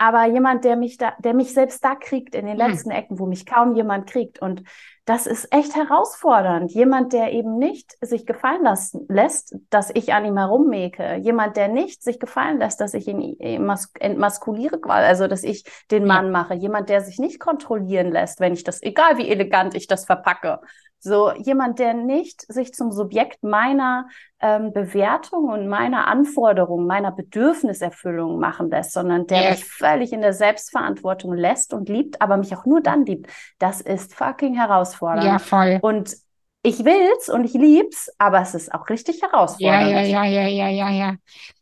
aber 0.02 0.26
jemand, 0.28 0.64
der 0.64 0.78
mich 0.78 0.98
da, 0.98 1.14
der 1.20 1.34
mich 1.34 1.54
selbst 1.54 1.84
da 1.84 1.94
kriegt 1.94 2.34
in 2.34 2.46
den 2.46 2.58
hm. 2.58 2.70
letzten 2.70 2.90
Ecken, 2.90 3.20
wo 3.20 3.26
mich 3.26 3.46
kaum 3.46 3.76
jemand 3.76 4.10
kriegt. 4.10 4.42
Und 4.42 4.64
das 5.10 5.26
ist 5.26 5.52
echt 5.52 5.76
herausfordernd. 5.76 6.72
Jemand, 6.72 7.14
der 7.14 7.34
eben 7.34 7.58
nicht 7.58 7.98
sich 8.00 8.28
gefallen 8.28 8.64
lassen, 8.64 9.08
lässt, 9.10 9.56
dass 9.72 9.90
ich 9.92 10.14
an 10.14 10.24
ihm 10.24 10.38
herummäke. 10.38 11.16
Jemand, 11.16 11.58
der 11.58 11.68
nicht 11.68 12.04
sich 12.04 12.20
gefallen 12.20 12.60
lässt, 12.60 12.80
dass 12.80 12.94
ich 12.94 13.08
ihn 13.08 13.36
entmaskuliere, 13.40 14.80
also 14.84 15.26
dass 15.26 15.44
ich 15.44 15.64
den 15.90 16.06
Mann 16.06 16.26
ja. 16.26 16.32
mache. 16.32 16.54
Jemand, 16.54 16.90
der 16.90 17.02
sich 17.02 17.18
nicht 17.18 17.40
kontrollieren 17.40 18.12
lässt, 18.12 18.40
wenn 18.40 18.54
ich 18.54 18.64
das, 18.64 18.84
egal 18.84 19.18
wie 19.18 19.30
elegant 19.30 19.74
ich 19.74 19.88
das 19.88 20.06
verpacke. 20.06 20.60
So 21.00 21.32
jemand, 21.34 21.80
der 21.80 21.94
nicht 21.94 22.42
sich 22.52 22.74
zum 22.74 22.92
Subjekt 22.92 23.44
meiner 23.44 24.08
ähm, 24.42 24.74
Bewertung 24.74 25.46
und 25.46 25.68
meiner 25.68 26.08
Anforderung, 26.08 26.86
meiner 26.86 27.12
Bedürfniserfüllung 27.12 28.40
machen 28.40 28.70
lässt, 28.70 28.94
sondern 28.94 29.28
der 29.28 29.42
yes. 29.42 29.50
mich 29.52 29.66
völlig 29.66 30.14
in 30.14 30.22
der 30.22 30.34
Selbstverantwortung 30.34 31.34
lässt 31.34 31.74
und 31.74 31.90
liebt, 31.90 32.22
aber 32.22 32.38
mich 32.38 32.56
auch 32.56 32.66
nur 32.66 32.82
dann 32.82 33.06
liebt. 33.06 33.32
Das 33.60 33.82
ist 33.82 34.14
fucking 34.14 34.56
herausfordernd. 34.56 35.26
Ja, 35.26 35.40
voll. 35.40 35.80
Und 35.82 36.16
ich 36.62 36.84
will's 36.84 37.30
und 37.30 37.46
ich 37.46 37.54
lieb's, 37.54 38.14
aber 38.18 38.42
es 38.42 38.54
ist 38.54 38.74
auch 38.74 38.90
richtig 38.90 39.22
herausfordernd. 39.22 39.92
Ja, 39.92 40.02
ja, 40.02 40.24
ja, 40.24 40.26
ja, 40.26 40.48
ja, 40.48 40.68
ja, 40.68 40.90
ja. 40.90 41.16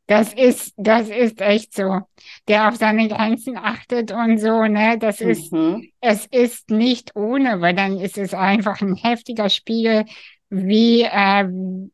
Das 0.07 0.33
ist, 0.33 0.73
das 0.77 1.09
ist 1.09 1.41
echt 1.41 1.73
so. 1.73 1.99
Der 2.47 2.69
auf 2.69 2.77
seine 2.77 3.09
Grenzen 3.09 3.57
achtet 3.57 4.11
und 4.11 4.37
so, 4.37 4.63
ne? 4.63 4.97
Das 4.97 5.19
ist, 5.19 5.51
mhm. 5.51 5.89
es 5.99 6.25
ist 6.27 6.69
nicht 6.69 7.15
ohne, 7.15 7.59
weil 7.59 7.75
dann 7.75 7.99
ist 7.99 8.17
es 8.17 8.33
einfach 8.33 8.81
ein 8.81 8.95
heftiger 8.95 9.49
Spiegel, 9.49 10.05
wie, 10.49 11.01
äh, 11.01 11.45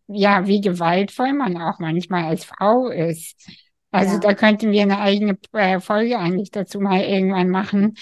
ja, 0.07 0.47
wie 0.47 0.61
gewaltvoll 0.61 1.33
man 1.33 1.57
auch 1.59 1.79
manchmal 1.79 2.25
als 2.25 2.45
Frau 2.45 2.87
ist. 2.89 3.49
Also 3.89 4.13
ja. 4.15 4.19
da 4.19 4.33
könnten 4.35 4.71
wir 4.71 4.83
eine 4.83 4.99
eigene 4.99 5.37
äh, 5.53 5.79
Folge 5.79 6.17
eigentlich 6.19 6.51
dazu 6.51 6.79
mal 6.79 7.01
irgendwann 7.01 7.49
machen, 7.49 7.95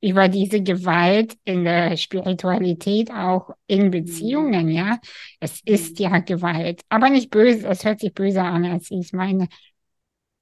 über 0.00 0.28
diese 0.28 0.62
Gewalt 0.62 1.36
in 1.44 1.64
der 1.64 1.96
Spiritualität, 1.96 3.10
auch 3.10 3.50
in 3.66 3.86
mhm. 3.86 3.90
Beziehungen, 3.90 4.68
ja. 4.68 4.98
Es 5.40 5.60
ist 5.64 5.98
mhm. 5.98 6.04
ja 6.04 6.18
Gewalt, 6.20 6.82
aber 6.88 7.10
nicht 7.10 7.30
böse, 7.30 7.66
es 7.68 7.84
hört 7.84 8.00
sich 8.00 8.14
böse 8.14 8.42
an, 8.42 8.64
als 8.64 8.90
ich 8.90 8.98
es 9.00 9.12
meine. 9.12 9.48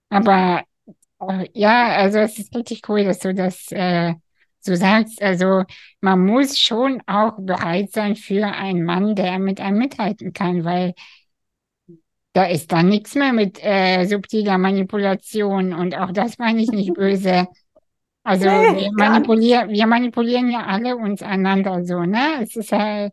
Aber 0.09 0.65
äh, 1.21 1.49
ja, 1.55 1.89
also 1.97 2.19
es 2.19 2.39
ist 2.39 2.55
richtig 2.55 2.89
cool, 2.89 3.05
dass 3.05 3.21
du 3.21 3.35
das 3.35 3.71
äh, 3.73 4.15
so 4.61 4.75
sagst. 4.75 5.23
Also 5.23 5.65
man 6.01 6.25
muss 6.25 6.59
schon 6.59 7.03
auch 7.07 7.35
bereit 7.39 7.93
sein 7.93 8.17
für 8.17 8.47
einen 8.47 8.85
Mann, 8.85 9.15
der 9.15 9.39
mit 9.39 9.61
einem 9.61 9.79
mithalten 9.79 10.33
kann, 10.33 10.65
weil 10.65 10.95
da 12.35 12.45
ist 12.45 12.71
dann 12.73 12.89
nichts 12.89 13.15
mehr 13.15 13.33
mit 13.33 13.59
äh, 13.65 14.05
subtiler 14.07 14.59
Manipulation 14.59 15.73
und 15.73 15.95
auch 15.97 16.13
das 16.13 16.39
meine 16.39 16.63
ich 16.63 16.69
nicht 16.71 16.93
böse. 16.95 17.49
Also 18.27 18.49
nee, 18.49 18.77
wir, 18.77 18.93
manipulieren, 18.93 19.69
wir 19.71 19.87
manipulieren 19.87 20.51
ja 20.51 20.67
alle 20.67 20.97
uns 20.97 21.23
einander 21.23 21.85
so, 21.85 22.01
ne? 22.01 22.43
Es 22.43 22.57
ist 22.57 22.73
ja, 22.73 23.09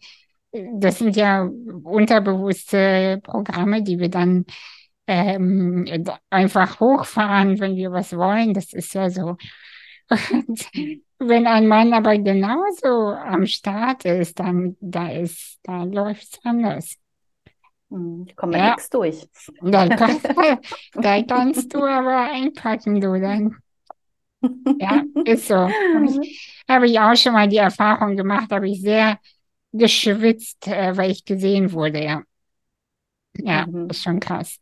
das 0.52 0.98
sind 0.98 1.16
ja 1.16 1.48
unterbewusste 1.84 3.20
Programme, 3.24 3.84
die 3.84 4.00
wir 4.00 4.10
dann 4.10 4.46
ähm, 5.06 5.86
einfach 6.32 6.80
hochfahren, 6.80 7.60
wenn 7.60 7.76
wir 7.76 7.92
was 7.92 8.16
wollen. 8.18 8.56
Das 8.56 8.74
ist 8.74 8.96
ja 8.96 9.10
so. 9.10 9.38
Und 10.10 10.68
Wenn 11.20 11.48
ein 11.48 11.68
Mann 11.68 11.94
aber 11.94 12.18
genauso 12.18 13.14
am 13.14 13.46
Start 13.46 14.06
ist, 14.06 14.40
dann 14.40 14.76
da 14.82 15.12
ist, 15.12 15.60
da 15.64 15.84
läuft 15.84 16.24
es 16.24 16.40
anders. 16.44 16.98
Hm, 17.90 18.26
ich 18.28 18.36
komme 18.36 18.58
ja. 18.58 18.72
nichts 18.72 18.90
durch. 18.90 19.28
Da, 19.62 19.88
kann, 19.96 20.20
da 20.94 21.22
kannst 21.24 21.74
du 21.74 21.84
aber 21.84 22.32
einpacken, 22.32 23.00
du 23.00 23.20
dann. 23.20 23.58
Ja, 24.80 25.04
ist 25.26 25.48
so. 25.48 25.70
Habe 26.70 26.88
ich 26.88 27.00
auch 27.00 27.16
schon 27.16 27.34
mal 27.34 27.48
die 27.48 27.58
Erfahrung 27.58 28.16
gemacht, 28.16 28.52
habe 28.52 28.70
ich 28.70 28.82
sehr 28.82 29.20
geschwitzt, 29.72 30.68
äh, 30.68 30.96
weil 30.96 31.12
ich 31.12 31.26
gesehen 31.26 31.72
wurde, 31.72 32.04
ja. 32.04 32.24
Ja, 33.38 33.66
mhm. 33.66 33.90
ist 33.90 34.04
schon 34.04 34.20
krass. 34.20 34.60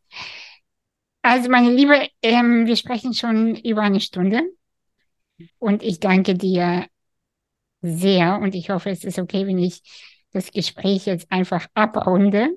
Also, 1.22 1.50
meine 1.50 1.72
Liebe, 1.72 2.08
ähm, 2.22 2.66
wir 2.66 2.76
sprechen 2.76 3.14
schon 3.14 3.56
über 3.56 3.82
eine 3.82 4.00
Stunde 4.00 4.42
und 5.60 5.84
ich 5.84 6.00
danke 6.00 6.36
dir 6.36 6.88
sehr 7.82 8.40
und 8.40 8.56
ich 8.56 8.70
hoffe, 8.70 8.90
es 8.90 9.04
ist 9.04 9.20
okay, 9.20 9.46
wenn 9.46 9.60
ich 9.60 9.82
das 10.32 10.52
Gespräch 10.52 11.06
jetzt 11.06 11.32
einfach 11.32 11.68
abrunde. 11.74 12.50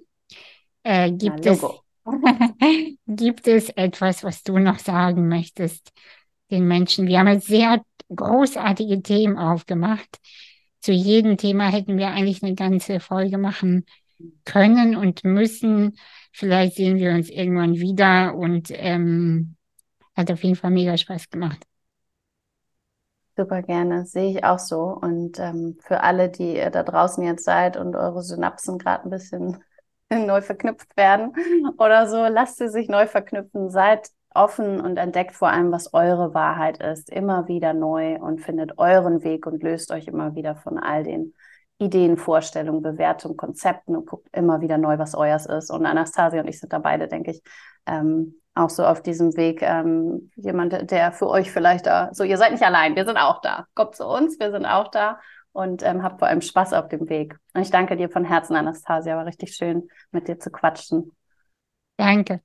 Äh, 0.82 1.10
gibt, 1.12 1.44
es, 1.46 1.64
gibt 3.06 3.48
es 3.48 3.70
etwas, 3.70 4.22
was 4.22 4.42
du 4.42 4.58
noch 4.58 4.78
sagen 4.78 5.28
möchtest 5.28 5.92
den 6.54 6.66
Menschen? 6.66 7.06
Wir 7.06 7.18
haben 7.18 7.28
jetzt 7.28 7.46
sehr 7.46 7.82
großartige 8.14 9.02
Themen 9.02 9.38
aufgemacht. 9.38 10.20
Zu 10.80 10.92
jedem 10.92 11.36
Thema 11.36 11.70
hätten 11.70 11.98
wir 11.98 12.08
eigentlich 12.08 12.42
eine 12.42 12.54
ganze 12.54 13.00
Folge 13.00 13.38
machen 13.38 13.84
können 14.44 14.96
und 14.96 15.24
müssen. 15.24 15.96
Vielleicht 16.32 16.76
sehen 16.76 16.98
wir 16.98 17.12
uns 17.12 17.30
irgendwann 17.30 17.74
wieder 17.74 18.34
und 18.34 18.68
ähm, 18.70 19.56
hat 20.16 20.30
auf 20.30 20.42
jeden 20.42 20.56
Fall 20.56 20.70
mega 20.70 20.96
Spaß 20.96 21.30
gemacht. 21.30 21.64
Super 23.36 23.62
gerne, 23.62 24.06
sehe 24.06 24.30
ich 24.30 24.44
auch 24.44 24.60
so. 24.60 24.82
Und 24.82 25.40
ähm, 25.40 25.76
für 25.80 26.02
alle, 26.02 26.28
die 26.28 26.54
ihr 26.56 26.70
da 26.70 26.84
draußen 26.84 27.24
jetzt 27.24 27.44
seid 27.44 27.76
und 27.76 27.96
eure 27.96 28.22
Synapsen 28.22 28.78
gerade 28.78 29.04
ein 29.04 29.10
bisschen 29.10 29.62
neu 30.10 30.40
verknüpft 30.40 30.96
werden 30.96 31.32
oder 31.78 32.08
so, 32.08 32.24
lasst 32.26 32.58
sie 32.58 32.68
sich 32.68 32.88
neu 32.88 33.06
verknüpfen. 33.06 33.70
Seid 33.70 34.08
offen 34.34 34.80
und 34.80 34.96
entdeckt 34.96 35.32
vor 35.32 35.48
allem, 35.48 35.72
was 35.72 35.94
eure 35.94 36.34
Wahrheit 36.34 36.82
ist, 36.82 37.10
immer 37.10 37.48
wieder 37.48 37.72
neu 37.72 38.16
und 38.16 38.40
findet 38.40 38.78
euren 38.78 39.22
Weg 39.24 39.46
und 39.46 39.62
löst 39.62 39.90
euch 39.92 40.08
immer 40.08 40.34
wieder 40.34 40.56
von 40.56 40.78
all 40.78 41.04
den 41.04 41.34
Ideen, 41.78 42.16
Vorstellungen, 42.16 42.82
Bewertungen, 42.82 43.36
Konzepten 43.36 43.96
und 43.96 44.06
guckt 44.06 44.28
immer 44.32 44.60
wieder 44.60 44.78
neu, 44.78 44.98
was 44.98 45.14
euers 45.14 45.46
ist. 45.46 45.70
Und 45.70 45.86
Anastasia 45.86 46.40
und 46.40 46.48
ich 46.48 46.60
sind 46.60 46.72
da 46.72 46.78
beide, 46.78 47.08
denke 47.08 47.32
ich, 47.32 47.42
ähm, 47.86 48.40
auch 48.54 48.70
so 48.70 48.84
auf 48.84 49.02
diesem 49.02 49.36
Weg. 49.36 49.62
Ähm, 49.62 50.30
jemand, 50.36 50.90
der 50.90 51.12
für 51.12 51.28
euch 51.28 51.50
vielleicht 51.50 51.86
da, 51.86 52.10
so 52.12 52.24
ihr 52.24 52.38
seid 52.38 52.52
nicht 52.52 52.62
allein, 52.62 52.96
wir 52.96 53.04
sind 53.04 53.16
auch 53.16 53.40
da. 53.40 53.66
Kommt 53.74 53.96
zu 53.96 54.06
uns, 54.06 54.38
wir 54.38 54.50
sind 54.52 54.66
auch 54.66 54.88
da 54.88 55.20
und 55.52 55.82
ähm, 55.82 56.02
habt 56.02 56.20
vor 56.20 56.28
allem 56.28 56.40
Spaß 56.40 56.72
auf 56.72 56.88
dem 56.88 57.08
Weg. 57.08 57.36
Und 57.54 57.62
ich 57.62 57.70
danke 57.70 57.96
dir 57.96 58.08
von 58.08 58.24
Herzen, 58.24 58.56
Anastasia, 58.56 59.16
war 59.16 59.26
richtig 59.26 59.54
schön, 59.54 59.88
mit 60.12 60.28
dir 60.28 60.38
zu 60.38 60.50
quatschen. 60.50 61.12
Danke. 61.96 62.40